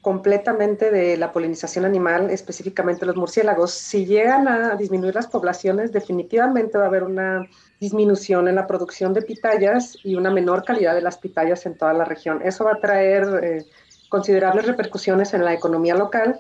completamente 0.08 0.90
de 0.90 1.18
la 1.18 1.34
polinización 1.34 1.84
animal, 1.84 2.30
específicamente 2.30 3.06
los 3.06 3.18
murciélagos. 3.18 3.72
Si 3.74 4.06
llegan 4.06 4.48
a 4.48 4.76
disminuir 4.76 5.16
las 5.16 5.28
poblaciones, 5.28 5.92
definitivamente 5.92 6.78
va 6.78 6.86
a 6.86 6.88
haber 6.88 7.04
una 7.04 7.46
disminución 7.82 8.48
en 8.48 8.56
la 8.56 8.68
producción 8.68 9.14
de 9.14 9.24
pitayas 9.24 9.98
y 10.06 10.16
una 10.16 10.32
menor 10.32 10.64
calidad 10.64 10.96
de 10.96 11.02
las 11.02 11.18
pitayas 11.18 11.66
en 11.66 11.78
toda 11.78 11.92
la 11.92 12.06
región. 12.06 12.42
Eso 12.42 12.64
va 12.64 12.76
a 12.76 12.80
traer 12.80 13.44
eh, 13.44 13.66
considerables 14.08 14.66
repercusiones 14.66 15.34
en 15.34 15.44
la 15.44 15.54
economía 15.54 15.96
local 15.96 16.40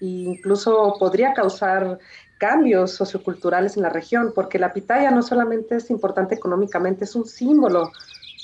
e 0.00 0.04
incluso 0.04 0.96
podría 0.98 1.32
causar 1.32 1.98
cambios 2.38 2.92
socioculturales 2.92 3.76
en 3.76 3.82
la 3.82 3.88
región, 3.88 4.32
porque 4.34 4.58
la 4.58 4.72
pitaya 4.72 5.10
no 5.10 5.22
solamente 5.22 5.76
es 5.76 5.90
importante 5.90 6.34
económicamente, 6.34 7.04
es 7.04 7.14
un 7.14 7.26
símbolo 7.26 7.92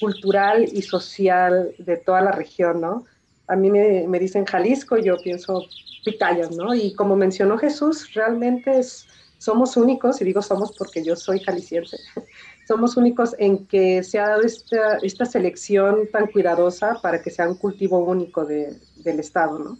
cultural 0.00 0.64
y 0.72 0.82
social 0.82 1.74
de 1.78 1.96
toda 1.96 2.20
la 2.22 2.32
región, 2.32 2.80
¿no? 2.80 3.04
A 3.46 3.56
mí 3.56 3.70
me, 3.70 4.06
me 4.08 4.18
dicen 4.18 4.46
Jalisco, 4.46 4.96
yo 4.96 5.16
pienso 5.18 5.66
pitayas, 6.04 6.50
¿no? 6.50 6.74
Y 6.74 6.94
como 6.94 7.16
mencionó 7.16 7.58
Jesús, 7.58 8.12
realmente 8.14 8.78
es, 8.78 9.06
somos 9.38 9.76
únicos, 9.76 10.20
y 10.20 10.24
digo 10.24 10.42
somos 10.42 10.72
porque 10.72 11.04
yo 11.04 11.16
soy 11.16 11.40
jalisciense, 11.40 11.98
somos 12.66 12.96
únicos 12.96 13.34
en 13.38 13.66
que 13.66 14.02
se 14.02 14.18
ha 14.18 14.28
dado 14.28 14.42
esta, 14.42 14.98
esta 15.02 15.24
selección 15.24 16.08
tan 16.10 16.28
cuidadosa 16.28 17.00
para 17.02 17.22
que 17.22 17.30
sea 17.30 17.48
un 17.48 17.56
cultivo 17.56 17.98
único 17.98 18.44
de, 18.44 18.76
del 18.96 19.20
Estado, 19.20 19.58
¿no? 19.58 19.78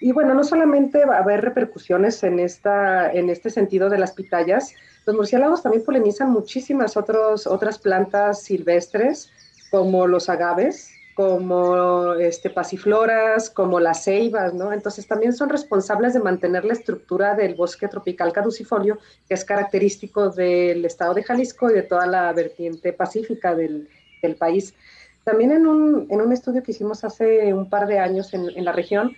Y 0.00 0.12
bueno, 0.12 0.34
no 0.34 0.44
solamente 0.44 1.04
va 1.04 1.16
a 1.16 1.22
haber 1.22 1.40
repercusiones 1.42 2.22
en, 2.22 2.38
esta, 2.38 3.12
en 3.12 3.30
este 3.30 3.50
sentido 3.50 3.90
de 3.90 3.98
las 3.98 4.12
pitayas, 4.12 4.74
los 5.06 5.16
murciélagos 5.16 5.62
también 5.62 5.84
polinizan 5.84 6.30
muchísimas 6.30 6.96
otros, 6.96 7.46
otras 7.46 7.78
plantas 7.78 8.42
silvestres, 8.42 9.32
como 9.70 10.06
los 10.06 10.28
agaves, 10.28 10.92
como 11.14 12.14
este, 12.14 12.48
pasifloras, 12.48 13.50
como 13.50 13.80
las 13.80 14.04
ceibas, 14.04 14.54
¿no? 14.54 14.72
Entonces 14.72 15.08
también 15.08 15.32
son 15.32 15.48
responsables 15.48 16.14
de 16.14 16.20
mantener 16.20 16.64
la 16.64 16.74
estructura 16.74 17.34
del 17.34 17.56
bosque 17.56 17.88
tropical 17.88 18.32
caducifolio, 18.32 18.98
que 19.26 19.34
es 19.34 19.44
característico 19.44 20.30
del 20.30 20.84
estado 20.84 21.14
de 21.14 21.24
Jalisco 21.24 21.70
y 21.70 21.74
de 21.74 21.82
toda 21.82 22.06
la 22.06 22.32
vertiente 22.32 22.92
pacífica 22.92 23.56
del, 23.56 23.88
del 24.22 24.36
país. 24.36 24.74
También 25.24 25.50
en 25.50 25.66
un, 25.66 26.06
en 26.08 26.20
un, 26.20 26.32
estudio 26.32 26.62
que 26.62 26.70
hicimos 26.70 27.02
hace 27.02 27.52
un 27.52 27.68
par 27.68 27.88
de 27.88 27.98
años 27.98 28.32
en, 28.32 28.48
en 28.56 28.64
la 28.64 28.72
región, 28.72 29.16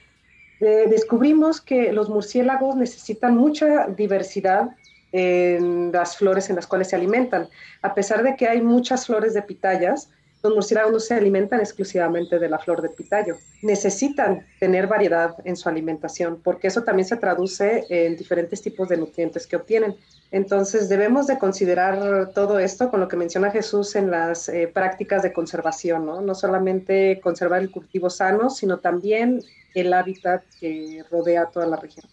eh, 0.61 0.86
descubrimos 0.88 1.61
que 1.61 1.92
los 1.92 2.08
murciélagos 2.08 2.76
necesitan 2.76 3.36
mucha 3.36 3.86
diversidad 3.86 4.70
en 5.12 5.90
las 5.90 6.16
flores 6.16 6.50
en 6.50 6.56
las 6.56 6.66
cuales 6.66 6.88
se 6.88 6.96
alimentan. 6.96 7.48
A 7.82 7.94
pesar 7.94 8.22
de 8.22 8.36
que 8.36 8.46
hay 8.46 8.61
muchas 8.61 9.06
flores 9.06 9.34
de 9.34 9.42
pitayas, 9.42 10.11
los 10.43 10.55
murciélagos 10.55 10.93
no 10.93 11.01
se 11.01 11.14
alimentan 11.14 11.61
exclusivamente 11.61 12.38
de 12.38 12.49
la 12.49 12.59
flor 12.59 12.80
de 12.80 12.88
pitayo. 12.88 13.36
Necesitan 13.62 14.47
tener 14.59 14.86
variedad 14.86 15.34
en 15.45 15.57
su 15.57 15.68
alimentación, 15.68 16.41
porque 16.43 16.68
eso 16.68 16.82
también 16.82 17.07
se 17.07 17.16
traduce 17.16 17.84
en 17.88 18.16
diferentes 18.16 18.62
tipos 18.62 18.88
de 18.88 18.97
nutrientes 18.97 19.47
que 19.47 19.57
obtienen. 19.57 19.97
Entonces, 20.30 20.88
debemos 20.88 21.26
de 21.26 21.38
considerar 21.38 22.30
todo 22.34 22.59
esto 22.59 22.91
con 22.91 23.01
lo 23.01 23.09
que 23.09 23.16
menciona 23.16 23.51
Jesús 23.51 23.97
en 23.97 24.11
las 24.11 24.49
eh, 24.49 24.70
prácticas 24.72 25.22
de 25.22 25.32
conservación, 25.32 26.07
¿no? 26.07 26.20
No 26.22 26.34
solamente 26.34 27.20
conservar 27.20 27.61
el 27.61 27.70
cultivo 27.70 28.09
sano, 28.09 28.49
sino 28.49 28.78
también 28.78 29.43
el 29.74 29.93
hábitat 29.93 30.43
que 30.59 31.05
rodea 31.11 31.47
toda 31.47 31.66
la 31.66 31.76
región. 31.76 32.07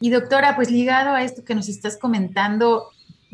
Y 0.00 0.10
doctora, 0.10 0.56
pues 0.56 0.70
ligado 0.70 1.10
a 1.10 1.22
esto 1.22 1.44
que 1.44 1.54
nos 1.54 1.68
estás 1.68 1.96
comentando, 1.96 2.88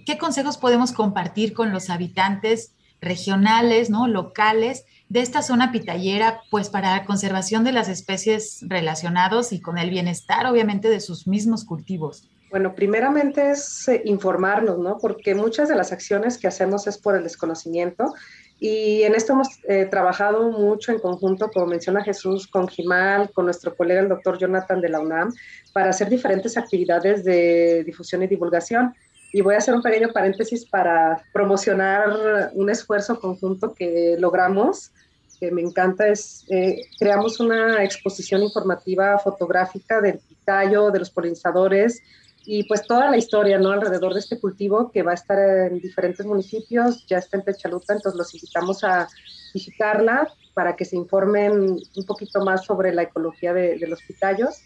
¿qué 0.05 0.19
consejos 0.19 0.59
podemos 0.59 0.93
compartir 0.93 1.53
con 1.53 1.73
los 1.73 1.91
habitantes 1.91 2.73
regionales, 3.01 3.91
¿no? 3.91 4.07
locales 4.09 4.85
de 5.09 5.21
esta 5.21 5.43
zona 5.43 5.73
pitayera, 5.73 6.41
pues 6.51 6.69
para 6.69 6.97
la 6.97 7.05
conservación 7.05 7.65
de 7.65 7.73
las 7.73 7.89
especies 7.89 8.61
relacionados 8.63 9.53
y 9.53 9.61
con 9.61 9.79
el 9.79 9.91
bienestar, 9.91 10.47
obviamente, 10.47 10.89
de 10.89 11.01
sus 11.01 11.27
mismos 11.29 11.65
cultivos? 11.65 12.29
Bueno, 12.51 12.75
primeramente 12.75 13.51
es 13.51 13.89
eh, 13.89 14.03
informarnos, 14.05 14.79
¿no? 14.79 14.99
Porque 14.99 15.35
muchas 15.35 15.69
de 15.69 15.77
las 15.77 15.93
acciones 15.93 16.39
que 16.39 16.47
hacemos 16.47 16.87
es 16.87 16.97
por 16.99 17.17
el 17.17 17.25
desconocimiento 17.25 18.15
y 18.59 19.03
en 19.03 19.15
esto 19.15 19.35
hemos 19.35 19.49
eh, 19.69 19.87
trabajado 19.91 20.51
mucho 20.51 20.91
en 20.91 20.99
conjunto, 20.99 21.51
como 21.51 21.67
menciona 21.67 22.03
Jesús, 22.03 22.47
con 22.47 22.69
Gimal, 22.69 23.31
con 23.33 23.45
nuestro 23.45 23.77
colega 23.77 24.01
el 24.01 24.09
doctor 24.09 24.39
Jonathan 24.39 24.81
de 24.81 24.89
la 24.89 25.01
UNAM, 25.01 25.33
para 25.75 25.91
hacer 25.91 26.09
diferentes 26.09 26.57
actividades 26.57 27.23
de 27.23 27.85
difusión 27.85 28.23
y 28.23 28.27
divulgación. 28.27 28.95
Y 29.33 29.41
voy 29.41 29.55
a 29.55 29.59
hacer 29.59 29.75
un 29.75 29.83
pequeño 29.83 30.13
paréntesis 30.13 30.65
para 30.65 31.23
promocionar 31.33 32.51
un 32.55 32.71
esfuerzo 32.71 33.21
conjunto 33.21 33.75
que 33.75 34.17
logramos, 34.19 34.93
que 35.39 35.51
me 35.51 35.61
encanta, 35.61 36.09
es 36.09 36.45
eh, 36.49 36.81
creamos 36.99 37.41
una 37.41 37.85
exposición 37.85 38.43
informativa 38.43 39.19
fotográfica 39.19 40.01
del 40.01 40.19
pitayo, 40.19 40.91
de 40.91 41.01
los 41.01 41.11
polinizadores, 41.11 42.01
y 42.47 42.63
pues 42.65 42.87
toda 42.87 43.11
la 43.11 43.17
historia, 43.17 43.59
¿no? 43.59 43.73
Alrededor 43.73 44.15
de 44.15 44.21
este 44.21 44.39
cultivo 44.39 44.91
que 44.93 45.03
va 45.03 45.11
a 45.11 45.15
estar 45.15 45.39
en 45.39 45.81
diferentes 45.81 46.25
municipios, 46.25 47.05
ya 47.07 47.19
está 47.19 47.37
en 47.37 47.43
Pechaluta, 47.43 47.93
entonces 47.93 48.17
los 48.17 48.33
invitamos 48.35 48.85
a 48.85 49.09
visitarla 49.53 50.33
para 50.55 50.77
que 50.77 50.85
se 50.85 50.97
informen 50.97 51.53
un 51.97 52.07
poquito 52.07 52.45
más 52.45 52.65
sobre 52.65 52.95
la 52.95 53.03
ecología 53.03 53.53
de, 53.53 53.79
de 53.79 53.87
los 53.89 54.01
pitayos. 54.03 54.63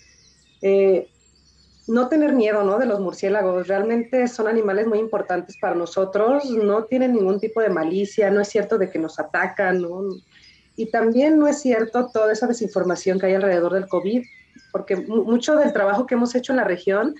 Eh, 0.63 1.09
no 1.87 2.09
tener 2.09 2.33
miedo, 2.33 2.63
¿no? 2.63 2.79
De 2.79 2.87
los 2.87 3.01
murciélagos, 3.01 3.69
realmente 3.69 4.29
son 4.29 4.49
animales 4.49 4.87
muy 4.87 4.99
importantes 4.99 5.57
para 5.61 5.75
nosotros, 5.75 6.51
no 6.51 6.85
tienen 6.85 7.15
ningún 7.15 7.41
tipo 7.41 7.61
de 7.61 7.71
malicia, 7.71 8.31
no 8.31 8.41
es 8.41 8.49
cierto 8.49 8.79
de 8.79 8.91
que 8.91 8.99
nos 8.99 9.19
atacan, 9.19 9.83
¿no? 9.83 10.03
Y 10.77 10.91
también 10.91 11.39
no 11.39 11.49
es 11.49 11.61
cierto 11.61 12.09
toda 12.13 12.33
esa 12.33 12.47
desinformación 12.47 13.19
que 13.19 13.27
hay 13.27 13.35
alrededor 13.35 13.75
del 13.75 13.89
COVID, 13.89 14.23
porque 14.73 14.97
mucho 14.97 15.57
del 15.57 15.73
trabajo 15.73 16.07
que 16.07 16.15
hemos 16.15 16.35
hecho 16.35 16.53
en 16.53 16.57
la 16.57 16.65
región 16.65 17.15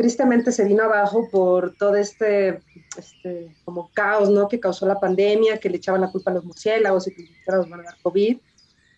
tristemente 0.00 0.50
se 0.50 0.64
vino 0.64 0.82
abajo 0.82 1.28
por 1.30 1.76
todo 1.76 1.94
este, 1.94 2.62
este 2.96 3.54
como 3.66 3.90
caos 3.92 4.30
¿no? 4.30 4.48
que 4.48 4.58
causó 4.58 4.86
la 4.86 4.98
pandemia, 4.98 5.58
que 5.58 5.68
le 5.68 5.76
echaban 5.76 6.00
la 6.00 6.10
culpa 6.10 6.30
a 6.30 6.34
los 6.34 6.44
murciélagos 6.44 7.06
y 7.08 7.14
que 7.14 7.28
los 7.52 7.68
van 7.68 7.84
COVID. 8.02 8.38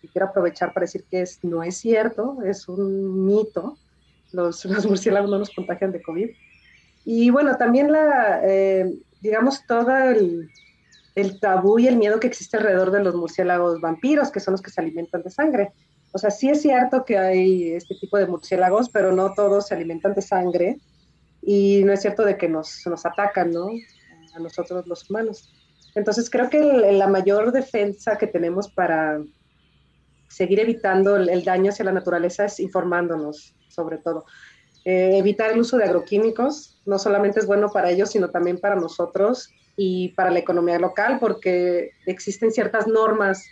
Y 0.01 0.07
quiero 0.07 0.27
aprovechar 0.27 0.73
para 0.73 0.85
decir 0.85 1.03
que 1.09 1.21
es, 1.21 1.43
no 1.43 1.61
es 1.61 1.75
cierto, 1.75 2.37
es 2.45 2.69
un 2.69 3.25
mito. 3.25 3.77
Los, 4.65 4.65
murciélagos 4.85 5.29
no 5.29 5.39
nos 5.39 5.51
contagian 5.51 5.91
de 5.91 6.01
COVID. 6.01 6.29
Y 7.05 7.29
bueno, 7.29 7.57
también 7.57 7.91
la, 7.91 8.41
eh, 8.43 8.91
digamos, 9.21 9.65
todo 9.67 9.95
el, 9.95 10.49
el 11.15 11.39
tabú 11.39 11.79
y 11.79 11.87
el 11.87 11.97
miedo 11.97 12.19
que 12.19 12.27
existe 12.27 12.57
alrededor 12.57 12.91
de 12.91 13.03
los 13.03 13.15
murciélagos 13.15 13.79
vampiros, 13.79 14.31
que 14.31 14.39
son 14.39 14.53
los 14.53 14.61
que 14.61 14.71
se 14.71 14.81
alimentan 14.81 15.21
de 15.21 15.29
sangre. 15.29 15.71
O 16.13 16.17
sea, 16.17 16.31
sí 16.31 16.49
es 16.49 16.61
cierto 16.61 17.05
que 17.05 17.17
hay 17.17 17.73
este 17.73 17.95
tipo 17.95 18.17
de 18.17 18.27
murciélagos, 18.27 18.89
pero 18.89 19.11
no 19.11 19.33
todos 19.33 19.67
se 19.67 19.75
alimentan 19.75 20.13
de 20.13 20.21
sangre 20.21 20.79
y 21.41 21.83
no 21.83 21.91
es 21.91 22.01
cierto 22.01 22.23
de 22.23 22.37
que 22.37 22.47
nos, 22.47 22.81
nos 22.85 23.05
atacan, 23.05 23.51
¿no? 23.51 23.67
A 24.35 24.39
nosotros 24.39 24.87
los 24.87 25.09
humanos. 25.09 25.51
Entonces 25.95 26.29
creo 26.29 26.49
que 26.49 26.61
la 26.61 27.07
mayor 27.07 27.51
defensa 27.51 28.17
que 28.17 28.27
tenemos 28.27 28.71
para 28.71 29.19
seguir 30.33 30.59
evitando 30.59 31.15
el, 31.15 31.29
el 31.29 31.43
daño 31.43 31.69
hacia 31.69 31.85
la 31.85 31.91
naturaleza 31.91 32.45
es 32.45 32.59
informándonos, 32.59 33.55
sobre 33.67 33.97
todo. 33.99 34.25
Eh, 34.85 35.17
evitar 35.17 35.51
el 35.51 35.59
uso 35.59 35.77
de 35.77 35.85
agroquímicos 35.85 36.81
no 36.85 36.99
solamente 36.99 37.39
es 37.39 37.45
bueno 37.45 37.69
para 37.69 37.89
ellos, 37.89 38.09
sino 38.09 38.29
también 38.29 38.59
para 38.59 38.75
nosotros 38.75 39.49
y 39.77 40.09
para 40.09 40.29
la 40.29 40.39
economía 40.39 40.77
local, 40.77 41.19
porque 41.19 41.91
existen 42.05 42.51
ciertas 42.51 42.87
normas 42.87 43.45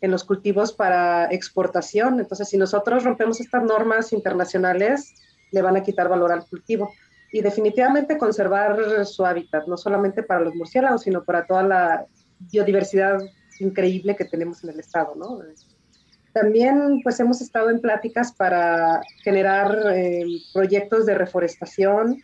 en 0.00 0.10
los 0.10 0.24
cultivos 0.24 0.72
para 0.72 1.26
exportación. 1.32 2.20
Entonces, 2.20 2.48
si 2.48 2.58
nosotros 2.58 3.04
rompemos 3.04 3.40
estas 3.40 3.64
normas 3.64 4.12
internacionales, 4.12 5.14
le 5.50 5.62
van 5.62 5.76
a 5.76 5.82
quitar 5.82 6.08
valor 6.08 6.32
al 6.32 6.46
cultivo. 6.46 6.92
Y 7.32 7.40
definitivamente 7.40 8.16
conservar 8.16 9.04
su 9.06 9.24
hábitat, 9.24 9.66
no 9.66 9.76
solamente 9.76 10.22
para 10.22 10.40
los 10.40 10.54
murciélagos, 10.54 11.02
sino 11.02 11.24
para 11.24 11.46
toda 11.46 11.62
la 11.62 12.06
biodiversidad 12.38 13.18
increíble 13.60 14.16
que 14.16 14.24
tenemos 14.24 14.62
en 14.64 14.70
el 14.70 14.80
estado, 14.80 15.14
¿no? 15.14 15.40
También, 16.32 17.00
pues, 17.02 17.18
hemos 17.20 17.40
estado 17.40 17.70
en 17.70 17.80
pláticas 17.80 18.32
para 18.32 19.00
generar 19.22 19.76
eh, 19.94 20.24
proyectos 20.52 21.06
de 21.06 21.14
reforestación, 21.14 22.22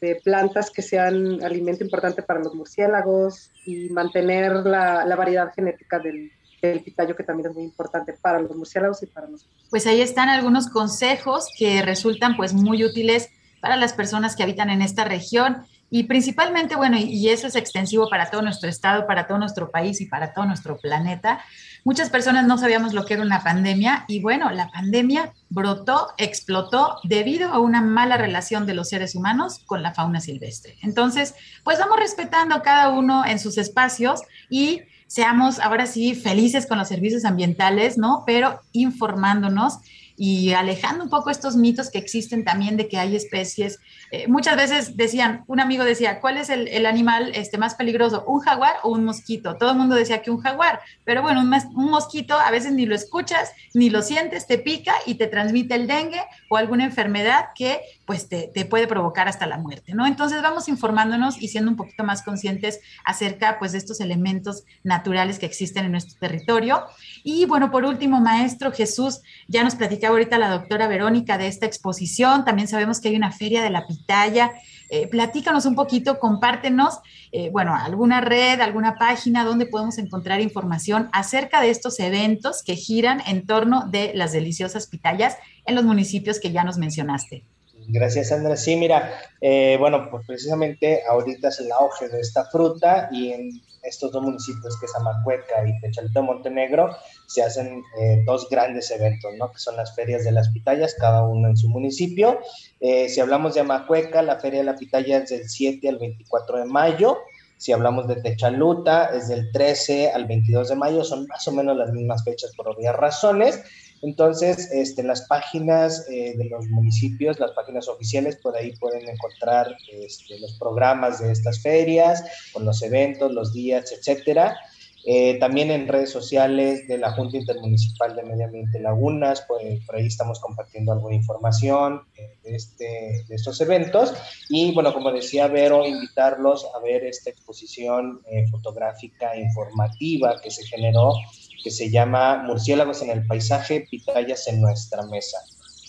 de 0.00 0.20
plantas 0.22 0.70
que 0.70 0.82
sean 0.82 1.42
alimento 1.42 1.82
importante 1.82 2.22
para 2.22 2.40
los 2.40 2.54
murciélagos 2.54 3.50
y 3.64 3.88
mantener 3.90 4.52
la, 4.52 5.04
la 5.04 5.16
variedad 5.16 5.52
genética 5.52 5.98
del, 5.98 6.30
del 6.62 6.82
pitayo, 6.82 7.16
que 7.16 7.24
también 7.24 7.50
es 7.50 7.54
muy 7.54 7.64
importante 7.64 8.12
para 8.12 8.40
los 8.40 8.54
murciélagos 8.54 9.02
y 9.02 9.06
para 9.06 9.26
nosotros. 9.26 9.66
Pues 9.70 9.86
ahí 9.86 10.00
están 10.00 10.28
algunos 10.28 10.68
consejos 10.68 11.48
que 11.58 11.82
resultan 11.82 12.36
pues 12.36 12.54
muy 12.54 12.84
útiles 12.84 13.28
para 13.60 13.76
las 13.76 13.92
personas 13.92 14.36
que 14.36 14.42
habitan 14.44 14.70
en 14.70 14.82
esta 14.82 15.04
región 15.04 15.66
y 15.90 16.04
principalmente, 16.04 16.76
bueno, 16.76 16.98
y, 16.98 17.28
eso 17.28 17.46
es 17.46 17.56
extensivo 17.56 18.08
para 18.10 18.30
todo 18.30 18.42
nuestro 18.42 18.68
estado, 18.68 19.06
para 19.06 19.26
todo 19.26 19.38
nuestro 19.38 19.70
país 19.70 20.00
y 20.00 20.06
para 20.06 20.32
todo 20.32 20.44
nuestro 20.44 20.76
planeta. 20.76 21.40
Muchas 21.84 22.10
personas 22.10 22.46
no 22.46 22.58
sabíamos 22.58 22.92
lo 22.92 23.06
que 23.06 23.14
era 23.14 23.22
una 23.22 23.42
pandemia 23.42 24.04
y 24.06 24.20
bueno, 24.20 24.50
la 24.50 24.70
pandemia 24.70 25.32
brotó, 25.48 26.08
explotó 26.18 26.96
debido 27.04 27.50
a 27.50 27.58
una 27.58 27.80
mala 27.80 28.18
relación 28.18 28.66
de 28.66 28.74
los 28.74 28.90
seres 28.90 29.14
humanos 29.14 29.60
con 29.64 29.82
la 29.82 29.94
fauna 29.94 30.20
silvestre. 30.20 30.76
Entonces, 30.82 31.34
pues 31.64 31.78
vamos 31.78 31.98
respetando 31.98 32.62
cada 32.62 32.90
uno 32.90 33.24
en 33.24 33.38
sus 33.38 33.56
espacios 33.56 34.20
y 34.50 34.82
seamos 35.06 35.58
ahora 35.58 35.86
sí 35.86 36.14
felices 36.14 36.66
con 36.66 36.78
los 36.78 36.88
servicios 36.88 37.24
ambientales, 37.24 37.96
¿no? 37.96 38.24
Pero 38.26 38.60
informándonos 38.72 39.78
y 40.18 40.52
alejando 40.52 41.04
un 41.04 41.10
poco 41.10 41.30
estos 41.30 41.56
mitos 41.56 41.90
que 41.90 41.98
existen 41.98 42.44
también 42.44 42.76
de 42.76 42.88
que 42.88 42.98
hay 42.98 43.14
especies. 43.14 43.78
Eh, 44.10 44.26
muchas 44.28 44.56
veces 44.56 44.96
decían, 44.96 45.44
un 45.46 45.60
amigo 45.60 45.84
decía, 45.84 46.20
¿cuál 46.20 46.38
es 46.38 46.48
el, 46.48 46.86
animal 46.86 47.32
este, 47.34 47.58
más 47.58 47.74
peligroso? 47.74 48.24
¿Un 48.26 48.40
jaguar 48.40 48.76
o 48.82 48.90
un 48.90 49.04
mosquito? 49.04 49.56
Todo 49.56 49.72
el 49.72 49.76
mundo 49.76 49.94
decía 49.94 50.22
que 50.22 50.30
un 50.30 50.40
jaguar, 50.40 50.80
pero 51.04 51.22
bueno, 51.22 51.40
un, 51.40 51.52
un, 51.52 51.90
mosquito 51.90 52.38
a 52.38 52.50
veces 52.50 52.72
ni 52.72 52.86
lo 52.86 52.94
escuchas, 52.94 53.52
ni 53.74 53.90
lo 53.90 54.02
sientes, 54.02 54.46
te 54.46 54.58
pica 54.58 54.94
y 55.04 55.14
te 55.14 55.26
transmite 55.26 55.74
el 55.74 55.86
dengue 55.86 56.22
o 56.48 56.56
alguna 56.56 56.84
enfermedad 56.84 57.46
que 57.54 57.80
pues 58.06 58.28
te, 58.28 58.50
te 58.54 58.64
puede 58.64 58.86
provocar 58.86 59.28
hasta 59.28 59.46
la 59.46 59.58
muerte, 59.58 59.94
¿no? 59.94 60.06
Entonces 60.06 60.40
vamos 60.40 60.68
informándonos 60.68 61.40
y 61.42 61.48
siendo 61.48 61.70
un 61.70 61.76
poquito 61.76 62.04
más 62.04 62.22
conscientes 62.22 62.80
acerca 63.04 63.58
pues 63.58 63.72
de 63.72 63.78
estos 63.78 64.00
elementos 64.00 64.64
naturales 64.82 65.38
que 65.38 65.46
existen 65.46 65.84
en 65.84 65.92
nuestro 65.92 66.18
territorio. 66.18 66.84
Y 67.24 67.44
bueno, 67.44 67.70
por 67.70 67.84
último, 67.84 68.20
maestro 68.20 68.72
Jesús, 68.72 69.20
ya 69.48 69.64
nos 69.64 69.74
platicaba 69.74 70.12
ahorita 70.12 70.38
la 70.38 70.48
doctora 70.48 70.88
Verónica 70.88 71.36
de 71.36 71.48
esta 71.48 71.66
exposición, 71.66 72.44
también 72.44 72.68
sabemos 72.68 73.00
que 73.00 73.08
hay 73.08 73.16
una 73.16 73.32
feria 73.32 73.62
de 73.62 73.70
la 73.70 73.84
pitaya. 73.98 74.52
Eh, 74.90 75.06
platícanos 75.06 75.66
un 75.66 75.74
poquito, 75.74 76.18
compártenos, 76.18 76.98
eh, 77.30 77.50
bueno, 77.50 77.74
alguna 77.74 78.22
red, 78.22 78.60
alguna 78.60 78.96
página 78.96 79.44
donde 79.44 79.66
podemos 79.66 79.98
encontrar 79.98 80.40
información 80.40 81.10
acerca 81.12 81.60
de 81.60 81.70
estos 81.70 82.00
eventos 82.00 82.62
que 82.62 82.74
giran 82.74 83.20
en 83.26 83.44
torno 83.46 83.86
de 83.86 84.12
las 84.14 84.32
deliciosas 84.32 84.86
pitayas 84.86 85.36
en 85.66 85.74
los 85.74 85.84
municipios 85.84 86.40
que 86.40 86.52
ya 86.52 86.64
nos 86.64 86.78
mencionaste. 86.78 87.44
Gracias, 87.90 88.28
Sandra. 88.28 88.56
Sí, 88.56 88.76
mira, 88.76 89.12
eh, 89.40 89.76
bueno, 89.78 90.08
pues 90.10 90.26
precisamente 90.26 91.02
ahorita 91.08 91.48
es 91.48 91.60
el 91.60 91.72
auge 91.72 92.08
de 92.08 92.20
esta 92.20 92.44
fruta 92.44 93.08
y 93.10 93.32
en 93.32 93.62
estos 93.88 94.12
dos 94.12 94.22
municipios, 94.22 94.78
que 94.78 94.86
es 94.86 94.94
Amacueca 94.94 95.66
y 95.66 95.80
Techalito 95.80 96.22
Montenegro, 96.22 96.96
se 97.26 97.42
hacen 97.42 97.82
eh, 98.00 98.22
dos 98.26 98.48
grandes 98.48 98.90
eventos, 98.90 99.32
¿no? 99.38 99.50
Que 99.50 99.58
son 99.58 99.76
las 99.76 99.94
ferias 99.94 100.24
de 100.24 100.32
las 100.32 100.48
pitayas, 100.50 100.94
cada 100.98 101.26
uno 101.26 101.48
en 101.48 101.56
su 101.56 101.68
municipio. 101.68 102.40
Eh, 102.80 103.08
si 103.08 103.20
hablamos 103.20 103.54
de 103.54 103.60
Amacueca, 103.60 104.22
la 104.22 104.38
feria 104.38 104.60
de 104.60 104.66
la 104.66 104.76
pitaya 104.76 105.18
es 105.18 105.30
del 105.30 105.48
7 105.48 105.88
al 105.88 105.98
24 105.98 106.58
de 106.58 106.64
mayo. 106.64 107.18
Si 107.56 107.72
hablamos 107.72 108.06
de 108.06 108.16
Techaluta, 108.16 109.06
es 109.06 109.28
del 109.28 109.50
13 109.50 110.12
al 110.12 110.26
22 110.26 110.68
de 110.68 110.76
mayo, 110.76 111.02
son 111.02 111.26
más 111.26 111.46
o 111.48 111.52
menos 111.52 111.76
las 111.76 111.90
mismas 111.90 112.22
fechas 112.24 112.52
por 112.56 112.68
obvias 112.68 112.94
razones. 112.94 113.60
Entonces, 114.02 114.70
este, 114.72 115.02
las 115.02 115.22
páginas 115.22 116.06
eh, 116.08 116.34
de 116.36 116.44
los 116.46 116.66
municipios, 116.68 117.38
las 117.40 117.52
páginas 117.52 117.88
oficiales, 117.88 118.36
por 118.36 118.56
ahí 118.56 118.72
pueden 118.76 119.08
encontrar 119.08 119.74
este, 119.92 120.38
los 120.38 120.56
programas 120.58 121.20
de 121.20 121.32
estas 121.32 121.60
ferias, 121.60 122.24
con 122.52 122.64
los 122.64 122.82
eventos, 122.82 123.32
los 123.32 123.52
días, 123.52 123.92
etcétera. 123.92 124.56
Eh, 125.04 125.38
también 125.38 125.70
en 125.70 125.88
redes 125.88 126.10
sociales 126.10 126.86
de 126.86 126.98
la 126.98 127.12
Junta 127.12 127.38
Intermunicipal 127.38 128.14
de 128.14 128.24
Medio 128.24 128.44
Ambiente 128.44 128.78
Lagunas, 128.78 129.44
pues, 129.48 129.82
por 129.86 129.96
ahí 129.96 130.06
estamos 130.06 130.38
compartiendo 130.38 130.92
alguna 130.92 131.14
información 131.14 132.02
eh, 132.16 132.36
de, 132.42 132.56
este, 132.56 133.24
de 133.26 133.34
estos 133.34 133.60
eventos. 133.60 134.12
Y 134.50 134.72
bueno, 134.74 134.92
como 134.92 135.10
decía 135.10 135.46
Vero, 135.46 135.86
invitarlos 135.86 136.66
a 136.74 136.80
ver 136.80 137.04
esta 137.04 137.30
exposición 137.30 138.20
fotográfica 138.50 139.36
informativa 139.36 140.40
que 140.42 140.50
se 140.50 140.64
generó 140.66 141.14
que 141.62 141.70
se 141.70 141.90
llama 141.90 142.42
Murciélagos 142.44 143.02
en 143.02 143.10
el 143.10 143.26
paisaje, 143.26 143.86
pitayas 143.90 144.48
en 144.48 144.60
nuestra 144.60 145.04
mesa. 145.06 145.38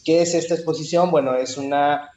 ¿Qué 0.03 0.21
es 0.21 0.33
esta 0.33 0.55
exposición? 0.55 1.11
Bueno, 1.11 1.35
es 1.35 1.57
una 1.57 2.11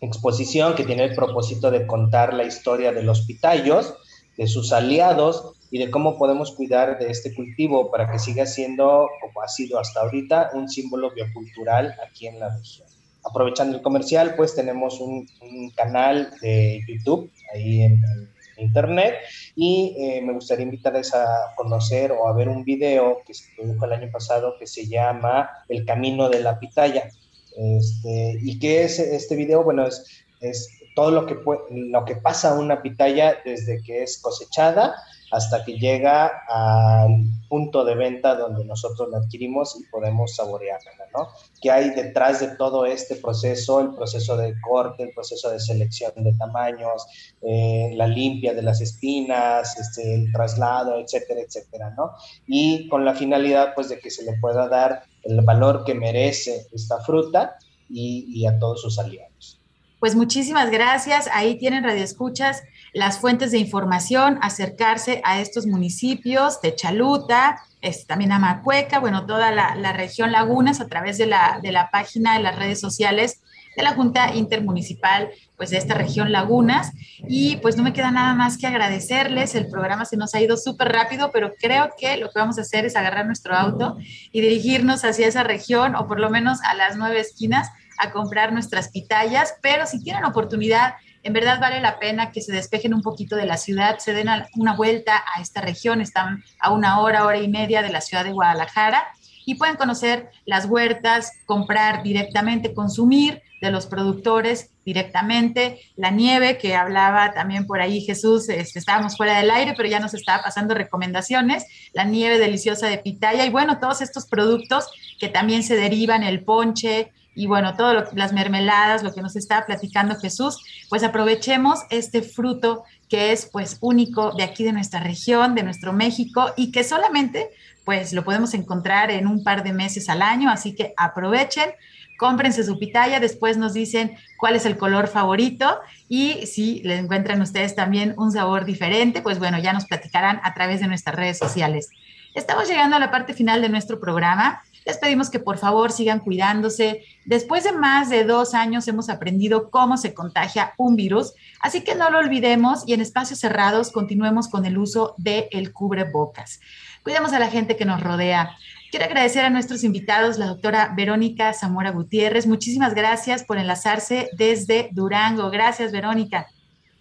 exposición 0.00 0.74
que 0.74 0.84
tiene 0.84 1.04
el 1.04 1.14
propósito 1.14 1.70
de 1.70 1.86
contar 1.86 2.34
la 2.34 2.44
historia 2.44 2.92
de 2.92 3.02
los 3.02 3.22
pitayos, 3.22 3.94
de 4.36 4.46
sus 4.46 4.72
aliados 4.72 5.52
y 5.70 5.78
de 5.78 5.90
cómo 5.90 6.18
podemos 6.18 6.52
cuidar 6.52 6.98
de 6.98 7.10
este 7.10 7.34
cultivo 7.34 7.90
para 7.90 8.10
que 8.10 8.18
siga 8.18 8.44
siendo, 8.44 9.08
como 9.20 9.42
ha 9.42 9.48
sido 9.48 9.78
hasta 9.78 10.00
ahorita, 10.00 10.50
un 10.54 10.68
símbolo 10.68 11.12
biocultural 11.14 11.94
aquí 12.06 12.26
en 12.26 12.40
la 12.40 12.54
región. 12.54 12.88
Aprovechando 13.24 13.76
el 13.76 13.82
comercial, 13.82 14.34
pues 14.36 14.54
tenemos 14.54 15.00
un, 15.00 15.28
canal 15.76 16.34
de 16.40 16.80
YouTube 16.88 17.30
ahí 17.54 17.82
en, 17.82 17.92
en 17.92 18.31
internet 18.62 19.16
y 19.54 19.94
eh, 19.98 20.22
me 20.22 20.32
gustaría 20.32 20.64
invitarles 20.64 21.14
a 21.14 21.52
conocer 21.56 22.12
o 22.12 22.28
a 22.28 22.32
ver 22.32 22.48
un 22.48 22.64
video 22.64 23.22
que 23.26 23.34
se 23.34 23.44
produjo 23.56 23.84
el 23.84 23.92
año 23.92 24.10
pasado 24.10 24.56
que 24.58 24.66
se 24.66 24.86
llama 24.86 25.50
El 25.68 25.84
Camino 25.84 26.28
de 26.28 26.40
la 26.40 26.58
Pitaya. 26.58 27.10
Este, 27.56 28.38
¿Y 28.42 28.58
qué 28.58 28.84
es 28.84 28.98
este 28.98 29.36
video? 29.36 29.62
Bueno, 29.62 29.86
es, 29.86 30.24
es 30.40 30.68
todo 30.94 31.10
lo 31.10 31.26
que, 31.26 31.36
lo 31.70 32.04
que 32.04 32.16
pasa 32.16 32.50
a 32.50 32.58
una 32.58 32.82
pitaya 32.82 33.38
desde 33.44 33.82
que 33.82 34.02
es 34.02 34.20
cosechada 34.20 34.94
hasta 35.32 35.64
que 35.64 35.78
llega 35.78 36.44
al 36.46 37.24
punto 37.48 37.86
de 37.86 37.94
venta 37.94 38.34
donde 38.34 38.66
nosotros 38.66 39.08
la 39.10 39.16
adquirimos 39.16 39.80
y 39.80 39.84
podemos 39.90 40.36
saborearla, 40.36 40.92
¿no? 41.16 41.28
¿Qué 41.60 41.70
hay 41.70 41.88
detrás 41.90 42.40
de 42.40 42.48
todo 42.56 42.84
este 42.84 43.16
proceso? 43.16 43.80
El 43.80 43.94
proceso 43.94 44.36
de 44.36 44.54
corte, 44.60 45.04
el 45.04 45.14
proceso 45.14 45.48
de 45.48 45.58
selección 45.58 46.12
de 46.16 46.34
tamaños, 46.34 47.06
eh, 47.40 47.92
la 47.94 48.06
limpia 48.06 48.52
de 48.52 48.62
las 48.62 48.82
espinas, 48.82 49.78
este, 49.78 50.14
el 50.14 50.30
traslado, 50.32 51.00
etcétera, 51.00 51.40
etcétera, 51.40 51.94
¿no? 51.96 52.12
Y 52.46 52.86
con 52.88 53.06
la 53.06 53.14
finalidad, 53.14 53.74
pues, 53.74 53.88
de 53.88 53.98
que 53.98 54.10
se 54.10 54.24
le 54.24 54.38
pueda 54.38 54.68
dar 54.68 55.04
el 55.22 55.40
valor 55.40 55.84
que 55.84 55.94
merece 55.94 56.66
esta 56.72 57.00
fruta 57.00 57.56
y, 57.88 58.26
y 58.28 58.46
a 58.46 58.58
todos 58.58 58.82
sus 58.82 58.98
aliados. 58.98 59.61
Pues 60.02 60.16
muchísimas 60.16 60.72
gracias. 60.72 61.28
Ahí 61.32 61.56
tienen 61.58 61.84
Radio 61.84 62.02
Escuchas 62.02 62.64
las 62.92 63.20
fuentes 63.20 63.52
de 63.52 63.58
información, 63.58 64.36
acercarse 64.42 65.20
a 65.22 65.40
estos 65.40 65.64
municipios 65.64 66.60
de 66.60 66.74
Chaluta, 66.74 67.62
es, 67.80 68.04
también 68.08 68.32
a 68.32 68.40
Macueca, 68.40 68.98
bueno, 68.98 69.26
toda 69.26 69.52
la, 69.52 69.76
la, 69.76 69.92
región 69.92 70.32
Lagunas 70.32 70.80
a 70.80 70.88
través 70.88 71.18
de 71.18 71.26
la, 71.26 71.60
de 71.62 71.70
la 71.70 71.88
página 71.92 72.36
de 72.36 72.42
las 72.42 72.56
redes 72.56 72.80
sociales 72.80 73.42
de 73.76 73.84
la 73.84 73.94
Junta 73.94 74.34
Intermunicipal 74.34 75.30
pues 75.56 75.70
de 75.70 75.78
esta 75.78 75.94
región 75.94 76.32
Lagunas 76.32 76.90
y 77.28 77.58
pues 77.58 77.76
no 77.76 77.84
me 77.84 77.92
queda 77.92 78.10
nada 78.10 78.34
más 78.34 78.58
que 78.58 78.66
agradecerles, 78.66 79.54
el 79.54 79.68
programa 79.68 80.04
se 80.04 80.16
nos 80.16 80.34
ha 80.34 80.40
ido 80.40 80.56
súper 80.56 80.88
rápido, 80.88 81.30
pero 81.32 81.54
creo 81.60 81.90
que 81.96 82.16
lo 82.16 82.26
que 82.26 82.40
vamos 82.40 82.58
a 82.58 82.62
hacer 82.62 82.84
es 82.84 82.96
agarrar 82.96 83.26
nuestro 83.26 83.54
auto 83.54 83.96
y 84.32 84.40
dirigirnos 84.40 85.04
hacia 85.04 85.28
esa 85.28 85.44
región 85.44 85.94
o 85.94 86.08
por 86.08 86.18
lo 86.18 86.28
menos 86.28 86.58
a 86.64 86.74
las 86.74 86.96
nueve 86.96 87.20
esquinas 87.20 87.70
a 87.98 88.10
comprar 88.10 88.52
nuestras 88.52 88.88
pitayas, 88.88 89.54
pero 89.62 89.86
si 89.86 90.02
tienen 90.02 90.24
oportunidad, 90.24 90.94
en 91.22 91.32
verdad 91.32 91.60
vale 91.60 91.80
la 91.80 91.98
pena 91.98 92.32
que 92.32 92.40
se 92.40 92.52
despejen 92.52 92.94
un 92.94 93.02
poquito 93.02 93.36
de 93.36 93.46
la 93.46 93.56
ciudad, 93.56 93.98
se 93.98 94.12
den 94.12 94.28
una 94.56 94.74
vuelta 94.74 95.22
a 95.34 95.40
esta 95.40 95.60
región, 95.60 96.00
están 96.00 96.42
a 96.60 96.72
una 96.72 97.00
hora, 97.00 97.24
hora 97.26 97.38
y 97.38 97.48
media 97.48 97.82
de 97.82 97.90
la 97.90 98.00
ciudad 98.00 98.24
de 98.24 98.32
Guadalajara 98.32 99.06
y 99.44 99.56
pueden 99.56 99.76
conocer 99.76 100.30
las 100.44 100.66
huertas, 100.66 101.32
comprar 101.46 102.02
directamente, 102.02 102.74
consumir 102.74 103.42
de 103.60 103.70
los 103.70 103.86
productores 103.86 104.70
directamente, 104.84 105.80
la 105.96 106.10
nieve 106.10 106.58
que 106.58 106.74
hablaba 106.74 107.32
también 107.32 107.66
por 107.66 107.80
ahí 107.80 108.00
Jesús, 108.00 108.48
este, 108.48 108.80
estábamos 108.80 109.16
fuera 109.16 109.38
del 109.38 109.50
aire, 109.52 109.74
pero 109.76 109.88
ya 109.88 110.00
nos 110.00 110.14
estaba 110.14 110.42
pasando 110.42 110.74
recomendaciones, 110.74 111.64
la 111.92 112.04
nieve 112.04 112.38
deliciosa 112.38 112.88
de 112.88 112.98
pitaya 112.98 113.46
y 113.46 113.50
bueno, 113.50 113.78
todos 113.78 114.00
estos 114.00 114.26
productos 114.26 114.88
que 115.20 115.28
también 115.28 115.62
se 115.62 115.76
derivan, 115.76 116.24
el 116.24 116.44
ponche, 116.44 117.12
y 117.34 117.46
bueno, 117.46 117.74
todas 117.76 118.12
las 118.14 118.32
mermeladas, 118.32 119.02
lo 119.02 119.12
que 119.12 119.22
nos 119.22 119.36
está 119.36 119.64
platicando 119.64 120.16
Jesús, 120.16 120.62
pues 120.88 121.02
aprovechemos 121.02 121.80
este 121.90 122.22
fruto 122.22 122.84
que 123.08 123.32
es 123.32 123.46
pues 123.46 123.78
único 123.80 124.32
de 124.32 124.42
aquí 124.42 124.64
de 124.64 124.72
nuestra 124.72 125.00
región, 125.00 125.54
de 125.54 125.62
nuestro 125.62 125.92
México 125.92 126.52
y 126.56 126.72
que 126.72 126.84
solamente 126.84 127.50
pues 127.84 128.12
lo 128.12 128.24
podemos 128.24 128.54
encontrar 128.54 129.10
en 129.10 129.26
un 129.26 129.42
par 129.42 129.64
de 129.64 129.72
meses 129.72 130.08
al 130.08 130.22
año, 130.22 130.50
así 130.50 130.74
que 130.74 130.94
aprovechen, 130.96 131.70
cómprense 132.18 132.64
su 132.64 132.78
pitaya, 132.78 133.18
después 133.18 133.56
nos 133.56 133.74
dicen 133.74 134.16
cuál 134.38 134.54
es 134.54 134.64
el 134.66 134.76
color 134.76 135.08
favorito 135.08 135.80
y 136.08 136.46
si 136.46 136.80
le 136.84 136.96
encuentran 136.98 137.40
ustedes 137.40 137.74
también 137.74 138.14
un 138.16 138.30
sabor 138.30 138.64
diferente, 138.64 139.22
pues 139.22 139.38
bueno, 139.38 139.58
ya 139.58 139.72
nos 139.72 139.86
platicarán 139.86 140.40
a 140.44 140.54
través 140.54 140.80
de 140.80 140.86
nuestras 140.86 141.16
redes 141.16 141.38
sociales. 141.38 141.90
Estamos 142.34 142.68
llegando 142.68 142.96
a 142.96 142.98
la 142.98 143.10
parte 143.10 143.34
final 143.34 143.60
de 143.60 143.68
nuestro 143.68 144.00
programa. 144.00 144.62
Les 144.84 144.98
pedimos 144.98 145.30
que 145.30 145.38
por 145.38 145.58
favor 145.58 145.92
sigan 145.92 146.20
cuidándose. 146.20 147.04
Después 147.24 147.64
de 147.64 147.72
más 147.72 148.10
de 148.10 148.24
dos 148.24 148.54
años 148.54 148.88
hemos 148.88 149.08
aprendido 149.08 149.70
cómo 149.70 149.96
se 149.96 150.14
contagia 150.14 150.74
un 150.76 150.96
virus, 150.96 151.34
así 151.60 151.82
que 151.82 151.94
no 151.94 152.10
lo 152.10 152.18
olvidemos 152.18 152.84
y 152.86 152.94
en 152.94 153.00
espacios 153.00 153.38
cerrados 153.38 153.90
continuemos 153.92 154.48
con 154.48 154.64
el 154.64 154.78
uso 154.78 155.14
del 155.18 155.46
el 155.50 155.72
cubrebocas. 155.72 156.60
Cuidemos 157.02 157.32
a 157.32 157.38
la 157.38 157.48
gente 157.48 157.76
que 157.76 157.84
nos 157.84 158.02
rodea. 158.02 158.56
Quiero 158.90 159.06
agradecer 159.06 159.44
a 159.44 159.50
nuestros 159.50 159.84
invitados, 159.84 160.38
la 160.38 160.46
doctora 160.46 160.92
Verónica 160.94 161.54
Zamora 161.54 161.90
Gutiérrez. 161.90 162.46
Muchísimas 162.46 162.94
gracias 162.94 163.42
por 163.42 163.56
enlazarse 163.56 164.28
desde 164.36 164.90
Durango. 164.92 165.50
Gracias, 165.50 165.92
Verónica. 165.92 166.46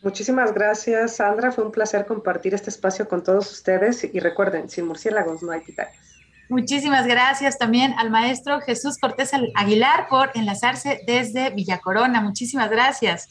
Muchísimas 0.02 0.54
gracias, 0.54 1.18
Sandra. 1.18 1.52
Fue 1.52 1.66
un 1.66 1.72
placer 1.72 2.06
compartir 2.06 2.54
este 2.54 2.70
espacio 2.70 3.08
con 3.08 3.24
todos 3.24 3.52
ustedes. 3.52 4.04
Y 4.04 4.20
recuerden, 4.20 4.70
sin 4.70 4.88
murciélagos 4.88 5.44
no 5.44 5.52
hay 5.52 5.60
pitayas. 5.60 6.21
Muchísimas 6.52 7.08
gracias 7.08 7.58
también 7.58 7.94
al 7.98 8.10
maestro 8.10 8.60
Jesús 8.60 8.98
Cortés 8.98 9.32
Aguilar 9.56 10.10
por 10.10 10.32
enlazarse 10.36 11.00
desde 11.08 11.50
Villa 11.52 11.80
Corona. 11.80 12.20
Muchísimas 12.20 12.70
gracias. 12.70 13.30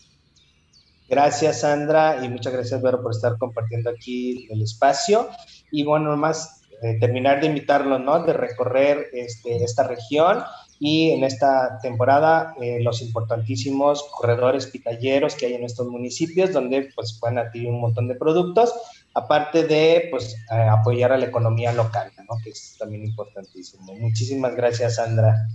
Gracias, 1.07 1.61
Sandra, 1.61 2.25
y 2.25 2.31
muchas 2.31 2.55
gracias, 2.55 2.81
Vero, 2.81 3.03
por 3.03 3.13
estar 3.13 3.37
compartiendo 3.37 3.91
aquí 3.91 4.49
el 4.51 4.63
espacio. 4.63 5.29
Y 5.71 5.85
bueno, 5.85 6.17
más 6.17 6.63
eh, 6.83 6.99
terminar 6.99 7.43
de 7.43 7.49
invitarlos, 7.49 8.01
¿no? 8.01 8.25
De 8.25 8.33
recorrer 8.33 9.09
este, 9.13 9.65
esta 9.65 9.87
región 9.87 10.43
y 10.79 11.11
en 11.11 11.23
esta 11.23 11.79
temporada 11.83 12.55
eh, 12.59 12.79
los 12.83 13.03
importantísimos 13.03 14.03
corredores 14.13 14.67
pitalleros 14.67 15.35
que 15.35 15.45
hay 15.45 15.55
en 15.57 15.65
estos 15.65 15.89
municipios, 15.89 16.55
donde 16.55 16.89
pues 16.95 17.19
pueden 17.21 17.37
adquirir 17.37 17.69
un 17.69 17.83
montón 17.83 18.09
de 18.09 18.15
productos 18.15 18.73
aparte 19.15 19.65
de 19.65 20.09
pues, 20.11 20.35
eh, 20.53 20.69
apoyar 20.71 21.13
a 21.13 21.19
la 21.19 21.27
economía 21.27 21.73
local, 21.73 22.13
¿no? 22.29 22.37
que 22.43 22.51
es 22.51 22.77
también 22.79 23.05
importantísimo. 23.05 23.95
Muchísimas 23.95 24.55
gracias, 24.55 24.97
Sandra. 24.97 25.47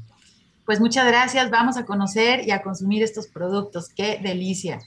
Pues 0.65 0.79
muchas 0.79 1.05
gracias, 1.05 1.51
vamos 1.51 1.77
a 1.77 1.85
conocer 1.85 2.47
y 2.47 2.51
a 2.51 2.63
consumir 2.63 3.03
estos 3.03 3.27
productos, 3.27 3.89
qué 3.89 4.19
delicia. 4.21 4.79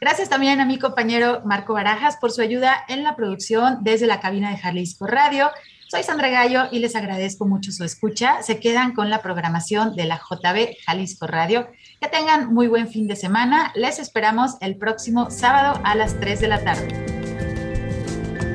Gracias 0.00 0.30
también 0.30 0.60
a 0.60 0.64
mi 0.64 0.78
compañero 0.78 1.42
Marco 1.44 1.74
Barajas 1.74 2.16
por 2.16 2.32
su 2.32 2.40
ayuda 2.40 2.74
en 2.88 3.02
la 3.02 3.16
producción 3.16 3.78
desde 3.82 4.06
la 4.06 4.20
cabina 4.20 4.50
de 4.50 4.56
Jalisco 4.56 5.06
Radio. 5.06 5.50
Soy 5.88 6.02
Sandra 6.02 6.30
Gallo 6.30 6.64
y 6.72 6.80
les 6.80 6.96
agradezco 6.96 7.46
mucho 7.46 7.70
su 7.70 7.84
escucha. 7.84 8.42
Se 8.42 8.58
quedan 8.58 8.92
con 8.92 9.08
la 9.08 9.22
programación 9.22 9.94
de 9.94 10.06
la 10.06 10.16
JB 10.16 10.74
Jalisco 10.84 11.26
Radio. 11.26 11.68
Que 12.00 12.08
tengan 12.08 12.52
muy 12.52 12.66
buen 12.66 12.88
fin 12.88 13.06
de 13.06 13.14
semana. 13.14 13.72
Les 13.76 13.98
esperamos 13.98 14.56
el 14.60 14.76
próximo 14.78 15.30
sábado 15.30 15.80
a 15.84 15.94
las 15.94 16.18
3 16.18 16.40
de 16.40 16.48
la 16.48 16.64
tarde. 16.64 17.15